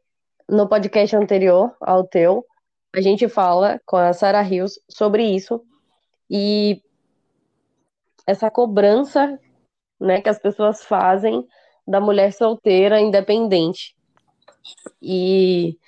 no 0.49 0.68
podcast 0.68 1.14
anterior 1.14 1.72
ao 1.80 2.05
teu, 2.05 2.45
a 2.93 3.01
gente 3.01 3.28
fala 3.28 3.80
com 3.87 3.97
a 3.97 4.12
Sarah 4.12 4.43
Rios 4.43 4.80
sobre 4.89 5.24
isso 5.24 5.62
e 6.28 6.83
essa 8.26 8.51
cobrança, 8.51 9.39
né, 10.01 10.20
que 10.20 10.28
as 10.28 10.39
pessoas 10.39 10.83
fazem 10.83 11.47
da 11.87 12.01
mulher 12.01 12.33
solteira 12.33 13.01
independente. 13.01 13.95
E 15.01 15.78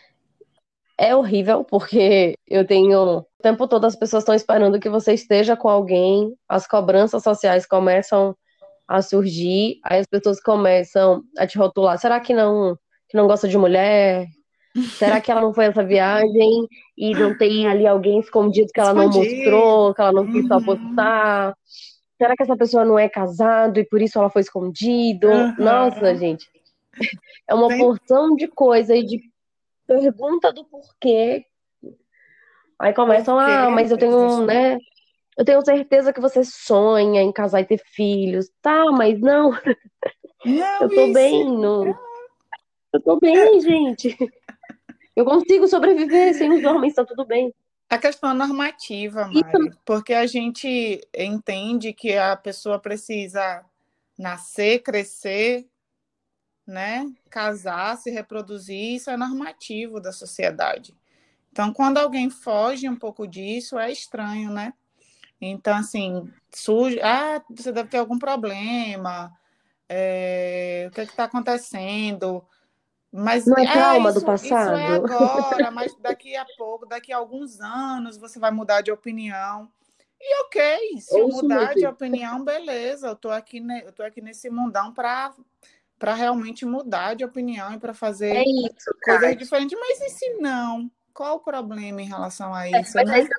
é 0.96 1.16
horrível 1.16 1.64
porque 1.64 2.34
eu 2.46 2.64
tenho 2.64 3.18
o 3.18 3.26
tempo 3.42 3.66
todo 3.66 3.84
as 3.86 3.96
pessoas 3.96 4.22
estão 4.22 4.34
esperando 4.34 4.78
que 4.78 4.88
você 4.88 5.14
esteja 5.14 5.56
com 5.56 5.68
alguém, 5.68 6.32
as 6.48 6.66
cobranças 6.66 7.24
sociais 7.24 7.66
começam 7.66 8.36
a 8.86 9.00
surgir, 9.02 9.80
aí 9.84 10.00
as 10.00 10.06
pessoas 10.06 10.40
começam 10.40 11.22
a 11.38 11.46
te 11.46 11.58
rotular, 11.58 11.98
será 11.98 12.20
que 12.20 12.34
não 12.34 12.76
que 13.08 13.16
não 13.16 13.26
gosta 13.26 13.48
de 13.48 13.56
mulher? 13.56 14.26
Será 14.98 15.20
que 15.20 15.30
ela 15.30 15.40
não 15.40 15.54
foi 15.54 15.66
essa 15.66 15.84
viagem 15.84 16.66
e 16.98 17.12
não 17.12 17.36
tem 17.38 17.68
ali 17.68 17.86
alguém 17.86 18.18
escondido 18.18 18.72
que 18.74 18.80
ela 18.80 18.92
não 18.92 19.06
mostrou, 19.06 19.94
que 19.94 20.00
ela 20.00 20.12
não 20.12 20.26
quis 20.26 20.50
uhum. 20.50 20.64
postar? 20.64 21.54
Será 22.18 22.34
que 22.36 22.42
essa 22.42 22.56
pessoa 22.56 22.84
não 22.84 22.98
é 22.98 23.08
casado 23.08 23.78
e 23.78 23.84
por 23.84 24.02
isso 24.02 24.18
ela 24.18 24.30
foi 24.30 24.42
escondido? 24.42 25.28
Uhum. 25.28 25.54
Nossa, 25.58 26.14
gente. 26.16 26.48
É 27.48 27.54
uma 27.54 27.68
porção 27.76 28.34
de 28.34 28.48
coisa 28.48 28.96
e 28.96 29.04
de 29.04 29.20
pergunta 29.86 30.52
do 30.52 30.64
porquê. 30.64 31.44
Aí 32.78 32.92
começam, 32.92 33.38
ah, 33.38 33.70
mas 33.70 33.90
eu 33.90 33.98
tenho, 33.98 34.44
né? 34.44 34.78
Eu 35.36 35.44
tenho 35.44 35.64
certeza 35.64 36.12
que 36.12 36.20
você 36.20 36.44
sonha 36.44 37.22
em 37.22 37.32
casar 37.32 37.60
e 37.60 37.66
ter 37.66 37.82
filhos. 37.84 38.50
Tá, 38.62 38.84
mas 38.92 39.20
não. 39.20 39.50
não 40.44 40.82
eu 40.82 40.88
tô 40.88 41.04
isso. 41.04 41.12
bem, 41.12 41.44
não. 41.44 41.86
Eu 42.92 43.00
tô 43.02 43.18
bem, 43.18 43.60
gente. 43.60 44.16
Eu 45.16 45.24
consigo 45.24 45.66
sobreviver 45.68 46.34
sem 46.34 46.52
os 46.52 46.64
homens, 46.64 46.94
tá 46.94 47.04
tudo 47.04 47.24
bem. 47.24 47.52
A 47.88 47.98
questão 47.98 48.30
é 48.30 48.34
normativa, 48.34 49.26
Mari, 49.26 49.38
Isso. 49.38 49.78
porque 49.84 50.14
a 50.14 50.26
gente 50.26 51.00
entende 51.16 51.92
que 51.92 52.16
a 52.16 52.34
pessoa 52.34 52.78
precisa 52.78 53.64
nascer, 54.18 54.80
crescer, 54.82 55.66
né, 56.66 57.06
casar, 57.30 57.96
se 57.98 58.10
reproduzir, 58.10 58.94
isso 58.94 59.10
é 59.10 59.16
normativo 59.16 60.00
da 60.00 60.12
sociedade. 60.12 60.94
Então, 61.52 61.72
quando 61.72 61.98
alguém 61.98 62.30
foge 62.30 62.88
um 62.88 62.96
pouco 62.96 63.26
disso, 63.28 63.78
é 63.78 63.92
estranho, 63.92 64.50
né? 64.50 64.72
Então, 65.40 65.76
assim, 65.76 66.30
surge, 66.50 67.00
ah, 67.02 67.42
você 67.50 67.72
deve 67.72 67.88
ter 67.88 67.98
algum 67.98 68.18
problema, 68.18 69.32
é, 69.88 70.86
o 70.88 70.94
que 70.94 71.00
é 71.00 71.04
está 71.04 71.24
acontecendo? 71.24 72.44
Mas 73.12 73.46
não 73.46 73.56
é, 73.58 73.64
é 73.64 73.72
trauma 73.72 74.10
isso, 74.10 74.20
do 74.20 74.26
passado. 74.26 74.76
Isso 74.76 74.92
é 74.92 74.96
agora, 74.96 75.70
mas 75.70 75.94
daqui 76.00 76.34
a 76.34 76.44
pouco, 76.58 76.86
daqui 76.86 77.12
a 77.12 77.16
alguns 77.16 77.60
anos, 77.60 78.16
você 78.16 78.38
vai 78.38 78.50
mudar 78.50 78.80
de 78.80 78.90
opinião. 78.90 79.70
E 80.20 80.42
ok, 80.42 81.00
se 81.00 81.18
eu 81.18 81.28
mudar 81.28 81.74
de 81.74 81.86
opinião, 81.86 82.42
beleza. 82.42 83.08
Eu 83.08 83.16
tô 83.16 83.30
aqui, 83.30 83.62
eu 83.84 83.92
tô 83.92 84.02
aqui 84.02 84.20
nesse 84.20 84.50
mundão 84.50 84.92
para 84.92 85.32
para 85.96 86.12
realmente 86.12 86.66
mudar 86.66 87.14
de 87.14 87.24
opinião 87.24 87.72
e 87.72 87.78
para 87.78 87.94
fazer 87.94 88.36
é 88.36 88.42
isso, 88.42 88.90
coisas 89.02 89.36
diferentes. 89.36 89.78
Mas 89.78 90.00
e 90.00 90.10
se 90.10 90.34
não? 90.34 90.90
Qual 91.12 91.36
o 91.36 91.40
problema 91.40 92.02
em 92.02 92.08
relação 92.08 92.52
a 92.52 92.66
é, 92.66 92.80
isso? 92.80 92.98
É, 92.98 93.04
mas 93.04 93.28
né? 93.28 93.34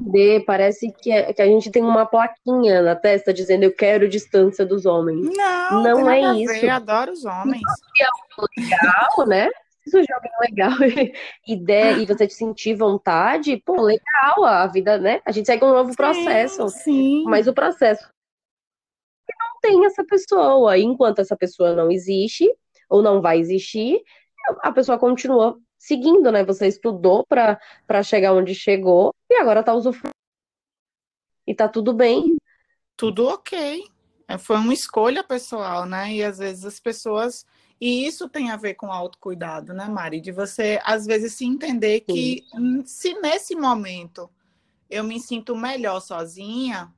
Entender, 0.00 0.44
parece 0.44 0.92
que, 0.92 1.10
é, 1.10 1.32
que 1.32 1.42
a 1.42 1.46
gente 1.46 1.70
tem 1.70 1.82
uma 1.82 2.06
plaquinha 2.06 2.82
na 2.82 2.94
testa 2.94 3.32
dizendo 3.32 3.64
eu 3.64 3.74
quero 3.74 4.08
distância 4.08 4.64
dos 4.64 4.86
homens. 4.86 5.28
Não, 5.36 5.82
não 5.82 6.10
é 6.10 6.34
isso. 6.34 6.60
Ver, 6.60 6.70
adoro 6.70 7.12
os 7.12 7.24
homens. 7.24 7.62
Se 7.62 8.02
é 8.02 8.64
legal, 8.64 9.26
né? 9.26 9.50
Se 9.86 9.96
o 9.96 10.00
jogo 10.00 10.24
é 10.24 10.48
legal 10.48 10.72
e, 11.46 11.56
der, 11.56 11.98
e 11.98 12.06
você 12.06 12.26
te 12.26 12.34
sentir 12.34 12.74
vontade, 12.74 13.62
pô, 13.64 13.80
legal, 13.82 14.44
a 14.44 14.66
vida, 14.66 14.98
né? 14.98 15.20
A 15.24 15.30
gente 15.30 15.46
segue 15.46 15.64
um 15.64 15.72
novo 15.72 15.94
processo. 15.94 16.68
Sim. 16.68 17.24
Mas 17.24 17.46
o 17.46 17.54
processo 17.54 18.08
não 19.38 19.60
tem 19.60 19.84
essa 19.86 20.04
pessoa. 20.04 20.78
Enquanto 20.78 21.20
essa 21.20 21.36
pessoa 21.36 21.74
não 21.74 21.90
existe, 21.90 22.50
ou 22.88 23.02
não 23.02 23.20
vai 23.20 23.38
existir, 23.38 24.02
a 24.62 24.72
pessoa 24.72 24.98
continua 24.98 25.58
seguindo, 25.86 26.32
né? 26.32 26.44
Você 26.44 26.66
estudou 26.66 27.24
para 27.24 28.02
chegar 28.02 28.32
onde 28.32 28.54
chegou 28.54 29.14
e 29.30 29.36
agora 29.36 29.62
tá 29.62 29.72
usufruindo. 29.72 30.10
E 31.46 31.54
tá 31.54 31.68
tudo 31.68 31.94
bem. 31.94 32.36
Tudo 32.96 33.28
ok. 33.28 33.84
É, 34.26 34.36
foi 34.36 34.56
uma 34.56 34.74
escolha 34.74 35.22
pessoal, 35.22 35.86
né? 35.86 36.12
E 36.12 36.24
às 36.24 36.38
vezes 36.38 36.64
as 36.64 36.80
pessoas. 36.80 37.46
E 37.80 38.04
isso 38.04 38.28
tem 38.28 38.50
a 38.50 38.56
ver 38.56 38.74
com 38.74 38.90
autocuidado, 38.90 39.72
né, 39.72 39.86
Mari? 39.86 40.20
De 40.20 40.32
você, 40.32 40.80
às 40.82 41.06
vezes, 41.06 41.34
se 41.34 41.44
entender 41.44 42.00
que 42.00 42.44
Sim. 42.50 42.84
se 42.84 43.14
nesse 43.20 43.54
momento 43.54 44.28
eu 44.90 45.04
me 45.04 45.20
sinto 45.20 45.54
melhor 45.54 46.00
sozinha, 46.00 46.92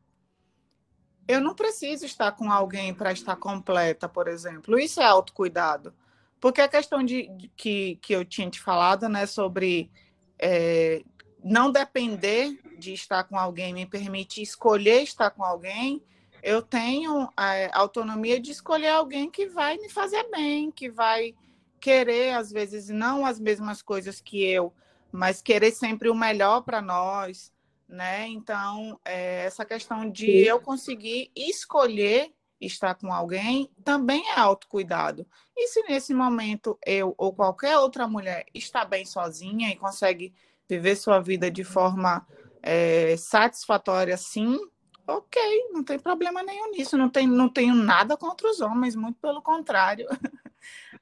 eu 1.26 1.40
não 1.42 1.54
preciso 1.54 2.06
estar 2.06 2.32
com 2.32 2.50
alguém 2.50 2.94
para 2.94 3.12
estar 3.12 3.36
completa, 3.36 4.08
por 4.08 4.28
exemplo. 4.28 4.78
Isso 4.78 5.00
é 5.00 5.04
autocuidado. 5.04 5.92
Porque 6.40 6.60
a 6.60 6.68
questão 6.68 7.02
de, 7.02 7.28
de 7.36 7.48
que, 7.56 7.96
que 8.02 8.12
eu 8.12 8.24
tinha 8.24 8.48
te 8.48 8.60
falado, 8.60 9.08
né, 9.08 9.26
sobre 9.26 9.90
é, 10.38 11.02
não 11.42 11.70
depender 11.70 12.58
de 12.78 12.92
estar 12.92 13.24
com 13.24 13.36
alguém, 13.36 13.72
me 13.72 13.86
permite 13.86 14.40
escolher 14.40 15.02
estar 15.02 15.30
com 15.30 15.42
alguém, 15.44 16.02
eu 16.42 16.62
tenho 16.62 17.28
a 17.36 17.78
autonomia 17.78 18.40
de 18.40 18.52
escolher 18.52 18.88
alguém 18.88 19.30
que 19.30 19.46
vai 19.46 19.76
me 19.76 19.88
fazer 19.88 20.28
bem, 20.30 20.70
que 20.70 20.88
vai 20.88 21.34
querer, 21.80 22.34
às 22.34 22.50
vezes, 22.50 22.88
não 22.88 23.26
as 23.26 23.40
mesmas 23.40 23.82
coisas 23.82 24.20
que 24.20 24.44
eu, 24.44 24.72
mas 25.10 25.42
querer 25.42 25.72
sempre 25.72 26.08
o 26.08 26.14
melhor 26.14 26.62
para 26.62 26.80
nós, 26.80 27.52
né? 27.88 28.28
Então, 28.28 28.98
é, 29.04 29.44
essa 29.44 29.64
questão 29.64 30.08
de 30.08 30.30
eu 30.30 30.60
conseguir 30.60 31.30
escolher 31.34 32.32
estar 32.60 32.94
com 32.94 33.12
alguém 33.12 33.70
também 33.84 34.26
é 34.28 34.38
autocuidado. 34.38 35.26
E 35.56 35.68
se 35.68 35.82
nesse 35.82 36.12
momento 36.12 36.78
eu 36.84 37.14
ou 37.16 37.32
qualquer 37.32 37.78
outra 37.78 38.06
mulher 38.08 38.46
está 38.54 38.84
bem 38.84 39.04
sozinha 39.04 39.70
e 39.70 39.76
consegue 39.76 40.34
viver 40.68 40.96
sua 40.96 41.20
vida 41.20 41.50
de 41.50 41.64
forma 41.64 42.26
é, 42.62 43.16
satisfatória, 43.16 44.16
sim, 44.16 44.58
ok, 45.06 45.40
não 45.72 45.82
tem 45.82 45.98
problema 45.98 46.42
nenhum 46.42 46.70
nisso. 46.70 46.96
Não, 46.98 47.08
tem, 47.08 47.26
não 47.26 47.48
tenho 47.48 47.74
nada 47.74 48.16
contra 48.16 48.48
os 48.48 48.60
homens, 48.60 48.94
muito 48.94 49.18
pelo 49.20 49.40
contrário. 49.40 50.06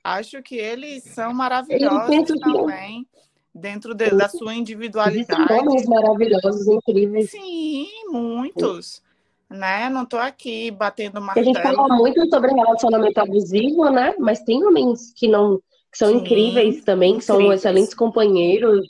Acho 0.04 0.42
que 0.42 0.56
eles 0.56 1.02
são 1.04 1.32
maravilhosos 1.34 2.38
também. 2.40 3.06
Dentro 3.52 3.94
de, 3.94 4.10
da 4.10 4.28
sua 4.28 4.54
individualidade. 4.54 5.50
Homens 5.50 5.86
maravilhosos, 5.86 6.66
incríveis. 6.68 7.30
Sim, 7.30 7.88
muitos 8.10 9.02
né? 9.50 9.88
Não 9.88 10.02
estou 10.02 10.18
aqui 10.18 10.70
batendo 10.70 11.20
martelo. 11.20 11.50
A 11.50 11.52
gente 11.52 11.62
fala 11.62 11.88
muito 11.96 12.28
sobre 12.28 12.52
relacionamento 12.52 13.18
abusivo, 13.20 13.90
né? 13.90 14.14
Mas 14.18 14.42
tem 14.42 14.64
homens 14.64 15.12
que 15.14 15.28
não 15.28 15.60
que 15.90 15.98
são 15.98 16.10
Sim, 16.10 16.16
incríveis 16.16 16.84
também, 16.84 17.16
que 17.16 17.24
incríveis. 17.24 17.44
são 17.44 17.52
excelentes 17.52 17.94
companheiros. 17.94 18.86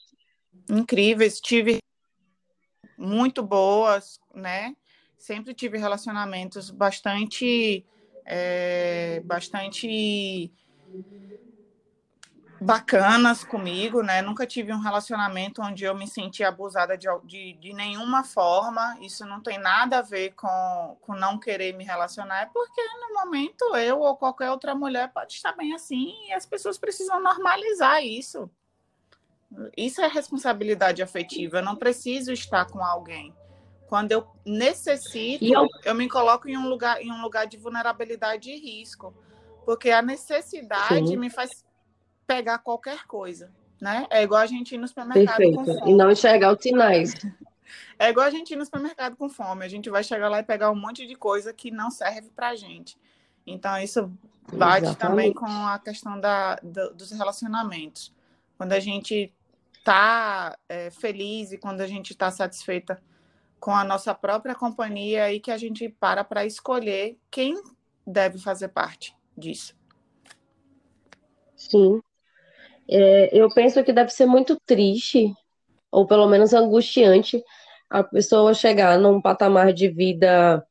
Incríveis, 0.69 1.41
tive 1.41 1.79
muito 2.99 3.43
boas, 3.43 4.19
né? 4.35 4.75
Sempre 5.17 5.55
tive 5.55 5.79
relacionamentos 5.79 6.71
bastante, 6.71 7.85
é, 8.25 9.21
bastante 9.25 10.51
bacanas 12.61 13.45
comigo, 13.45 14.03
né? 14.03 14.23
Nunca 14.23 14.47
tive 14.47 14.73
um 14.73 14.81
relacionamento 14.81 15.63
onde 15.63 15.85
eu 15.85 15.95
me 15.95 16.07
senti 16.07 16.43
abusada 16.43 16.97
de, 16.97 17.07
de, 17.25 17.53
de, 17.55 17.73
nenhuma 17.73 18.25
forma. 18.25 18.97
Isso 19.01 19.25
não 19.27 19.41
tem 19.41 19.59
nada 19.59 19.99
a 19.99 20.03
ver 20.03 20.33
com, 20.35 20.97
com 21.01 21.15
não 21.15 21.39
querer 21.39 21.75
me 21.75 21.85
relacionar, 21.85 22.43
é 22.43 22.47
porque 22.47 22.83
no 23.01 23.15
momento 23.15 23.77
eu 23.77 24.01
ou 24.01 24.17
qualquer 24.17 24.51
outra 24.51 24.75
mulher 24.75 25.13
pode 25.13 25.35
estar 25.35 25.53
bem 25.53 25.75
assim 25.75 26.15
e 26.29 26.33
as 26.33 26.47
pessoas 26.47 26.79
precisam 26.79 27.23
normalizar 27.23 28.03
isso. 28.05 28.51
Isso 29.77 30.01
é 30.01 30.09
responsabilidade 30.09 31.03
afetiva. 31.03 31.59
Eu 31.59 31.65
não 31.65 31.77
preciso 31.77 32.33
estar 32.33 32.67
com 32.67 32.83
alguém. 32.83 33.35
Quando 33.87 34.13
eu 34.13 34.27
necessito, 34.45 35.45
eu... 35.45 35.69
eu 35.85 35.95
me 35.95 36.09
coloco 36.09 36.49
em 36.49 36.57
um 36.57 36.69
lugar 36.69 37.01
em 37.01 37.13
um 37.13 37.23
lugar 37.23 37.47
de 37.47 37.57
vulnerabilidade 37.57 38.51
e 38.51 38.59
risco, 38.59 39.15
porque 39.65 39.91
a 39.91 40.03
necessidade 40.03 41.07
Sim. 41.07 41.17
me 41.17 41.31
faz 41.31 41.66
pegar 42.27 42.59
qualquer 42.59 43.07
coisa, 43.07 43.51
né? 43.81 44.07
É 44.11 44.23
igual 44.23 44.41
a 44.41 44.47
gente 44.47 44.75
ir 44.75 44.79
no 44.79 44.89
supermercado 44.89 45.37
Perfeito. 45.37 45.57
com 45.57 45.65
fome. 45.65 45.93
E 45.93 45.95
não 45.95 46.11
enxergar 46.11 46.53
os 46.53 46.63
sinais. 46.63 47.15
É 47.99 48.11
igual 48.11 48.27
a 48.27 48.31
gente 48.31 48.53
ir 48.53 48.57
no 48.57 48.65
supermercado 48.65 49.17
com 49.17 49.29
fome. 49.29 49.65
A 49.65 49.69
gente 49.69 49.91
vai 49.91 50.05
chegar 50.05 50.29
lá 50.29 50.39
e 50.39 50.43
pegar 50.43 50.71
um 50.71 50.77
monte 50.77 51.07
de 51.07 51.15
coisa 51.15 51.53
que 51.53 51.71
não 51.71 51.91
serve 51.91 52.31
pra 52.31 52.55
gente. 52.55 52.97
Então, 53.47 53.77
isso 53.79 54.13
bate 54.53 54.85
Exatamente. 54.85 54.99
também 54.99 55.33
com 55.33 55.47
a 55.47 55.79
questão 55.79 56.21
da, 56.21 56.57
do, 56.57 56.95
dos 56.95 57.11
relacionamentos. 57.11 58.15
Quando 58.57 58.73
a 58.73 58.81
gente 58.81 59.33
tá 59.85 60.59
é, 60.69 60.91
feliz 60.91 61.53
e 61.53 61.59
quando 61.59 61.81
a 61.81 61.87
gente 61.87 62.11
está 62.11 62.31
satisfeita 62.31 63.01
com 63.59 63.71
a 63.71 63.85
nossa 63.85 64.15
própria 64.15 64.55
companhia, 64.55 65.25
aí 65.25 65.41
que 65.41 65.51
a 65.51 65.57
gente 65.57 65.89
para 65.89 66.25
para 66.25 66.45
escolher 66.45 67.19
quem 67.31 67.61
deve 68.07 68.39
fazer 68.39 68.69
parte 68.69 69.17
disso. 69.37 69.75
Sim, 71.57 72.03
é, 72.89 73.31
eu 73.33 73.49
penso 73.53 73.83
que 73.83 73.93
deve 73.93 74.11
ser 74.11 74.27
muito 74.27 74.57
triste, 74.65 75.33
ou 75.91 76.07
pelo 76.07 76.29
menos 76.29 76.53
angustiante, 76.53 77.43
a 77.89 78.03
pessoa 78.03 78.55
chegar 78.55 78.99
num 78.99 79.21
patamar 79.21 79.73
de 79.73 79.89
vida 79.89 80.65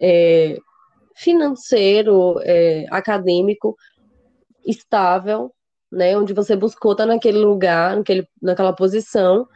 é, 0.00 0.58
financeiro, 1.14 2.40
é, 2.42 2.86
acadêmico, 2.90 3.76
estável, 4.66 5.52
né, 5.90 6.16
onde 6.18 6.32
você 6.32 6.56
buscou 6.56 6.92
estar 6.92 7.06
naquele 7.06 7.38
lugar, 7.38 7.96
naquele, 7.96 8.28
naquela 8.42 8.72
posição, 8.72 9.46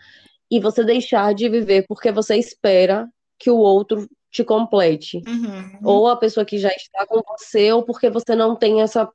e 0.51 0.61
você 0.61 0.85
deixar 0.85 1.35
de 1.35 1.49
viver 1.49 1.85
porque 1.87 2.11
você 2.11 2.37
espera 2.37 3.09
que 3.39 3.51
o 3.51 3.57
outro 3.57 4.09
te 4.31 4.45
complete. 4.45 5.23
Uhum. 5.27 5.79
Ou 5.85 6.09
a 6.09 6.17
pessoa 6.17 6.45
que 6.47 6.59
já 6.59 6.71
está 6.71 7.05
com 7.07 7.21
você, 7.27 7.73
ou 7.73 7.83
porque 7.83 8.09
você 8.09 8.35
não 8.35 8.55
tem 8.55 8.81
essa 8.81 9.11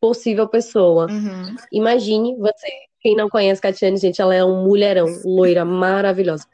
possível 0.00 0.48
pessoa. 0.48 1.06
Uhum. 1.10 1.56
Imagine 1.72 2.36
você, 2.36 2.68
quem 3.00 3.16
não 3.16 3.28
conhece 3.28 3.60
Catiane, 3.60 3.96
gente, 3.96 4.20
ela 4.20 4.34
é 4.34 4.44
um 4.44 4.64
mulherão, 4.64 5.06
loira, 5.24 5.64
maravilhosa. 5.64 6.46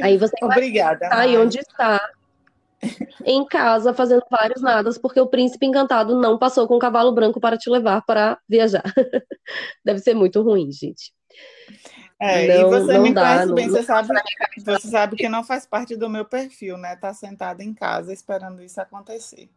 Aí 0.00 0.16
você 0.16 0.34
Obrigada. 0.42 1.08
Tá 1.08 1.20
aí 1.20 1.36
onde 1.36 1.58
está. 1.58 2.00
Em 3.24 3.46
casa, 3.46 3.94
fazendo 3.94 4.22
vários 4.30 4.60
nadas, 4.60 4.98
porque 4.98 5.18
o 5.18 5.26
príncipe 5.26 5.64
encantado 5.64 6.20
não 6.20 6.36
passou 6.36 6.68
com 6.68 6.74
o 6.76 6.78
cavalo 6.78 7.12
branco 7.12 7.40
para 7.40 7.56
te 7.56 7.70
levar 7.70 8.02
para 8.02 8.38
viajar. 8.46 8.82
Deve 9.82 10.00
ser 10.00 10.12
muito 10.12 10.42
ruim, 10.42 10.70
gente. 10.70 11.10
É, 12.20 12.46
não, 12.46 12.54
e 12.54 12.64
você 12.64 12.98
me 12.98 13.12
dá, 13.12 13.22
conhece 13.22 13.46
não, 13.46 13.54
bem, 13.54 13.66
não, 13.66 13.74
você, 13.74 13.82
sabe, 13.82 14.08
você 14.56 14.88
sabe 14.88 15.16
que 15.16 15.28
não 15.28 15.42
faz 15.42 15.66
parte 15.66 15.96
do 15.96 16.08
meu 16.10 16.24
perfil, 16.24 16.76
né? 16.76 16.94
Tá 16.94 17.14
sentada 17.14 17.62
em 17.62 17.72
casa 17.72 18.12
esperando 18.12 18.62
isso 18.62 18.80
acontecer. 18.80 19.48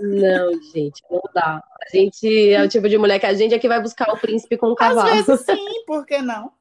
Não, 0.00 0.60
gente, 0.72 1.02
não 1.10 1.22
dá. 1.32 1.62
A 1.80 1.96
gente 1.96 2.52
é 2.52 2.62
o 2.62 2.68
tipo 2.68 2.88
de 2.88 2.98
mulher 2.98 3.18
que 3.18 3.26
a 3.26 3.34
gente 3.34 3.54
é 3.54 3.58
que 3.58 3.68
vai 3.68 3.80
buscar 3.80 4.12
o 4.12 4.18
príncipe 4.18 4.56
com 4.56 4.68
o 4.68 4.74
cavalo. 4.74 5.08
Às 5.08 5.26
vezes 5.26 5.40
sim, 5.46 5.84
por 5.86 6.04
que 6.04 6.18
não? 6.18 6.52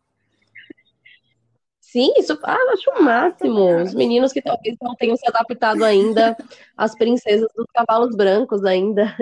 Sim, 1.80 2.14
isso 2.18 2.40
ah, 2.44 2.58
acho 2.72 2.90
o 2.90 2.94
ah, 2.94 3.02
máximo. 3.02 3.82
Os 3.82 3.94
meninos 3.94 4.32
que 4.32 4.42
talvez 4.42 4.78
não 4.82 4.96
tenham 4.96 5.18
se 5.18 5.28
adaptado 5.28 5.84
ainda 5.84 6.38
às 6.78 6.96
princesas 6.96 7.50
dos 7.56 7.66
cavalos 7.74 8.16
brancos 8.16 8.64
ainda. 8.64 9.14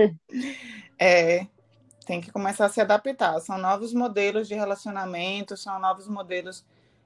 É, 0.99 1.47
tem 2.05 2.21
que 2.21 2.31
começar 2.31 2.65
a 2.65 2.69
se 2.69 2.81
adaptar. 2.81 3.39
São 3.39 3.57
novos 3.57 3.93
modelos 3.93 4.47
de 4.47 4.53
relacionamento, 4.53 5.55
são 5.55 5.79
novos 5.79 6.07
modelos 6.07 6.65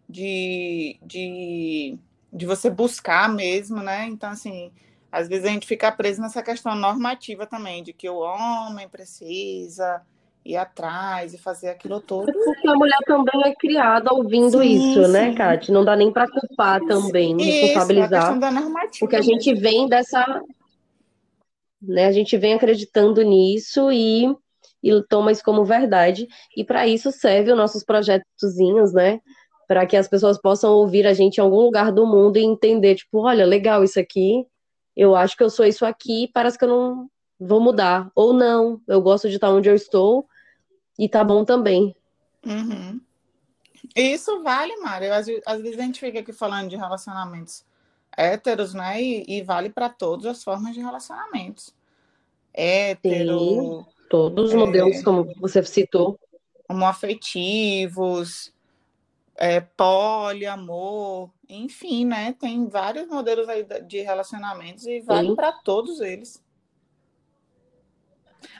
de, 0.10 0.98
de, 1.02 1.98
de 2.32 2.46
você 2.46 2.70
buscar 2.70 3.30
mesmo, 3.30 3.82
né? 3.82 4.06
Então, 4.06 4.32
assim, 4.32 4.72
às 5.14 5.28
vezes 5.28 5.46
a 5.46 5.50
gente 5.50 5.68
fica 5.68 5.92
preso 5.92 6.20
nessa 6.20 6.42
questão 6.42 6.74
normativa 6.74 7.46
também, 7.46 7.84
de 7.84 7.94
que 7.94 8.10
o 8.10 8.18
homem 8.18 8.90
precisa 8.90 10.02
ir 10.44 10.58
atrás 10.58 11.36
e 11.36 11.38
fazer 11.38 11.70
aquilo 11.70 12.02
todo. 12.02 12.32
É 12.32 12.34
porque 12.34 12.68
a 12.68 12.74
mulher 12.74 12.98
também 13.06 13.44
é 13.46 13.54
criada 13.54 14.12
ouvindo 14.12 14.60
sim, 14.60 14.92
isso, 14.92 15.02
né, 15.02 15.06
sim. 15.06 15.30
né, 15.30 15.36
Kate? 15.36 15.72
Não 15.72 15.86
dá 15.86 15.96
nem 15.96 16.12
para 16.12 16.28
culpar 16.28 16.82
também, 16.82 17.38
isso, 17.38 17.62
responsabilizar. 17.62 18.32
A 18.32 18.36
da 18.40 18.52
normativa 18.52 18.98
porque 19.00 19.16
a 19.16 19.22
gente 19.22 19.54
vem 19.54 19.88
dessa. 19.88 20.42
Né, 21.80 22.08
a 22.08 22.12
gente 22.12 22.36
vem 22.36 22.56
acreditando 22.56 23.22
nisso 23.22 23.92
e, 23.92 24.26
e 24.82 25.04
toma 25.08 25.32
isso 25.32 25.44
como 25.44 25.64
verdade. 25.64 26.28
E 26.58 26.64
para 26.64 26.88
isso 26.88 27.12
serve 27.12 27.52
os 27.52 27.58
nossos 27.58 27.84
projetozinhos, 27.84 28.92
né? 28.92 29.20
para 29.68 29.86
que 29.86 29.96
as 29.96 30.08
pessoas 30.08 30.42
possam 30.42 30.74
ouvir 30.74 31.06
a 31.06 31.14
gente 31.14 31.38
em 31.38 31.42
algum 31.42 31.62
lugar 31.62 31.92
do 31.92 32.06
mundo 32.06 32.38
e 32.38 32.44
entender, 32.44 32.96
tipo, 32.96 33.20
olha, 33.20 33.46
legal 33.46 33.84
isso 33.84 34.00
aqui, 34.00 34.46
eu 34.96 35.16
acho 35.16 35.36
que 35.36 35.44
eu 35.44 35.50
sou 35.50 35.66
isso 35.66 35.86
aqui, 35.86 36.30
parece 36.34 36.58
que 36.58 36.66
eu 36.66 36.70
não 36.70 37.10
vou 37.40 37.60
mudar. 37.60 38.12
Ou 38.16 38.34
não, 38.34 38.82
eu 38.88 39.02
gosto 39.02 39.30
de 39.30 39.36
estar 39.36 39.50
onde 39.50 39.70
eu 39.70 39.76
estou 39.76 40.28
e 40.98 41.10
tá 41.10 41.24
bom 41.24 41.44
também. 41.44 41.96
Uhum. 42.46 43.00
Isso 43.96 44.42
vale, 44.42 44.76
Mário. 44.78 45.14
Às, 45.14 45.28
às, 45.46 45.62
vezes 45.62 45.80
a 45.80 45.84
gente 45.84 46.00
fica 46.00 46.20
aqui 46.20 46.32
falando 46.32 46.70
de 46.70 46.76
relacionamentos 46.76 47.66
héteros, 48.16 48.74
né? 48.74 49.02
E, 49.02 49.26
e 49.28 49.42
vale 49.42 49.70
para 49.70 49.90
todas 49.90 50.26
as 50.26 50.44
formas 50.44 50.74
de 50.74 50.82
relacionamentos. 50.82 51.74
Hétero. 52.54 53.40
Sim, 53.40 53.86
todos 54.10 54.50
os 54.50 54.54
é, 54.54 54.58
modelos, 54.58 55.04
como 55.04 55.32
você 55.40 55.64
citou. 55.64 56.20
Homoafetivos, 56.70 58.54
é, 59.44 59.60
poliamor, 59.60 61.30
enfim, 61.50 62.06
né? 62.06 62.34
Tem 62.40 62.66
vários 62.70 63.10
modelos 63.10 63.50
aí 63.50 63.68
de 63.86 64.00
relacionamentos 64.00 64.88
e 64.88 65.02
vale 65.02 65.36
para 65.36 65.52
todos 65.52 66.00
eles. 66.00 66.42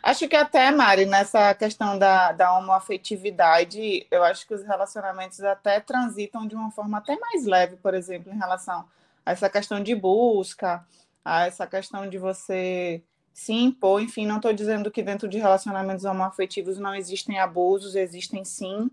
Acho 0.02 0.28
que 0.28 0.36
até, 0.36 0.70
Mari, 0.72 1.06
nessa 1.06 1.54
questão 1.54 1.98
da, 1.98 2.34
da 2.34 2.58
homoafetividade, 2.58 4.06
eu 4.12 4.26
acho 4.26 4.46
que 4.46 4.54
os 4.54 4.62
relacionamentos 4.62 5.40
até 5.40 5.80
transitam 5.80 6.46
de 6.46 6.54
uma 6.54 6.70
forma 6.70 6.98
até 6.98 7.18
mais 7.18 7.46
leve, 7.46 7.78
por 7.78 7.94
exemplo, 7.94 8.34
em 8.34 8.38
relação 8.38 8.86
a 9.26 9.32
essa 9.32 9.50
questão 9.50 9.82
de 9.82 9.96
busca, 9.96 10.86
a 11.24 11.48
essa 11.48 11.66
questão 11.66 12.10
de 12.10 12.18
você 12.18 13.02
se 13.34 13.54
impor. 13.54 14.02
Enfim, 14.02 14.28
não 14.28 14.36
estou 14.36 14.52
dizendo 14.52 14.92
que 14.92 15.02
dentro 15.02 15.30
de 15.30 15.38
relacionamentos 15.38 16.04
homoafetivos 16.04 16.78
não 16.78 16.94
existem 16.94 17.40
abusos, 17.40 17.96
existem 17.96 18.44
sim, 18.44 18.92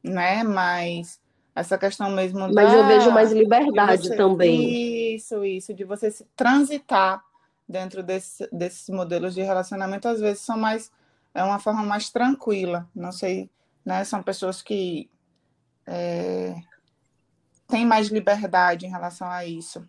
né? 0.00 0.44
Mas 0.44 1.23
essa 1.54 1.78
questão 1.78 2.10
mesmo 2.10 2.40
Mas 2.52 2.72
da, 2.72 2.78
eu 2.78 2.86
vejo 2.86 3.10
mais 3.12 3.30
liberdade 3.30 4.08
você, 4.08 4.16
também. 4.16 5.14
Isso, 5.14 5.44
isso, 5.44 5.72
de 5.72 5.84
você 5.84 6.12
transitar 6.34 7.22
dentro 7.68 8.02
desse, 8.02 8.48
desses 8.52 8.88
modelos 8.88 9.34
de 9.34 9.42
relacionamento, 9.42 10.08
às 10.08 10.20
vezes 10.20 10.42
são 10.42 10.58
mais, 10.58 10.90
é 11.32 11.42
uma 11.42 11.58
forma 11.58 11.82
mais 11.82 12.10
tranquila, 12.10 12.88
não 12.94 13.12
sei, 13.12 13.48
né, 13.84 14.04
são 14.04 14.22
pessoas 14.22 14.60
que 14.60 15.08
é, 15.86 16.54
têm 17.68 17.86
mais 17.86 18.08
liberdade 18.08 18.86
em 18.86 18.90
relação 18.90 19.28
a 19.30 19.46
isso, 19.46 19.88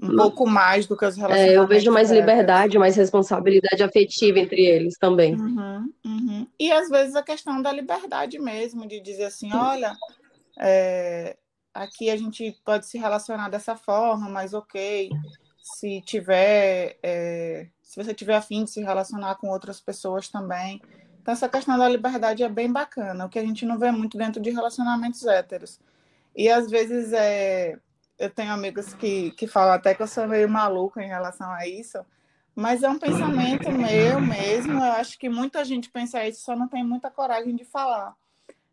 um 0.00 0.16
pouco 0.16 0.46
mais 0.46 0.86
do 0.86 0.96
que 0.96 1.04
os 1.04 1.16
relacionamentos. 1.16 1.54
É, 1.54 1.58
eu 1.58 1.66
vejo 1.66 1.90
mais 1.90 2.10
liberdade, 2.10 2.78
mais 2.78 2.96
responsabilidade 2.96 3.82
afetiva 3.82 4.38
entre 4.38 4.64
eles 4.64 4.96
também. 4.96 5.34
Uhum, 5.34 5.92
uhum. 6.06 6.46
E 6.58 6.72
às 6.72 6.88
vezes 6.88 7.14
a 7.14 7.22
questão 7.22 7.60
da 7.60 7.70
liberdade 7.70 8.38
mesmo, 8.38 8.86
de 8.86 9.00
dizer 9.00 9.24
assim, 9.24 9.52
olha, 9.52 9.94
é, 10.58 11.36
aqui 11.72 12.10
a 12.10 12.16
gente 12.16 12.58
pode 12.64 12.86
se 12.86 12.98
relacionar 12.98 13.48
dessa 13.48 13.76
forma, 13.76 14.28
mas 14.28 14.54
ok, 14.54 15.10
se 15.60 16.00
tiver, 16.02 16.98
é, 17.02 17.68
se 17.82 18.02
você 18.02 18.14
tiver 18.14 18.36
afim 18.36 18.64
de 18.64 18.70
se 18.70 18.82
relacionar 18.82 19.36
com 19.36 19.48
outras 19.48 19.80
pessoas 19.80 20.28
também. 20.28 20.80
Então, 21.20 21.32
essa 21.32 21.48
questão 21.48 21.78
da 21.78 21.88
liberdade 21.88 22.42
é 22.42 22.48
bem 22.48 22.72
bacana, 22.72 23.26
o 23.26 23.28
que 23.28 23.38
a 23.38 23.44
gente 23.44 23.66
não 23.66 23.78
vê 23.78 23.90
muito 23.90 24.16
dentro 24.16 24.40
de 24.40 24.50
relacionamentos 24.50 25.26
héteros. 25.26 25.80
E 26.34 26.48
às 26.48 26.70
vezes 26.70 27.12
é, 27.12 27.78
eu 28.18 28.30
tenho 28.30 28.52
amigos 28.52 28.94
que, 28.94 29.30
que 29.32 29.46
falam 29.46 29.74
até 29.74 29.94
que 29.94 30.02
eu 30.02 30.06
sou 30.06 30.26
meio 30.26 30.48
maluca 30.48 31.02
em 31.02 31.08
relação 31.08 31.50
a 31.50 31.66
isso, 31.66 31.98
mas 32.54 32.82
é 32.82 32.88
um 32.88 32.98
pensamento 32.98 33.70
meu 33.70 34.20
mesmo. 34.20 34.72
Eu 34.72 34.92
acho 34.92 35.18
que 35.18 35.28
muita 35.28 35.64
gente 35.64 35.90
pensa 35.90 36.26
isso, 36.26 36.42
só 36.42 36.56
não 36.56 36.66
tem 36.66 36.84
muita 36.84 37.10
coragem 37.10 37.54
de 37.54 37.64
falar, 37.64 38.16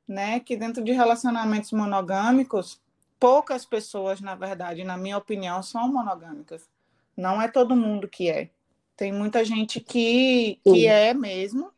né? 0.08 0.40
Que 0.40 0.56
dentro 0.56 0.84
de 0.84 0.92
relacionamentos 0.92 1.72
monogâmicos, 1.72 2.82
poucas 3.20 3.66
pessoas, 3.66 4.22
na 4.22 4.36
verdade, 4.36 4.84
na 4.84 4.98
minha 4.98 5.18
opinião, 5.18 5.62
são 5.64 5.92
monogâmicas. 5.92 6.70
Não 7.16 7.42
é 7.42 7.48
todo 7.48 7.76
mundo 7.76 8.08
que 8.08 8.30
é. 8.30 8.50
Tem 8.96 9.12
muita 9.12 9.44
gente 9.44 9.80
que, 9.80 10.60
que 10.64 10.88
é 10.88 11.14
mesmo. 11.14 11.72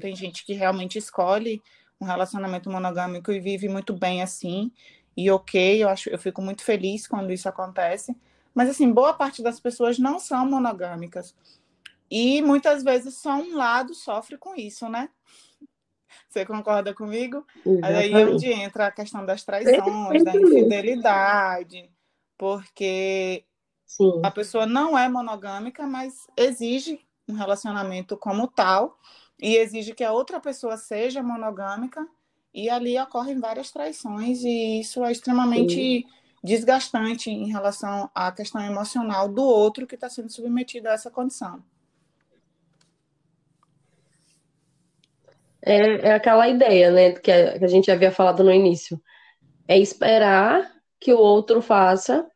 Tem 0.00 0.16
gente 0.16 0.44
que 0.44 0.52
realmente 0.52 0.98
escolhe 0.98 1.62
um 2.00 2.04
relacionamento 2.04 2.70
monogâmico 2.70 3.30
e 3.30 3.40
vive 3.40 3.68
muito 3.68 3.94
bem 3.94 4.22
assim. 4.22 4.70
E 5.16 5.30
ok, 5.30 5.82
eu 5.82 5.88
acho, 5.88 6.10
eu 6.10 6.18
fico 6.18 6.42
muito 6.42 6.62
feliz 6.62 7.06
quando 7.06 7.32
isso 7.32 7.48
acontece. 7.48 8.14
Mas 8.54 8.68
assim, 8.68 8.90
boa 8.90 9.12
parte 9.12 9.42
das 9.42 9.60
pessoas 9.60 9.98
não 9.98 10.18
são 10.18 10.46
monogâmicas. 10.48 11.34
E 12.10 12.40
muitas 12.42 12.82
vezes 12.82 13.16
só 13.16 13.34
um 13.34 13.56
lado 13.56 13.94
sofre 13.94 14.36
com 14.36 14.54
isso, 14.54 14.88
né? 14.88 15.08
Você 16.36 16.44
concorda 16.44 16.92
comigo? 16.92 17.46
Exatamente. 17.64 17.96
Aí 17.96 18.12
é 18.12 18.26
onde 18.26 18.52
entra 18.52 18.86
a 18.88 18.90
questão 18.90 19.24
das 19.24 19.42
traições, 19.42 20.22
da 20.22 20.36
infidelidade, 20.36 21.90
porque 22.36 23.46
Sim. 23.86 24.20
A 24.22 24.30
pessoa 24.30 24.66
não 24.66 24.98
é 24.98 25.08
monogâmica, 25.08 25.86
mas 25.86 26.26
exige 26.36 27.00
um 27.28 27.34
relacionamento 27.34 28.16
como 28.16 28.48
tal 28.48 28.98
e 29.40 29.56
exige 29.56 29.94
que 29.94 30.04
a 30.04 30.12
outra 30.12 30.40
pessoa 30.40 30.76
seja 30.76 31.22
monogâmica 31.22 32.06
e 32.52 32.68
ali 32.68 32.98
ocorrem 32.98 33.38
várias 33.38 33.70
traições 33.70 34.42
e 34.42 34.80
isso 34.80 35.04
é 35.04 35.12
extremamente 35.12 35.74
Sim. 35.74 36.04
desgastante 36.42 37.30
em 37.30 37.48
relação 37.48 38.10
à 38.14 38.30
questão 38.32 38.60
emocional 38.60 39.28
do 39.28 39.42
outro 39.42 39.86
que 39.86 39.94
está 39.94 40.10
sendo 40.10 40.30
submetido 40.30 40.88
a 40.88 40.92
essa 40.92 41.10
condição. 41.10 41.62
É, 45.66 46.08
é 46.08 46.12
aquela 46.14 46.48
ideia, 46.48 46.90
né, 46.90 47.12
que 47.12 47.30
a, 47.30 47.58
que 47.58 47.64
a 47.64 47.68
gente 47.68 47.90
havia 47.90 48.12
falado 48.12 48.44
no 48.44 48.52
início. 48.52 49.00
É 49.66 49.76
esperar 49.76 50.72
que 51.00 51.12
o 51.12 51.18
outro 51.18 51.60
faça 51.60 52.26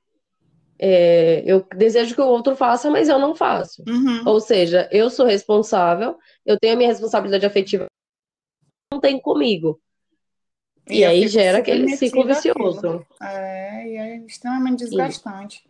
é, 0.83 1.43
eu 1.45 1.67
desejo 1.77 2.15
que 2.15 2.23
o 2.23 2.27
outro 2.27 2.57
faça, 2.57 2.91
mas 2.91 3.07
eu 3.11 3.19
não 3.19 3.35
faço. 3.35 3.85
Uhum. 3.87 4.23
Ou 4.25 4.41
seja, 4.41 4.89
eu 4.91 5.11
sou 5.11 5.27
responsável, 5.27 6.19
eu 6.45 6.59
tenho 6.59 6.73
a 6.73 6.77
minha 6.77 6.89
responsabilidade 6.89 7.45
afetiva, 7.45 7.85
não 8.91 8.99
tem 8.99 9.21
comigo. 9.21 9.79
E, 10.89 11.01
e 11.01 11.05
aí 11.05 11.29
gera 11.29 11.59
aquele 11.59 11.95
ciclo 11.99 12.25
vicioso. 12.25 13.07
É, 13.21 13.89
e 13.89 13.97
é 13.97 14.17
extremamente 14.25 14.79
desgastante. 14.79 15.63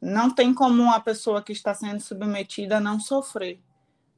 Não 0.00 0.30
tem 0.30 0.54
como 0.54 0.82
uma 0.82 0.98
pessoa 0.98 1.42
que 1.42 1.52
está 1.52 1.74
sendo 1.74 2.00
submetida 2.00 2.80
não 2.80 2.98
sofrer, 2.98 3.60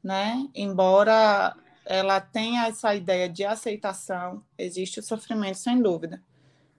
né? 0.03 0.47
Embora 0.55 1.57
ela 1.91 2.21
tenha 2.21 2.69
essa 2.69 2.95
ideia 2.95 3.29
de 3.29 3.45
aceitação, 3.45 4.45
existe 4.57 5.01
o 5.01 5.03
sofrimento, 5.03 5.59
sem 5.59 5.83
dúvida. 5.83 6.23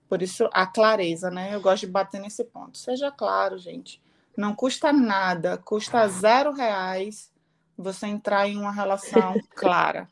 Por 0.08 0.22
isso, 0.22 0.48
a 0.54 0.66
clareza, 0.66 1.30
né? 1.30 1.54
Eu 1.54 1.60
gosto 1.60 1.84
de 1.84 1.92
bater 1.92 2.18
nesse 2.18 2.42
ponto. 2.44 2.78
Seja 2.78 3.10
claro, 3.10 3.58
gente. 3.58 4.00
Não 4.34 4.54
custa 4.54 4.90
nada, 4.90 5.58
custa 5.58 6.08
zero 6.08 6.52
reais 6.52 7.30
você 7.76 8.06
entrar 8.06 8.48
em 8.48 8.56
uma 8.56 8.72
relação 8.72 9.34
clara 9.54 10.08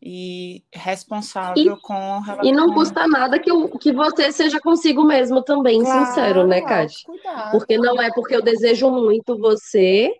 e 0.00 0.62
responsável 0.70 1.74
e, 1.74 1.80
com 1.80 2.20
relação... 2.20 2.44
E 2.44 2.52
não 2.52 2.74
custa 2.74 3.08
nada 3.08 3.38
que, 3.38 3.50
que 3.78 3.92
você 3.94 4.30
seja 4.30 4.60
consigo 4.60 5.04
mesmo 5.04 5.42
também, 5.42 5.80
claro, 5.80 6.06
sincero, 6.06 6.46
né, 6.46 6.60
Kátia? 6.60 7.08
Porque 7.50 7.78
não 7.78 8.02
é 8.02 8.12
porque 8.12 8.36
eu 8.36 8.42
desejo 8.42 8.90
muito 8.90 9.38
você 9.38 10.14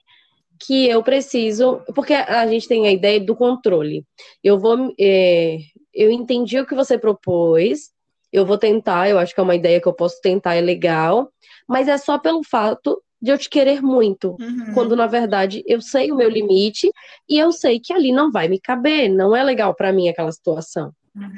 que 0.66 0.88
eu 0.88 1.02
preciso. 1.02 1.80
Porque 1.94 2.14
a 2.14 2.46
gente 2.46 2.68
tem 2.68 2.86
a 2.86 2.92
ideia 2.92 3.20
do 3.20 3.34
controle. 3.34 4.04
Eu 4.42 4.58
vou. 4.58 4.94
É, 4.98 5.58
eu 5.94 6.10
entendi 6.10 6.58
o 6.58 6.66
que 6.66 6.74
você 6.74 6.96
propôs, 6.96 7.90
eu 8.32 8.46
vou 8.46 8.56
tentar, 8.56 9.10
eu 9.10 9.18
acho 9.18 9.34
que 9.34 9.40
é 9.40 9.42
uma 9.42 9.54
ideia 9.54 9.80
que 9.80 9.86
eu 9.86 9.92
posso 9.92 10.20
tentar, 10.22 10.54
é 10.54 10.60
legal, 10.60 11.30
mas 11.68 11.86
é 11.86 11.98
só 11.98 12.18
pelo 12.18 12.42
fato 12.42 13.02
de 13.20 13.30
eu 13.30 13.36
te 13.36 13.50
querer 13.50 13.82
muito, 13.82 14.36
uhum. 14.40 14.72
quando 14.72 14.96
na 14.96 15.06
verdade 15.06 15.62
eu 15.66 15.82
sei 15.82 16.10
o 16.10 16.16
meu 16.16 16.30
limite 16.30 16.90
e 17.28 17.38
eu 17.38 17.52
sei 17.52 17.78
que 17.78 17.92
ali 17.92 18.10
não 18.10 18.32
vai 18.32 18.48
me 18.48 18.58
caber, 18.58 19.08
não 19.10 19.36
é 19.36 19.44
legal 19.44 19.74
para 19.74 19.92
mim 19.92 20.08
aquela 20.08 20.32
situação. 20.32 20.92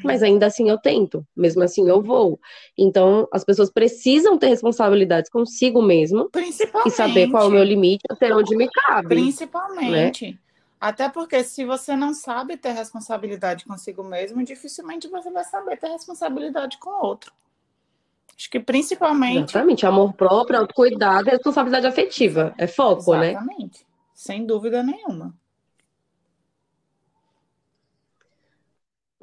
Mas 0.05 0.23
ainda 0.23 0.47
assim 0.47 0.69
eu 0.69 0.79
tento, 0.79 1.27
mesmo 1.37 1.63
assim 1.63 1.89
eu 1.89 2.01
vou. 2.01 2.39
Então 2.79 3.29
as 3.33 3.45
pessoas 3.45 3.71
precisam 3.71 4.39
ter 4.39 4.49
responsabilidades 4.49 5.31
consigo 5.31 5.83
mesmo 5.83 6.31
e 6.87 6.91
saber 6.91 7.29
qual 7.29 7.45
é 7.45 7.47
o 7.49 7.51
meu 7.51 7.65
limite, 7.65 8.05
até 8.09 8.33
onde 8.35 8.57
me 8.57 8.69
cabe. 8.71 9.09
Principalmente. 9.09 10.33
Né? 10.33 10.39
Até 10.81 11.09
porque 11.09 11.43
se 11.43 11.65
você 11.65 11.97
não 11.97 12.13
sabe 12.13 12.57
ter 12.57 12.73
responsabilidade 12.73 13.65
consigo 13.65 14.05
mesmo, 14.05 14.45
dificilmente 14.45 15.09
você 15.09 15.31
vai 15.31 15.45
saber 15.45 15.79
ter 15.79 15.89
responsabilidade 15.89 16.79
com 16.79 16.91
o 16.91 17.07
outro. 17.07 17.33
Acho 18.37 18.51
que 18.51 18.61
principalmente. 18.61 19.51
Exatamente, 19.51 19.87
amor 19.87 20.13
próprio, 20.13 20.59
autocuidado 20.59 21.29
e 21.29 21.33
responsabilidade 21.33 21.87
afetiva. 21.87 22.55
É 22.59 22.67
foco, 22.67 23.15
Exatamente. 23.15 23.25
né? 23.25 23.31
Exatamente, 23.31 23.87
sem 24.13 24.45
dúvida 24.45 24.83
nenhuma. 24.83 25.35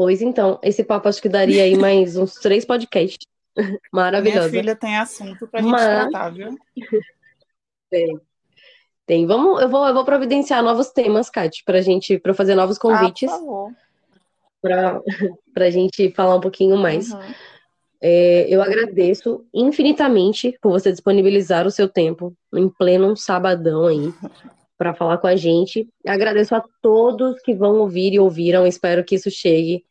Pois 0.02 0.20
então, 0.20 0.58
esse 0.64 0.84
papo 0.84 1.08
acho 1.08 1.22
que 1.22 1.30
daria 1.30 1.62
aí 1.62 1.78
mais 1.78 2.18
uns 2.18 2.34
três 2.34 2.66
podcasts. 2.66 3.24
Maravilhoso. 3.94 4.50
Minha 4.50 4.62
filha 4.64 4.76
tem 4.76 4.98
assunto 4.98 5.48
pra 5.48 5.62
gente 5.62 5.70
Mas... 5.70 6.10
tratar, 6.10 6.30
viu? 6.32 6.58
É. 7.94 8.06
Tem. 9.06 9.28
Vamos, 9.28 9.62
eu 9.62 9.70
vou, 9.70 9.86
eu 9.86 9.94
vou 9.94 10.04
providenciar 10.04 10.64
novos 10.64 10.90
temas, 10.90 11.30
Kate, 11.30 11.62
pra 11.64 11.82
gente, 11.82 12.18
para 12.18 12.34
fazer 12.34 12.56
novos 12.56 12.80
convites. 12.80 13.30
Ah, 13.30 13.38
por 13.38 13.46
favor. 13.46 13.72
Pra, 14.60 15.02
pra 15.54 15.70
gente 15.70 16.10
falar 16.14 16.36
um 16.36 16.42
pouquinho 16.42 16.78
mais. 16.78 17.12
Uhum. 17.12 17.20
É, 18.02 18.48
eu 18.50 18.60
agradeço 18.60 19.46
infinitamente 19.54 20.58
por 20.64 20.72
você 20.72 20.92
disponibilizar 20.92 21.68
o 21.68 21.72
seu 21.72 21.88
tempo 21.88 22.36
em 22.56 22.68
pleno 22.68 23.16
sabadão 23.16 23.86
aí 23.86 24.12
para 24.80 24.96
falar 24.96 25.20
com 25.20 25.28
a 25.28 25.36
gente. 25.36 25.88
Agradeço 26.08 26.56
a 26.56 26.64
todos 26.82 27.40
que 27.44 27.54
vão 27.54 27.82
ouvir 27.82 28.14
e 28.14 28.20
ouviram. 28.20 28.66
Espero 28.66 29.04
que 29.04 29.14
isso 29.14 29.30
chegue 29.30 29.86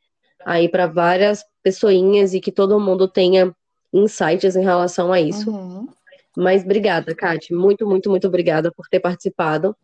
aí 0.44 0.68
para 0.68 0.86
várias 0.86 1.44
pessoinhas 1.62 2.34
e 2.34 2.40
que 2.40 2.52
todo 2.52 2.80
mundo 2.80 3.08
tenha 3.08 3.54
insights 3.92 4.56
em 4.56 4.62
relação 4.62 5.12
a 5.12 5.20
isso. 5.20 5.50
Uhum. 5.50 5.88
Mas 6.36 6.64
obrigada, 6.64 7.14
Kate. 7.14 7.52
Muito, 7.52 7.86
muito, 7.86 8.08
muito 8.08 8.26
obrigada 8.26 8.70
por 8.72 8.88
ter 8.88 9.00
participado. 9.00 9.76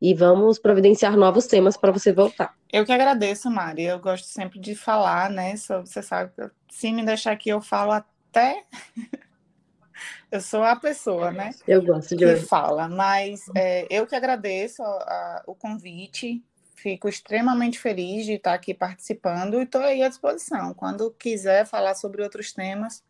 E 0.00 0.14
vamos 0.14 0.60
providenciar 0.60 1.16
novos 1.16 1.48
temas 1.48 1.76
para 1.76 1.90
você 1.90 2.12
voltar. 2.12 2.54
Eu 2.72 2.84
que 2.84 2.92
agradeço, 2.92 3.50
Mari. 3.50 3.82
Eu 3.82 3.98
gosto 3.98 4.26
sempre 4.26 4.60
de 4.60 4.76
falar, 4.76 5.28
né? 5.28 5.56
Você 5.56 6.02
sabe 6.02 6.30
que 6.36 6.50
se 6.70 6.92
me 6.92 7.04
deixar 7.04 7.32
aqui, 7.32 7.48
eu 7.48 7.60
falo 7.60 7.90
até. 7.90 8.64
eu 10.30 10.40
sou 10.40 10.62
a 10.62 10.76
pessoa, 10.76 11.32
né? 11.32 11.50
Eu 11.66 11.82
gosto 11.82 12.16
de 12.16 12.24
que 12.24 12.36
fala, 12.36 12.88
mas 12.88 13.46
é, 13.56 13.88
eu 13.90 14.06
que 14.06 14.14
agradeço 14.14 14.82
a, 14.84 14.86
a, 14.86 15.42
o 15.48 15.54
convite. 15.54 16.44
Fico 16.80 17.08
extremamente 17.08 17.76
feliz 17.76 18.24
de 18.24 18.34
estar 18.34 18.54
aqui 18.54 18.72
participando 18.72 19.58
e 19.58 19.64
estou 19.64 19.80
aí 19.80 20.00
à 20.00 20.08
disposição. 20.08 20.72
Quando 20.74 21.10
quiser 21.10 21.66
falar 21.66 21.96
sobre 21.96 22.22
outros 22.22 22.52
temas, 22.52 23.02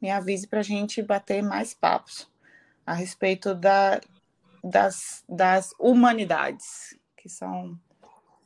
me 0.00 0.08
avise 0.08 0.46
para 0.46 0.60
a 0.60 0.62
gente 0.62 1.02
bater 1.02 1.42
mais 1.42 1.74
papos 1.74 2.30
a 2.86 2.94
respeito 2.94 3.52
da, 3.52 4.00
das, 4.62 5.24
das 5.28 5.72
humanidades, 5.80 6.96
que 7.16 7.28
são 7.28 7.76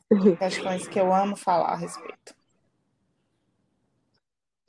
questões 0.39 0.87
que 0.87 0.99
eu 0.99 1.13
amo 1.13 1.35
falar 1.35 1.73
a 1.73 1.77
respeito. 1.77 2.35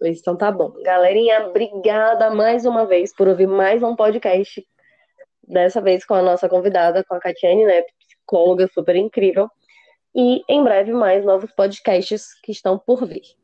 Então 0.02 0.36
tá 0.36 0.52
bom. 0.52 0.72
Galerinha, 0.82 1.46
obrigada 1.46 2.28
mais 2.34 2.66
uma 2.66 2.84
vez 2.84 3.14
por 3.14 3.28
ouvir 3.28 3.46
mais 3.46 3.82
um 3.82 3.96
podcast. 3.96 4.62
Dessa 5.42 5.80
vez 5.80 6.04
com 6.04 6.12
a 6.12 6.20
nossa 6.20 6.50
convidada, 6.50 7.02
com 7.02 7.14
a 7.14 7.20
Catiane, 7.20 7.64
né? 7.64 7.82
Psicóloga 7.98 8.68
super 8.74 8.94
incrível. 8.94 9.50
E 10.16 10.42
em 10.48 10.64
breve 10.64 10.92
mais 10.92 11.24
novos 11.24 11.52
podcasts 11.52 12.32
que 12.42 12.50
estão 12.50 12.78
por 12.78 13.06
vir. 13.06 13.36